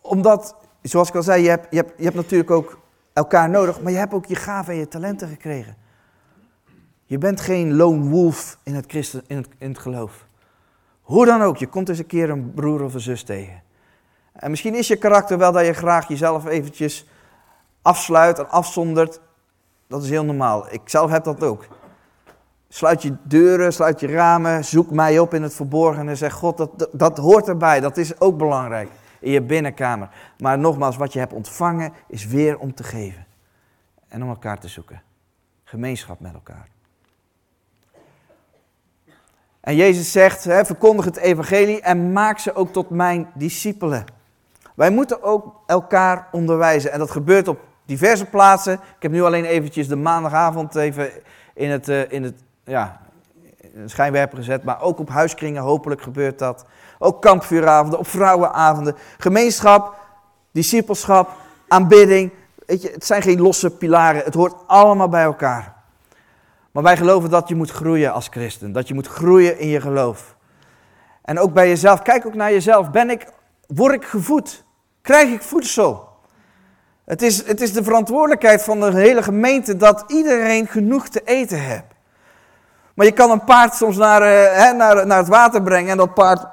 Omdat, 0.00 0.56
zoals 0.82 1.08
ik 1.08 1.14
al 1.14 1.22
zei, 1.22 1.42
je 1.42 1.48
hebt, 1.48 1.66
je 1.70 1.76
hebt, 1.76 1.92
je 1.96 2.04
hebt 2.04 2.16
natuurlijk 2.16 2.50
ook 2.50 2.78
elkaar 3.12 3.50
nodig, 3.50 3.80
maar 3.80 3.92
je 3.92 3.98
hebt 3.98 4.14
ook 4.14 4.26
je 4.26 4.34
gaven 4.34 4.72
en 4.72 4.78
je 4.78 4.88
talenten 4.88 5.28
gekregen. 5.28 5.76
Je 7.08 7.18
bent 7.18 7.40
geen 7.40 7.74
lone 7.74 8.08
wolf 8.08 8.58
in 8.62 8.74
het, 8.74 8.84
christen, 8.88 9.22
in 9.26 9.36
het, 9.36 9.48
in 9.58 9.68
het 9.68 9.78
geloof. 9.78 10.26
Hoe 11.00 11.26
dan 11.26 11.42
ook, 11.42 11.56
je 11.56 11.66
komt 11.66 11.88
eens 11.88 11.98
een 11.98 12.06
keer 12.06 12.30
een 12.30 12.54
broer 12.54 12.82
of 12.82 12.94
een 12.94 13.00
zus 13.00 13.22
tegen. 13.22 13.62
En 14.32 14.50
misschien 14.50 14.74
is 14.74 14.88
je 14.88 14.96
karakter 14.96 15.38
wel 15.38 15.52
dat 15.52 15.66
je 15.66 15.72
graag 15.72 16.08
jezelf 16.08 16.46
eventjes 16.46 17.06
afsluit 17.82 18.38
en 18.38 18.50
afzondert. 18.50 19.20
Dat 19.86 20.02
is 20.02 20.10
heel 20.10 20.24
normaal. 20.24 20.72
Ik 20.72 20.80
zelf 20.84 21.10
heb 21.10 21.24
dat 21.24 21.42
ook. 21.42 21.66
Sluit 22.68 23.02
je 23.02 23.16
deuren, 23.22 23.72
sluit 23.72 24.00
je 24.00 24.06
ramen, 24.06 24.64
zoek 24.64 24.90
mij 24.90 25.18
op 25.18 25.34
in 25.34 25.42
het 25.42 25.54
verborgen 25.54 26.08
en 26.08 26.16
zeg 26.16 26.32
God, 26.32 26.56
dat, 26.56 26.88
dat, 26.92 27.18
hoort 27.18 27.48
erbij, 27.48 27.80
dat 27.80 27.96
is 27.96 28.20
ook 28.20 28.38
belangrijk 28.38 28.90
in 29.20 29.30
je 29.30 29.42
binnenkamer. 29.42 30.08
Maar 30.38 30.58
nogmaals, 30.58 30.96
wat 30.96 31.12
je 31.12 31.18
hebt 31.18 31.32
ontvangen 31.32 31.92
is 32.08 32.26
weer 32.26 32.58
om 32.58 32.74
te 32.74 32.84
geven 32.84 33.26
en 34.08 34.22
om 34.22 34.28
elkaar 34.28 34.58
te 34.58 34.68
zoeken. 34.68 35.02
Gemeenschap 35.64 36.20
met 36.20 36.34
elkaar. 36.34 36.75
En 39.66 39.76
Jezus 39.76 40.12
zegt, 40.12 40.42
verkondig 40.42 41.04
het 41.04 41.16
evangelie 41.16 41.80
en 41.80 42.12
maak 42.12 42.38
ze 42.38 42.54
ook 42.54 42.72
tot 42.72 42.90
mijn 42.90 43.30
discipelen. 43.34 44.04
Wij 44.74 44.90
moeten 44.90 45.22
ook 45.22 45.60
elkaar 45.66 46.28
onderwijzen 46.32 46.92
en 46.92 46.98
dat 46.98 47.10
gebeurt 47.10 47.48
op 47.48 47.58
diverse 47.84 48.24
plaatsen. 48.24 48.72
Ik 48.72 49.02
heb 49.02 49.10
nu 49.10 49.22
alleen 49.22 49.44
eventjes 49.44 49.88
de 49.88 49.96
maandagavond 49.96 50.74
even 50.74 51.10
in 51.54 51.70
het, 51.70 51.88
uh, 51.88 52.12
in 52.12 52.22
het 52.22 52.34
ja, 52.64 53.00
schijnwerper 53.86 54.36
gezet, 54.36 54.64
maar 54.64 54.80
ook 54.80 54.98
op 54.98 55.08
huiskringen 55.08 55.62
hopelijk 55.62 56.02
gebeurt 56.02 56.38
dat. 56.38 56.64
Ook 56.98 57.22
kampvuuravonden, 57.22 57.98
op 57.98 58.08
vrouwenavonden, 58.08 58.96
gemeenschap, 59.18 59.94
discipelschap, 60.52 61.30
aanbidding. 61.68 62.32
Weet 62.66 62.82
je, 62.82 62.90
het 62.90 63.06
zijn 63.06 63.22
geen 63.22 63.40
losse 63.40 63.70
pilaren, 63.70 64.24
het 64.24 64.34
hoort 64.34 64.54
allemaal 64.66 65.08
bij 65.08 65.24
elkaar. 65.24 65.75
Maar 66.76 66.84
wij 66.84 66.96
geloven 66.96 67.30
dat 67.30 67.48
je 67.48 67.54
moet 67.54 67.70
groeien 67.70 68.12
als 68.12 68.28
christen, 68.30 68.72
dat 68.72 68.88
je 68.88 68.94
moet 68.94 69.06
groeien 69.06 69.58
in 69.58 69.68
je 69.68 69.80
geloof. 69.80 70.36
En 71.22 71.38
ook 71.38 71.52
bij 71.52 71.68
jezelf, 71.68 72.02
kijk 72.02 72.26
ook 72.26 72.34
naar 72.34 72.52
jezelf. 72.52 72.90
Ben 72.90 73.10
ik, 73.10 73.26
word 73.66 73.94
ik 73.94 74.04
gevoed? 74.04 74.64
Krijg 75.02 75.32
ik 75.32 75.42
voedsel? 75.42 76.08
Het 77.04 77.22
is, 77.22 77.46
het 77.46 77.60
is 77.60 77.72
de 77.72 77.84
verantwoordelijkheid 77.84 78.62
van 78.62 78.80
de 78.80 78.92
hele 78.92 79.22
gemeente 79.22 79.76
dat 79.76 80.04
iedereen 80.06 80.66
genoeg 80.66 81.08
te 81.08 81.22
eten 81.24 81.60
heeft. 81.60 81.84
Maar 82.94 83.06
je 83.06 83.12
kan 83.12 83.30
een 83.30 83.44
paard 83.44 83.74
soms 83.74 83.96
naar, 83.96 84.22
uh, 84.22 84.62
hè, 84.62 84.72
naar, 84.72 85.06
naar 85.06 85.18
het 85.18 85.28
water 85.28 85.62
brengen 85.62 85.90
en 85.90 85.96
dat 85.96 86.14
paard. 86.14 86.46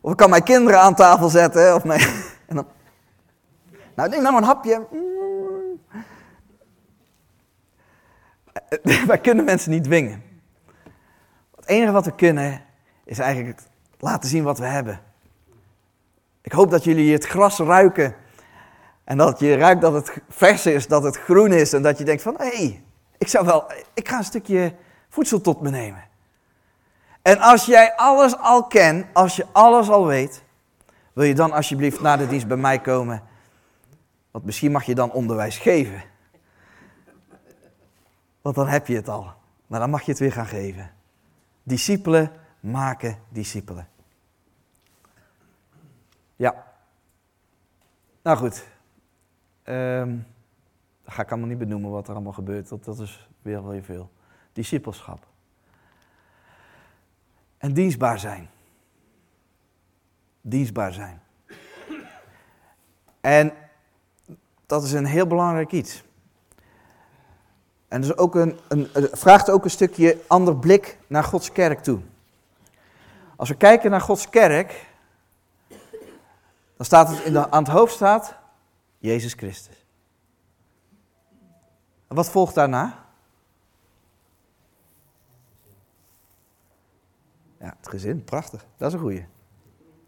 Of 0.00 0.10
ik 0.10 0.16
kan 0.16 0.30
mijn 0.30 0.42
kinderen 0.42 0.80
aan 0.80 0.94
tafel 0.94 1.28
zetten. 1.28 1.74
Of 1.74 1.84
mijn, 1.84 2.00
en 2.48 2.56
dan, 2.56 2.66
nou, 3.94 4.08
neem 4.08 4.22
nou 4.22 4.36
een 4.36 4.42
hapje. 4.42 4.86
Wij 9.06 9.18
kunnen 9.18 9.44
mensen 9.44 9.70
niet 9.70 9.84
dwingen. 9.84 10.22
Het 11.56 11.66
enige 11.66 11.92
wat 11.92 12.04
we 12.04 12.14
kunnen 12.14 12.62
is 13.04 13.18
eigenlijk 13.18 13.60
laten 13.98 14.28
zien 14.28 14.44
wat 14.44 14.58
we 14.58 14.66
hebben. 14.66 15.00
Ik 16.42 16.52
hoop 16.52 16.70
dat 16.70 16.84
jullie 16.84 17.12
het 17.12 17.26
gras 17.26 17.58
ruiken. 17.58 18.14
En 19.04 19.16
dat 19.16 19.38
je 19.38 19.56
ruikt 19.56 19.80
dat 19.80 19.92
het 19.92 20.12
vers 20.28 20.66
is, 20.66 20.86
dat 20.86 21.02
het 21.02 21.18
groen 21.18 21.52
is. 21.52 21.72
En 21.72 21.82
dat 21.82 21.98
je 21.98 22.04
denkt 22.04 22.22
van, 22.22 22.34
hé, 22.38 22.46
hey, 22.46 22.82
ik 23.18 23.28
zou 23.28 23.46
wel, 23.46 23.72
ik 23.94 24.08
ga 24.08 24.18
een 24.18 24.24
stukje 24.24 24.74
voedsel 25.08 25.40
tot 25.40 25.60
me 25.60 25.70
nemen. 25.70 26.04
En 27.22 27.38
als 27.38 27.66
jij 27.66 27.94
alles 27.96 28.36
al 28.36 28.66
kent, 28.66 29.06
als 29.12 29.36
je 29.36 29.46
alles 29.52 29.88
al 29.88 30.06
weet, 30.06 30.42
wil 31.12 31.24
je 31.24 31.34
dan 31.34 31.52
alsjeblieft 31.52 32.00
na 32.00 32.16
de 32.16 32.26
dienst 32.26 32.46
bij 32.46 32.56
mij 32.56 32.78
komen? 32.78 33.22
Want 34.30 34.44
misschien 34.44 34.72
mag 34.72 34.84
je 34.84 34.94
dan 34.94 35.12
onderwijs 35.12 35.58
geven. 35.58 36.02
Want 38.42 38.56
dan 38.56 38.68
heb 38.68 38.86
je 38.86 38.94
het 38.94 39.08
al. 39.08 39.32
Maar 39.66 39.80
dan 39.80 39.90
mag 39.90 40.02
je 40.02 40.10
het 40.10 40.20
weer 40.20 40.32
gaan 40.32 40.46
geven. 40.46 40.90
Discipelen 41.62 42.32
maken 42.60 43.18
discipelen. 43.28 43.88
Ja. 46.36 46.66
Nou 48.22 48.36
goed. 48.36 48.66
Um, 49.64 50.26
dat 51.04 51.14
ga 51.14 51.22
ik 51.22 51.30
allemaal 51.30 51.48
niet 51.48 51.58
benoemen 51.58 51.90
wat 51.90 52.08
er 52.08 52.14
allemaal 52.14 52.32
gebeurt. 52.32 52.68
Dat, 52.68 52.84
dat 52.84 52.98
is 52.98 53.28
weer 53.42 53.64
wel 53.64 53.82
veel. 53.82 54.10
Discipelschap. 54.52 55.26
En 57.58 57.74
dienstbaar 57.74 58.18
zijn. 58.18 58.50
Dienstbaar 60.40 60.92
zijn. 60.92 61.22
En 63.20 63.52
dat 64.66 64.82
is 64.82 64.92
een 64.92 65.04
heel 65.04 65.26
belangrijk 65.26 65.72
iets. 65.72 66.04
En 67.90 68.00
dus 68.00 68.16
ook 68.16 68.34
een, 68.34 68.58
een, 68.68 68.88
vraagt 69.12 69.50
ook 69.50 69.64
een 69.64 69.70
stukje 69.70 70.18
ander 70.26 70.56
blik 70.56 70.98
naar 71.06 71.24
Gods 71.24 71.52
kerk 71.52 71.82
toe. 71.82 72.00
Als 73.36 73.48
we 73.48 73.54
kijken 73.54 73.90
naar 73.90 74.00
Gods 74.00 74.28
kerk, 74.28 74.86
dan 76.76 76.86
staat 76.86 77.08
het 77.08 77.24
in 77.24 77.32
de, 77.32 77.50
aan 77.50 77.62
het 77.62 77.72
hoofd 77.72 77.94
staat 77.94 78.34
Jezus 78.98 79.32
Christus. 79.32 79.84
En 82.08 82.16
wat 82.16 82.30
volgt 82.30 82.54
daarna? 82.54 83.04
Ja, 87.58 87.74
het 87.76 87.88
gezin, 87.88 88.24
prachtig. 88.24 88.66
Dat 88.76 88.88
is 88.88 88.94
een 88.94 89.00
goeie. 89.00 89.26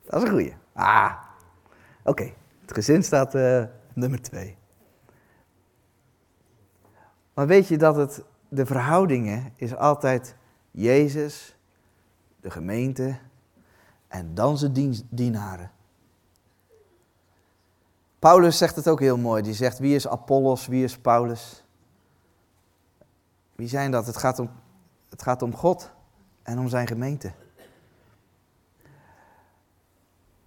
Dat 0.05 0.23
is 0.23 0.29
een 0.29 0.35
goeie. 0.35 0.55
Ah, 0.73 1.15
oké. 2.05 2.33
Het 2.61 2.73
gezin 2.73 3.03
staat 3.03 3.35
uh, 3.35 3.65
nummer 3.93 4.23
twee. 4.23 4.57
Maar 7.35 7.47
weet 7.47 7.69
je 7.69 7.79
dat 7.79 7.97
het, 7.97 8.23
de 8.49 8.67
verhoudingen 8.67 9.53
is 9.57 9.77
altijd 9.77 10.35
Jezus, 10.71 11.57
de 12.41 12.51
gemeente 12.51 13.19
en 14.09 14.35
dan 14.35 14.59
zijn 14.59 14.95
dienaren. 15.09 15.71
Paulus 18.19 18.59
zegt 18.59 18.77
het 18.77 18.89
ook 18.89 19.01
heel 19.01 19.19
mooi. 19.19 19.43
Die 19.43 19.55
zegt, 19.55 19.79
wie 19.79 19.95
is 19.95 20.09
Apollos, 20.09 20.67
wie 20.67 20.85
is 20.85 20.99
Paulus? 20.99 21.65
Wie 23.55 23.69
zijn 23.69 23.91
dat? 23.91 24.07
Het 24.07 24.17
gaat 24.17 24.39
om, 24.39 24.51
het 25.09 25.23
gaat 25.23 25.43
om 25.43 25.55
God 25.55 25.91
en 26.43 26.59
om 26.59 26.69
zijn 26.69 26.87
gemeente. 26.87 27.33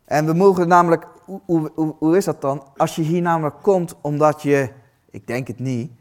En 0.05 0.25
we 0.25 0.33
mogen 0.33 0.67
namelijk, 0.67 1.07
hoe, 1.25 1.71
hoe, 1.75 1.95
hoe 1.97 2.17
is 2.17 2.25
dat 2.25 2.41
dan? 2.41 2.67
Als 2.77 2.95
je 2.95 3.01
hier 3.01 3.21
namelijk 3.21 3.55
komt 3.61 3.95
omdat 4.01 4.41
je, 4.41 4.73
ik 5.09 5.27
denk 5.27 5.47
het 5.47 5.59
niet, 5.59 5.91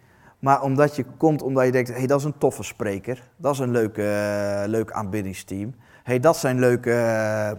maar 0.45 0.63
omdat 0.63 0.97
je 0.97 1.05
komt 1.17 1.43
omdat 1.43 1.65
je 1.65 1.73
denkt, 1.73 1.89
hé 1.89 1.95
hey, 1.95 2.07
dat 2.07 2.19
is 2.19 2.25
een 2.25 2.39
toffe 2.39 2.63
spreker, 2.63 3.23
dat 3.37 3.53
is 3.53 3.59
een 3.59 3.71
leuke, 3.71 4.03
uh, 4.03 4.63
leuk 4.67 4.93
aanbiddingsteam. 4.93 5.75
Hey, 6.03 6.21
dat 6.21 6.37
zijn 6.37 6.59
leuke... 6.59 6.91
Uh... 6.91 7.51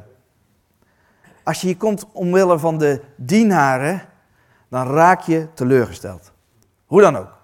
Als 1.43 1.61
je 1.61 1.67
hier 1.67 1.77
komt 1.77 2.05
omwille 2.11 2.59
van 2.59 2.77
de 2.77 3.01
dienaren, 3.15 4.01
dan 4.69 4.87
raak 4.87 5.21
je 5.21 5.47
teleurgesteld. 5.53 6.31
Hoe 6.85 7.01
dan 7.01 7.17
ook. 7.17 7.37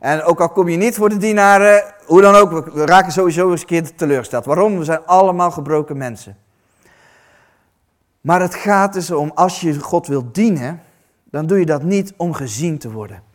En 0.00 0.22
ook 0.22 0.40
al 0.40 0.48
kom 0.48 0.68
je 0.68 0.76
niet 0.76 0.94
voor 0.94 1.08
de 1.08 1.16
dienaren, 1.16 1.94
hoe 2.04 2.20
dan 2.20 2.34
ook, 2.34 2.70
we 2.72 2.86
raken 2.86 3.12
sowieso 3.12 3.50
eens 3.50 3.60
een 3.60 3.66
keer 3.66 3.94
teleurgesteld. 3.94 4.44
Waarom? 4.44 4.78
We 4.78 4.84
zijn 4.84 5.06
allemaal 5.06 5.50
gebroken 5.50 5.96
mensen. 5.96 6.36
Maar 8.20 8.40
het 8.40 8.54
gaat 8.54 8.92
dus 8.92 9.10
om, 9.10 9.30
als 9.34 9.60
je 9.60 9.80
God 9.80 10.06
wilt 10.06 10.34
dienen, 10.34 10.80
dan 11.24 11.46
doe 11.46 11.58
je 11.58 11.66
dat 11.66 11.82
niet 11.82 12.14
om 12.16 12.32
gezien 12.32 12.78
te 12.78 12.90
worden. 12.90 13.25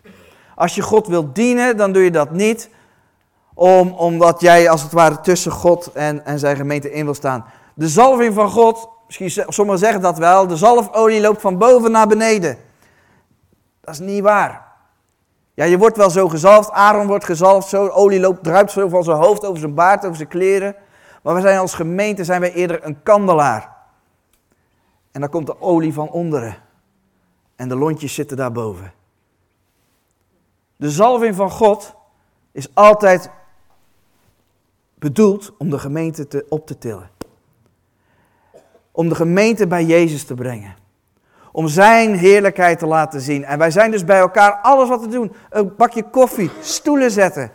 Als 0.62 0.76
je 0.76 0.82
God 0.82 1.08
wilt 1.08 1.36
dienen, 1.36 1.78
dan 1.78 1.92
doe 1.92 2.04
je 2.04 2.12
dat 2.12 2.32
niet 2.32 2.70
om, 3.54 3.92
omdat 3.92 4.42
jij 4.42 4.70
als 4.70 4.84
het 4.84 4.92
ware 4.92 5.22
tussen 5.22 5.52
God 5.52 5.92
en, 5.94 6.26
en 6.26 6.40
zijn 6.40 6.56
gemeente 6.56 6.92
in 6.92 7.06
wil 7.06 7.14
staan. 7.14 7.46
De 7.74 7.88
zalving 7.88 8.34
van 8.34 8.50
God, 8.50 8.90
misschien 9.06 9.46
sommigen 9.48 9.80
zeggen 9.80 10.02
dat 10.02 10.18
wel, 10.18 10.48
de 10.48 10.56
zalfolie 10.56 11.22
loopt 11.22 11.42
van 11.42 11.58
boven 11.58 11.92
naar 11.92 12.08
beneden. 12.08 12.58
Dat 13.82 13.94
is 13.94 14.00
niet 14.00 14.22
waar. 14.22 14.68
Ja, 15.54 15.66
je 15.66 15.78
wordt 15.78 15.98
wel 15.98 16.10
zo 16.10 16.28
gezalfd, 16.28 16.72
Aaron 16.72 17.08
wordt 17.08 17.26
gezalfd, 17.26 17.70
zo, 17.70 17.88
olie 17.88 18.20
loopt, 18.20 18.44
druipt 18.44 18.72
zo 18.72 18.88
van 18.88 19.04
zijn 19.04 19.18
hoofd 19.18 19.46
over 19.46 19.60
zijn 19.60 19.74
baard, 19.74 20.04
over 20.04 20.18
zijn 20.18 20.30
kleren. 20.30 20.76
Maar 21.24 21.36
we 21.36 21.42
zijn 21.42 21.60
als 21.60 21.74
gemeente 21.74 22.24
zijn 22.24 22.42
wij 22.42 22.54
eerder 22.54 22.86
een 22.86 23.04
kandelaar. 23.04 23.76
En 25.12 25.22
dan 25.22 25.30
komt 25.30 25.46
de 25.46 25.62
olie 25.62 25.94
van 25.94 26.10
onderen. 26.10 26.56
En 27.56 27.70
de 27.70 27.76
lontjes 27.76 28.14
zitten 28.14 28.38
daarboven. 28.38 29.00
De 30.82 30.90
zalving 30.90 31.36
van 31.36 31.50
God 31.50 31.96
is 32.52 32.68
altijd 32.74 33.30
bedoeld 34.96 35.54
om 35.58 35.70
de 35.70 35.80
gemeente 35.80 36.28
te, 36.28 36.46
op 36.50 36.68
te 36.68 36.78
tillen. 36.78 37.10
Om 38.92 39.10
de 39.10 39.16
gemeente 39.16 39.68
bij 39.68 39.84
Jezus 39.84 40.24
te 40.24 40.34
brengen. 40.34 40.76
Om 41.52 41.68
zijn 41.68 42.16
heerlijkheid 42.16 42.80
te 42.80 42.86
laten 42.86 43.22
zien. 43.22 43.46
En 43.46 43.58
wij 43.58 43.72
zijn 43.72 43.92
dus 43.92 44.04
bij 44.04 44.20
elkaar 44.20 44.52
alles 44.62 44.90
wat 44.90 45.02
te 45.02 45.08
doen. 45.08 45.34
Een 45.50 45.76
bakje 45.76 46.04
koffie, 46.04 46.52
stoelen 46.62 47.12
zetten, 47.12 47.52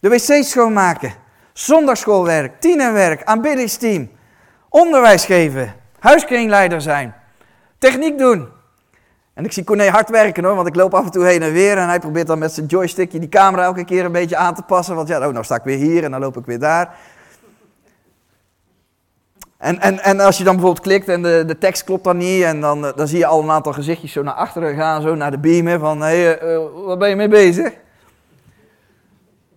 de 0.00 0.08
wc 0.08 0.44
schoonmaken, 0.44 1.14
zondagschoolwerk, 1.52 2.60
tienerwerk, 2.60 3.24
aanbiddingsteam, 3.24 4.10
onderwijs 4.68 5.24
geven, 5.24 5.74
huiskringleider 5.98 6.80
zijn, 6.80 7.14
techniek 7.78 8.18
doen. 8.18 8.58
En 9.34 9.44
ik 9.44 9.52
zie 9.52 9.64
Corné 9.64 9.88
hard 9.88 10.10
werken 10.10 10.44
hoor, 10.44 10.54
want 10.54 10.68
ik 10.68 10.74
loop 10.74 10.94
af 10.94 11.04
en 11.04 11.10
toe 11.10 11.24
heen 11.24 11.42
en 11.42 11.52
weer 11.52 11.78
en 11.78 11.88
hij 11.88 12.00
probeert 12.00 12.26
dan 12.26 12.38
met 12.38 12.52
zijn 12.52 12.66
joystickje 12.66 13.18
die 13.18 13.28
camera 13.28 13.62
elke 13.62 13.84
keer 13.84 14.04
een 14.04 14.12
beetje 14.12 14.36
aan 14.36 14.54
te 14.54 14.62
passen. 14.62 14.94
Want 14.94 15.08
ja, 15.08 15.26
oh, 15.26 15.32
nou 15.32 15.44
sta 15.44 15.54
ik 15.54 15.62
weer 15.62 15.76
hier 15.76 16.04
en 16.04 16.10
dan 16.10 16.20
loop 16.20 16.36
ik 16.36 16.46
weer 16.46 16.58
daar. 16.58 16.94
En, 19.58 19.80
en, 19.80 20.02
en 20.02 20.20
als 20.20 20.38
je 20.38 20.44
dan 20.44 20.54
bijvoorbeeld 20.54 20.86
klikt 20.86 21.08
en 21.08 21.22
de, 21.22 21.44
de 21.46 21.58
tekst 21.58 21.84
klopt 21.84 22.04
dan 22.04 22.16
niet 22.16 22.42
en 22.42 22.60
dan, 22.60 22.92
dan 22.96 23.08
zie 23.08 23.18
je 23.18 23.26
al 23.26 23.42
een 23.42 23.50
aantal 23.50 23.72
gezichtjes 23.72 24.12
zo 24.12 24.22
naar 24.22 24.34
achteren 24.34 24.74
gaan, 24.74 25.02
zo 25.02 25.14
naar 25.14 25.30
de 25.30 25.38
beamer 25.38 25.78
van, 25.78 26.00
hé, 26.00 26.22
hey, 26.22 26.42
uh, 26.42 26.58
wat 26.84 26.98
ben 26.98 27.08
je 27.08 27.16
mee 27.16 27.28
bezig? 27.28 27.72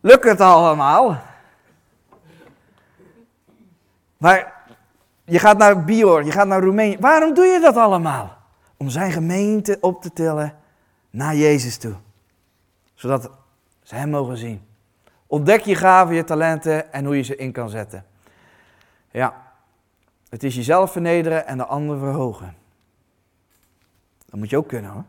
Lukt 0.01 0.24
het 0.24 0.41
allemaal? 0.41 1.21
Maar 4.17 4.53
je 5.26 5.39
gaat 5.39 5.57
naar 5.57 5.84
Bior, 5.84 6.24
je 6.24 6.32
gaat 6.32 6.47
naar 6.47 6.61
Roemenië. 6.61 6.97
Waarom 6.99 7.34
doe 7.34 7.45
je 7.45 7.59
dat 7.59 7.78
allemaal? 7.78 8.43
Om 8.84 8.90
zijn 8.90 9.12
gemeente 9.12 9.78
op 9.82 10.02
te 10.02 10.14
tillen 10.14 10.56
naar 11.10 11.36
Jezus 11.36 11.78
toe. 11.78 11.96
Zodat 12.94 13.30
ze 13.84 13.96
hem 13.96 14.10
mogen 14.10 14.38
zien. 14.38 14.62
Ontdek 15.28 15.62
je 15.62 15.76
gaven, 15.76 16.16
je 16.16 16.24
talenten 16.24 16.94
en 16.94 17.06
hoe 17.06 17.16
je 17.16 17.22
ze 17.22 17.36
in 17.36 17.52
kan 17.52 17.70
zetten. 17.70 18.06
Ja, 19.12 19.54
het 20.30 20.44
is 20.44 20.56
jezelf 20.56 20.92
vernederen 20.92 21.48
en 21.48 21.58
de 21.58 21.66
ander 21.66 22.00
verhogen. 22.00 22.56
Dat 24.26 24.40
moet 24.40 24.50
je 24.50 24.58
ook 24.58 24.68
kunnen 24.68 24.92
hoor. 24.92 25.06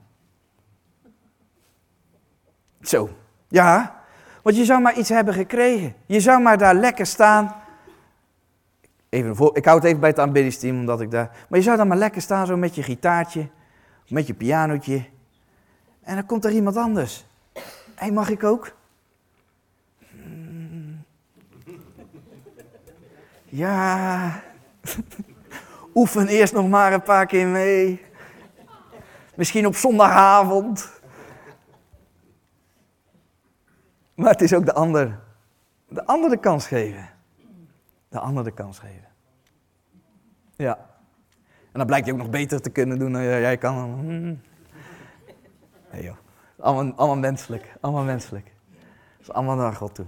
Zo, 2.80 3.10
ja, 3.48 4.02
want 4.42 4.56
je 4.56 4.64
zou 4.64 4.80
maar 4.80 4.98
iets 4.98 5.08
hebben 5.08 5.34
gekregen. 5.34 5.94
Je 6.06 6.20
zou 6.20 6.42
maar 6.42 6.58
daar 6.58 6.74
lekker 6.74 7.06
staan 7.06 7.64
Even 9.14 9.36
voor, 9.36 9.56
ik 9.56 9.64
hou 9.64 9.76
het 9.76 9.86
even 9.86 10.00
bij 10.00 10.08
het 10.08 10.18
aanbiddingsteam, 10.18 10.78
omdat 10.78 11.00
ik 11.00 11.10
daar... 11.10 11.30
Maar 11.48 11.58
je 11.58 11.64
zou 11.64 11.76
dan 11.76 11.88
maar 11.88 11.96
lekker 11.96 12.22
staan 12.22 12.46
zo 12.46 12.56
met 12.56 12.74
je 12.74 12.82
gitaartje, 12.82 13.48
met 14.08 14.26
je 14.26 14.34
pianootje. 14.34 15.04
En 16.02 16.14
dan 16.14 16.26
komt 16.26 16.44
er 16.44 16.52
iemand 16.52 16.76
anders. 16.76 17.24
Hé, 17.94 18.10
mag 18.10 18.28
ik 18.28 18.44
ook? 18.44 18.76
Hmm. 20.10 21.04
Ja. 23.44 24.42
Oefen 25.94 26.28
eerst 26.28 26.52
nog 26.52 26.68
maar 26.68 26.92
een 26.92 27.02
paar 27.02 27.26
keer 27.26 27.46
mee. 27.46 28.04
Misschien 29.34 29.66
op 29.66 29.76
zondagavond. 29.76 31.00
Maar 34.14 34.30
het 34.30 34.42
is 34.42 34.54
ook 34.54 34.64
de 34.64 34.74
ander. 34.74 35.20
De 35.88 36.06
ander 36.06 36.30
de 36.30 36.38
kans 36.38 36.66
geven. 36.66 37.10
De 38.08 38.18
ander 38.18 38.44
de 38.44 38.52
kans 38.52 38.78
geven. 38.78 39.08
Ja. 40.56 40.93
En 41.74 41.80
dan 41.80 41.86
blijkt 41.86 42.06
je 42.06 42.12
ook 42.12 42.18
nog 42.18 42.30
beter 42.30 42.60
te 42.60 42.70
kunnen 42.70 42.98
doen 42.98 43.12
dan 43.12 43.22
jij 43.22 43.56
kan. 43.56 44.00
Nee 45.92 46.02
joh. 46.02 46.16
Allemaal, 46.58 46.92
allemaal 46.96 47.16
menselijk. 47.16 47.74
Allemaal 47.80 48.02
menselijk. 48.02 48.44
Dat 49.16 49.20
is 49.20 49.32
allemaal 49.32 49.56
naar 49.56 49.72
God 49.72 49.94
toe. 49.94 50.06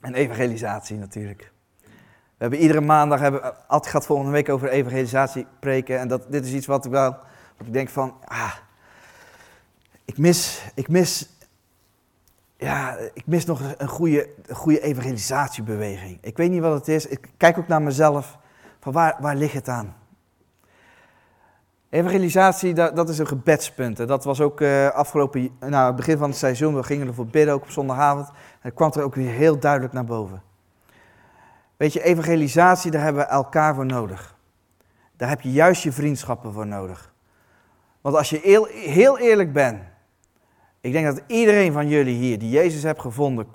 En 0.00 0.14
evangelisatie 0.14 0.96
natuurlijk. 0.96 1.52
We 2.04 2.44
hebben 2.44 2.58
iedere 2.58 2.80
maandag, 2.80 3.20
hebben, 3.20 3.68
Ad 3.68 3.86
gaat 3.86 4.06
volgende 4.06 4.32
week 4.32 4.48
over 4.48 4.68
evangelisatie 4.68 5.46
preken. 5.60 5.98
En 5.98 6.08
dat, 6.08 6.32
dit 6.32 6.44
is 6.44 6.52
iets 6.52 6.66
wat 6.66 6.84
ik 6.84 6.90
wel, 6.90 7.10
wat 7.56 7.66
ik 7.66 7.72
denk 7.72 7.88
van, 7.88 8.14
ah, 8.24 8.54
ik 10.04 10.18
mis, 10.18 10.62
ik 10.74 10.88
mis, 10.88 11.28
ja, 12.56 12.96
ik 13.12 13.26
mis 13.26 13.44
nog 13.44 13.74
een 13.76 13.88
goede, 13.88 14.28
een 14.46 14.56
goede 14.56 14.80
evangelisatiebeweging. 14.80 16.18
Ik 16.20 16.36
weet 16.36 16.50
niet 16.50 16.60
wat 16.60 16.78
het 16.78 16.88
is. 16.88 17.06
Ik 17.06 17.28
kijk 17.36 17.58
ook 17.58 17.68
naar 17.68 17.82
mezelf. 17.82 18.38
Van 18.80 18.92
waar, 18.92 19.16
waar 19.20 19.36
ligt 19.36 19.54
het 19.54 19.68
aan? 19.68 19.96
Evangelisatie, 21.90 22.74
dat, 22.74 22.96
dat 22.96 23.08
is 23.08 23.18
een 23.18 23.26
gebedspunt. 23.26 24.00
En 24.00 24.06
dat 24.06 24.24
was 24.24 24.40
ook 24.40 24.60
uh, 24.60 24.88
afgelopen, 24.88 25.50
nou, 25.60 25.94
begin 25.94 26.18
van 26.18 26.28
het 26.28 26.38
seizoen, 26.38 26.74
we 26.74 26.82
gingen 26.82 27.06
ervoor 27.06 27.26
bidden, 27.26 27.54
ook 27.54 27.62
op 27.62 27.70
zondagavond. 27.70 28.30
En 28.60 28.74
kwam 28.74 28.92
er 28.92 29.02
ook 29.02 29.14
weer 29.14 29.30
heel 29.30 29.58
duidelijk 29.58 29.92
naar 29.92 30.04
boven. 30.04 30.42
Weet 31.76 31.92
je, 31.92 32.02
evangelisatie, 32.02 32.90
daar 32.90 33.02
hebben 33.02 33.22
we 33.22 33.28
elkaar 33.28 33.74
voor 33.74 33.86
nodig. 33.86 34.36
Daar 35.16 35.28
heb 35.28 35.40
je 35.40 35.52
juist 35.52 35.82
je 35.82 35.92
vriendschappen 35.92 36.52
voor 36.52 36.66
nodig. 36.66 37.14
Want 38.00 38.16
als 38.16 38.30
je 38.30 38.40
heel, 38.42 38.64
heel 38.64 39.18
eerlijk 39.18 39.52
bent, 39.52 39.82
ik 40.80 40.92
denk 40.92 41.06
dat 41.06 41.22
iedereen 41.26 41.72
van 41.72 41.88
jullie 41.88 42.16
hier 42.16 42.38
die 42.38 42.50
Jezus 42.50 42.82
heeft 42.82 43.00
gevonden, 43.00 43.46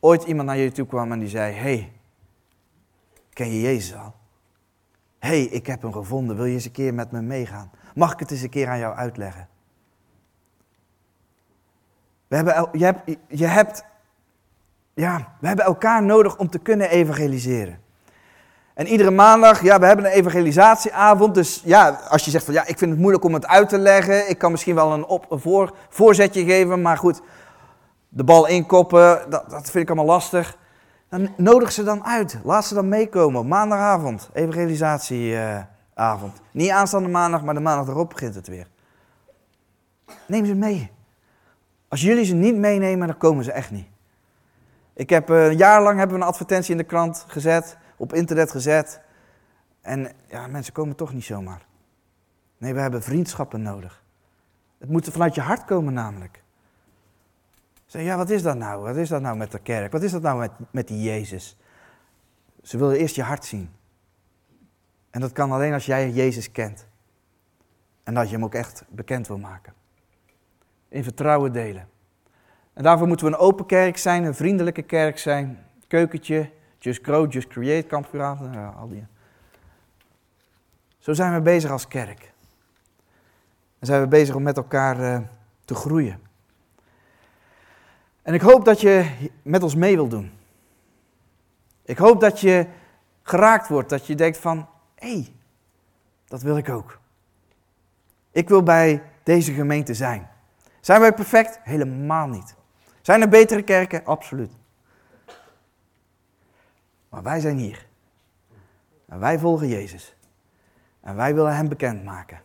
ooit 0.00 0.24
iemand 0.24 0.46
naar 0.46 0.56
jullie 0.56 0.72
toe 0.72 0.86
kwam 0.86 1.12
en 1.12 1.18
die 1.18 1.28
zei, 1.28 1.54
hey, 1.54 1.92
Ken 3.32 3.50
je 3.50 3.60
Jezus 3.60 3.94
al? 3.94 4.14
Hey, 5.20 5.42
ik 5.42 5.66
heb 5.66 5.82
hem 5.82 5.92
gevonden. 5.92 6.36
Wil 6.36 6.44
je 6.44 6.54
eens 6.54 6.64
een 6.64 6.72
keer 6.72 6.94
met 6.94 7.10
me 7.10 7.20
meegaan? 7.20 7.70
Mag 7.94 8.12
ik 8.12 8.18
het 8.18 8.30
eens 8.30 8.42
een 8.42 8.50
keer 8.50 8.68
aan 8.68 8.78
jou 8.78 8.94
uitleggen? 8.94 9.48
We 12.28 12.36
hebben, 12.36 12.68
je, 12.72 12.84
hebt, 12.84 13.16
je 13.28 13.46
hebt, 13.46 13.84
ja, 14.94 15.36
we 15.40 15.46
hebben 15.46 15.64
elkaar 15.64 16.02
nodig 16.02 16.38
om 16.38 16.50
te 16.50 16.58
kunnen 16.58 16.90
evangeliseren. 16.90 17.80
En 18.74 18.86
iedere 18.86 19.10
maandag, 19.10 19.62
ja, 19.62 19.78
we 19.78 19.86
hebben 19.86 20.04
een 20.04 20.10
evangelisatieavond. 20.10 21.34
Dus 21.34 21.62
ja, 21.64 21.88
als 22.08 22.24
je 22.24 22.30
zegt 22.30 22.44
van 22.44 22.54
ja, 22.54 22.66
ik 22.66 22.78
vind 22.78 22.90
het 22.90 23.00
moeilijk 23.00 23.24
om 23.24 23.34
het 23.34 23.46
uit 23.46 23.68
te 23.68 23.78
leggen. 23.78 24.28
Ik 24.28 24.38
kan 24.38 24.50
misschien 24.50 24.74
wel 24.74 24.92
een, 24.92 25.04
op, 25.04 25.26
voor, 25.30 25.74
voorzetje 25.88 26.44
geven, 26.44 26.82
maar 26.82 26.96
goed, 26.96 27.20
de 28.08 28.24
bal 28.24 28.46
inkoppen, 28.46 29.30
dat, 29.30 29.50
dat 29.50 29.70
vind 29.70 29.74
ik 29.74 29.86
allemaal 29.86 30.14
lastig. 30.14 30.58
Dan 31.10 31.28
nodig 31.36 31.72
ze 31.72 31.82
dan 31.82 32.04
uit. 32.04 32.38
Laat 32.44 32.64
ze 32.64 32.74
dan 32.74 32.88
meekomen. 32.88 33.48
Maandagavond, 33.48 34.30
evangelisatieavond. 34.32 36.40
Niet 36.50 36.70
aanstaande 36.70 37.08
maandag, 37.08 37.42
maar 37.42 37.54
de 37.54 37.60
maandag 37.60 37.88
erop 37.88 38.10
begint 38.10 38.34
het 38.34 38.46
weer. 38.46 38.68
Neem 40.26 40.46
ze 40.46 40.54
mee. 40.54 40.90
Als 41.88 42.00
jullie 42.00 42.24
ze 42.24 42.34
niet 42.34 42.56
meenemen, 42.56 43.06
dan 43.06 43.16
komen 43.16 43.44
ze 43.44 43.52
echt 43.52 43.70
niet. 43.70 43.86
Ik 44.94 45.10
heb 45.10 45.30
uh, 45.30 45.46
een 45.46 45.56
jaar 45.56 45.82
lang 45.82 45.98
hebben 45.98 46.16
we 46.16 46.22
een 46.22 46.28
advertentie 46.28 46.72
in 46.72 46.78
de 46.78 46.84
krant 46.84 47.24
gezet, 47.28 47.76
op 47.96 48.14
internet 48.14 48.50
gezet. 48.50 49.00
En 49.80 50.12
ja, 50.26 50.46
mensen 50.46 50.72
komen 50.72 50.96
toch 50.96 51.12
niet 51.12 51.24
zomaar. 51.24 51.66
Nee, 52.58 52.74
we 52.74 52.80
hebben 52.80 53.02
vriendschappen 53.02 53.62
nodig. 53.62 54.02
Het 54.78 54.88
moet 54.88 55.08
vanuit 55.08 55.34
je 55.34 55.40
hart 55.40 55.64
komen 55.64 55.92
namelijk. 55.92 56.42
Zeg, 57.90 58.02
ja, 58.02 58.16
wat 58.16 58.30
is 58.30 58.42
dat 58.42 58.56
nou? 58.56 58.82
Wat 58.82 58.96
is 58.96 59.08
dat 59.08 59.20
nou 59.20 59.36
met 59.36 59.50
de 59.50 59.58
kerk? 59.58 59.92
Wat 59.92 60.02
is 60.02 60.12
dat 60.12 60.22
nou 60.22 60.38
met, 60.38 60.50
met 60.70 60.88
die 60.88 61.02
Jezus? 61.02 61.56
Ze 62.62 62.78
willen 62.78 62.96
eerst 62.96 63.14
je 63.14 63.22
hart 63.22 63.44
zien. 63.44 63.70
En 65.10 65.20
dat 65.20 65.32
kan 65.32 65.52
alleen 65.52 65.72
als 65.72 65.86
jij 65.86 66.10
Jezus 66.10 66.52
kent. 66.52 66.86
En 68.02 68.14
dat 68.14 68.28
je 68.28 68.34
hem 68.34 68.44
ook 68.44 68.54
echt 68.54 68.84
bekend 68.88 69.26
wil 69.26 69.38
maken. 69.38 69.72
In 70.88 71.02
vertrouwen 71.02 71.52
delen. 71.52 71.88
En 72.72 72.82
daarvoor 72.82 73.06
moeten 73.06 73.26
we 73.26 73.32
een 73.32 73.38
open 73.38 73.66
kerk 73.66 73.96
zijn, 73.96 74.24
een 74.24 74.34
vriendelijke 74.34 74.82
kerk 74.82 75.18
zijn. 75.18 75.66
Keukentje, 75.86 76.50
Just 76.78 77.02
Grow, 77.02 77.32
Just 77.32 77.48
Create, 77.48 77.86
kampvuuravond, 77.86 78.54
ja, 78.54 78.68
al 78.68 78.88
die. 78.88 79.06
Zo 80.98 81.12
zijn 81.12 81.34
we 81.34 81.40
bezig 81.40 81.70
als 81.70 81.88
kerk. 81.88 82.32
En 83.78 83.86
zijn 83.86 84.00
we 84.00 84.08
bezig 84.08 84.34
om 84.34 84.42
met 84.42 84.56
elkaar 84.56 85.00
uh, 85.00 85.18
te 85.64 85.74
groeien. 85.74 86.28
En 88.22 88.34
ik 88.34 88.40
hoop 88.40 88.64
dat 88.64 88.80
je 88.80 89.10
met 89.42 89.62
ons 89.62 89.74
mee 89.74 89.94
wilt 89.94 90.10
doen. 90.10 90.32
Ik 91.82 91.98
hoop 91.98 92.20
dat 92.20 92.40
je 92.40 92.66
geraakt 93.22 93.68
wordt, 93.68 93.88
dat 93.88 94.06
je 94.06 94.14
denkt 94.14 94.38
van, 94.38 94.68
hé, 94.94 95.12
hey, 95.12 95.32
dat 96.26 96.42
wil 96.42 96.56
ik 96.56 96.68
ook. 96.68 96.98
Ik 98.30 98.48
wil 98.48 98.62
bij 98.62 99.02
deze 99.22 99.52
gemeente 99.52 99.94
zijn. 99.94 100.28
Zijn 100.80 101.00
wij 101.00 101.14
perfect? 101.14 101.60
Helemaal 101.62 102.28
niet. 102.28 102.54
Zijn 103.02 103.20
er 103.20 103.28
betere 103.28 103.62
kerken? 103.62 104.04
Absoluut. 104.04 104.52
Maar 107.08 107.22
wij 107.22 107.40
zijn 107.40 107.58
hier. 107.58 107.86
En 109.06 109.18
wij 109.18 109.38
volgen 109.38 109.68
Jezus. 109.68 110.14
En 111.00 111.16
wij 111.16 111.34
willen 111.34 111.56
Hem 111.56 111.68
bekendmaken. 111.68 112.40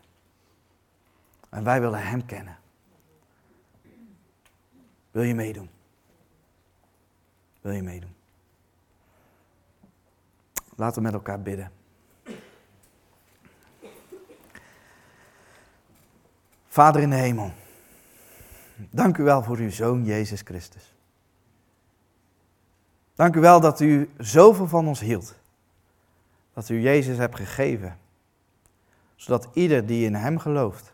En 1.50 1.64
wij 1.64 1.82
willen 1.82 2.04
Hem 2.04 2.26
kennen. 2.26 2.58
Wil 5.16 5.24
je 5.24 5.36
meedoen? 5.36 5.70
Wil 7.61 7.72
je 7.72 7.82
meedoen? 7.82 8.16
Laten 10.76 10.95
we 10.95 11.01
met 11.01 11.13
elkaar 11.13 11.41
bidden. 11.41 11.72
Vader 16.68 17.01
in 17.01 17.09
de 17.09 17.16
hemel, 17.16 17.51
dank 18.76 19.18
u 19.18 19.24
wel 19.24 19.43
voor 19.43 19.57
uw 19.57 19.70
Zoon 19.70 20.05
Jezus 20.05 20.41
Christus. 20.41 20.93
Dank 23.13 23.36
u 23.36 23.39
wel 23.39 23.59
dat 23.59 23.80
u 23.80 24.09
zoveel 24.18 24.68
van 24.68 24.88
ons 24.88 24.99
hield. 24.99 25.36
Dat 26.53 26.70
u 26.70 26.80
Jezus 26.80 27.18
hebt 27.18 27.36
gegeven. 27.36 27.97
Zodat 29.16 29.47
ieder 29.53 29.86
die 29.86 30.05
in 30.05 30.16
Hem 30.16 30.39
gelooft, 30.39 30.93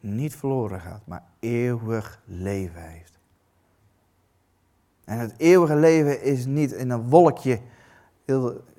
niet 0.00 0.36
verloren 0.36 0.80
gaat, 0.80 1.06
maar 1.06 1.24
eeuwig 1.38 2.22
leven 2.24 2.90
heeft. 2.90 3.11
En 5.12 5.18
het 5.18 5.34
eeuwige 5.36 5.76
leven 5.76 6.22
is 6.22 6.46
niet 6.46 6.72
in 6.72 6.90
een 6.90 7.08
wolkje 7.08 7.60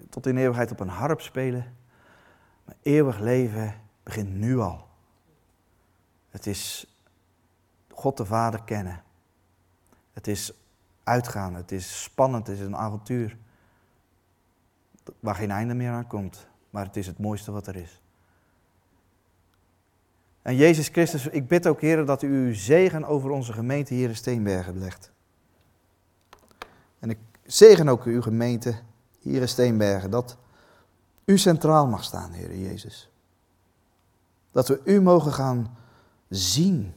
tot 0.09 0.27
in 0.27 0.37
eeuwigheid 0.37 0.71
op 0.71 0.79
een 0.79 0.87
harp 0.87 1.21
spelen. 1.21 1.75
Maar 2.65 2.75
eeuwig 2.81 3.19
leven 3.19 3.73
begint 4.03 4.33
nu 4.33 4.59
al. 4.59 4.87
Het 6.29 6.47
is 6.47 6.95
God 7.91 8.17
de 8.17 8.25
Vader 8.25 8.63
kennen. 8.63 9.03
Het 10.13 10.27
is 10.27 10.53
uitgaan, 11.03 11.55
het 11.55 11.71
is 11.71 12.03
spannend, 12.03 12.47
het 12.47 12.57
is 12.57 12.65
een 12.65 12.77
avontuur. 12.77 13.37
Waar 15.19 15.35
geen 15.35 15.51
einde 15.51 15.73
meer 15.73 15.91
aan 15.91 16.07
komt, 16.07 16.47
maar 16.69 16.85
het 16.85 16.95
is 16.95 17.07
het 17.07 17.19
mooiste 17.19 17.51
wat 17.51 17.67
er 17.67 17.75
is. 17.75 18.01
En 20.41 20.55
Jezus 20.55 20.87
Christus, 20.87 21.27
ik 21.27 21.47
bid 21.47 21.67
ook, 21.67 21.81
Heer, 21.81 22.05
dat 22.05 22.21
u 22.21 22.27
uw 22.27 22.53
zegen 22.53 23.03
over 23.03 23.29
onze 23.29 23.53
gemeente 23.53 23.93
hier 23.93 24.09
in 24.09 24.15
Steenbergen 24.15 24.77
legt. 24.77 25.12
En 27.03 27.09
ik 27.09 27.17
zegen 27.45 27.87
ook 27.87 28.03
uw 28.03 28.21
gemeente 28.21 28.75
hier 29.19 29.41
in 29.41 29.49
Steenbergen, 29.49 30.11
dat 30.11 30.37
u 31.25 31.37
centraal 31.37 31.87
mag 31.87 32.03
staan, 32.03 32.31
Heer 32.31 32.57
Jezus. 32.57 33.09
Dat 34.51 34.67
we 34.67 34.81
u 34.83 35.01
mogen 35.01 35.33
gaan 35.33 35.77
zien. 36.29 36.93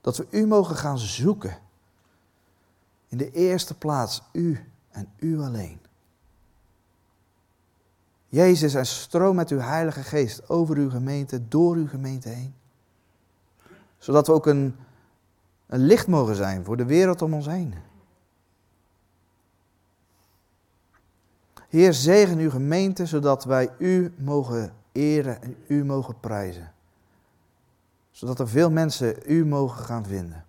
Dat 0.00 0.16
we 0.16 0.26
u 0.30 0.46
mogen 0.46 0.76
gaan 0.76 0.98
zoeken. 0.98 1.58
In 3.08 3.16
de 3.16 3.30
eerste 3.30 3.74
plaats 3.74 4.22
u 4.32 4.60
en 4.90 5.12
u 5.18 5.40
alleen. 5.40 5.80
Jezus, 8.28 8.74
en 8.74 8.86
stroom 8.86 9.36
met 9.36 9.50
uw 9.50 9.58
Heilige 9.58 10.02
Geest 10.02 10.48
over 10.48 10.76
uw 10.76 10.90
gemeente, 10.90 11.48
door 11.48 11.76
uw 11.76 11.88
gemeente 11.88 12.28
heen. 12.28 12.54
Zodat 13.98 14.26
we 14.26 14.32
ook 14.32 14.46
een, 14.46 14.76
een 15.66 15.80
licht 15.80 16.06
mogen 16.06 16.34
zijn 16.34 16.64
voor 16.64 16.76
de 16.76 16.86
wereld 16.86 17.22
om 17.22 17.34
ons 17.34 17.46
heen. 17.46 17.90
Heer, 21.72 21.92
zegen 21.92 22.38
uw 22.38 22.50
gemeente, 22.50 23.06
zodat 23.06 23.44
wij 23.44 23.70
u 23.78 24.14
mogen 24.18 24.72
eren 24.92 25.42
en 25.42 25.56
u 25.66 25.84
mogen 25.84 26.20
prijzen. 26.20 26.72
Zodat 28.10 28.38
er 28.38 28.48
veel 28.48 28.70
mensen 28.70 29.16
u 29.26 29.46
mogen 29.46 29.84
gaan 29.84 30.04
vinden. 30.04 30.44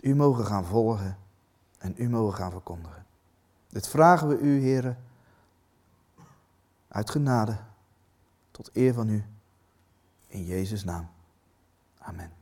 U 0.00 0.14
mogen 0.14 0.46
gaan 0.46 0.64
volgen 0.64 1.18
en 1.78 1.94
u 1.96 2.08
mogen 2.08 2.34
gaan 2.34 2.50
verkondigen. 2.50 3.06
Dit 3.68 3.88
vragen 3.88 4.28
we 4.28 4.38
u, 4.38 4.60
Heer, 4.60 4.96
uit 6.88 7.10
genade, 7.10 7.56
tot 8.50 8.70
eer 8.72 8.94
van 8.94 9.08
u, 9.08 9.24
in 10.26 10.44
Jezus' 10.44 10.84
naam. 10.84 11.08
Amen. 11.98 12.41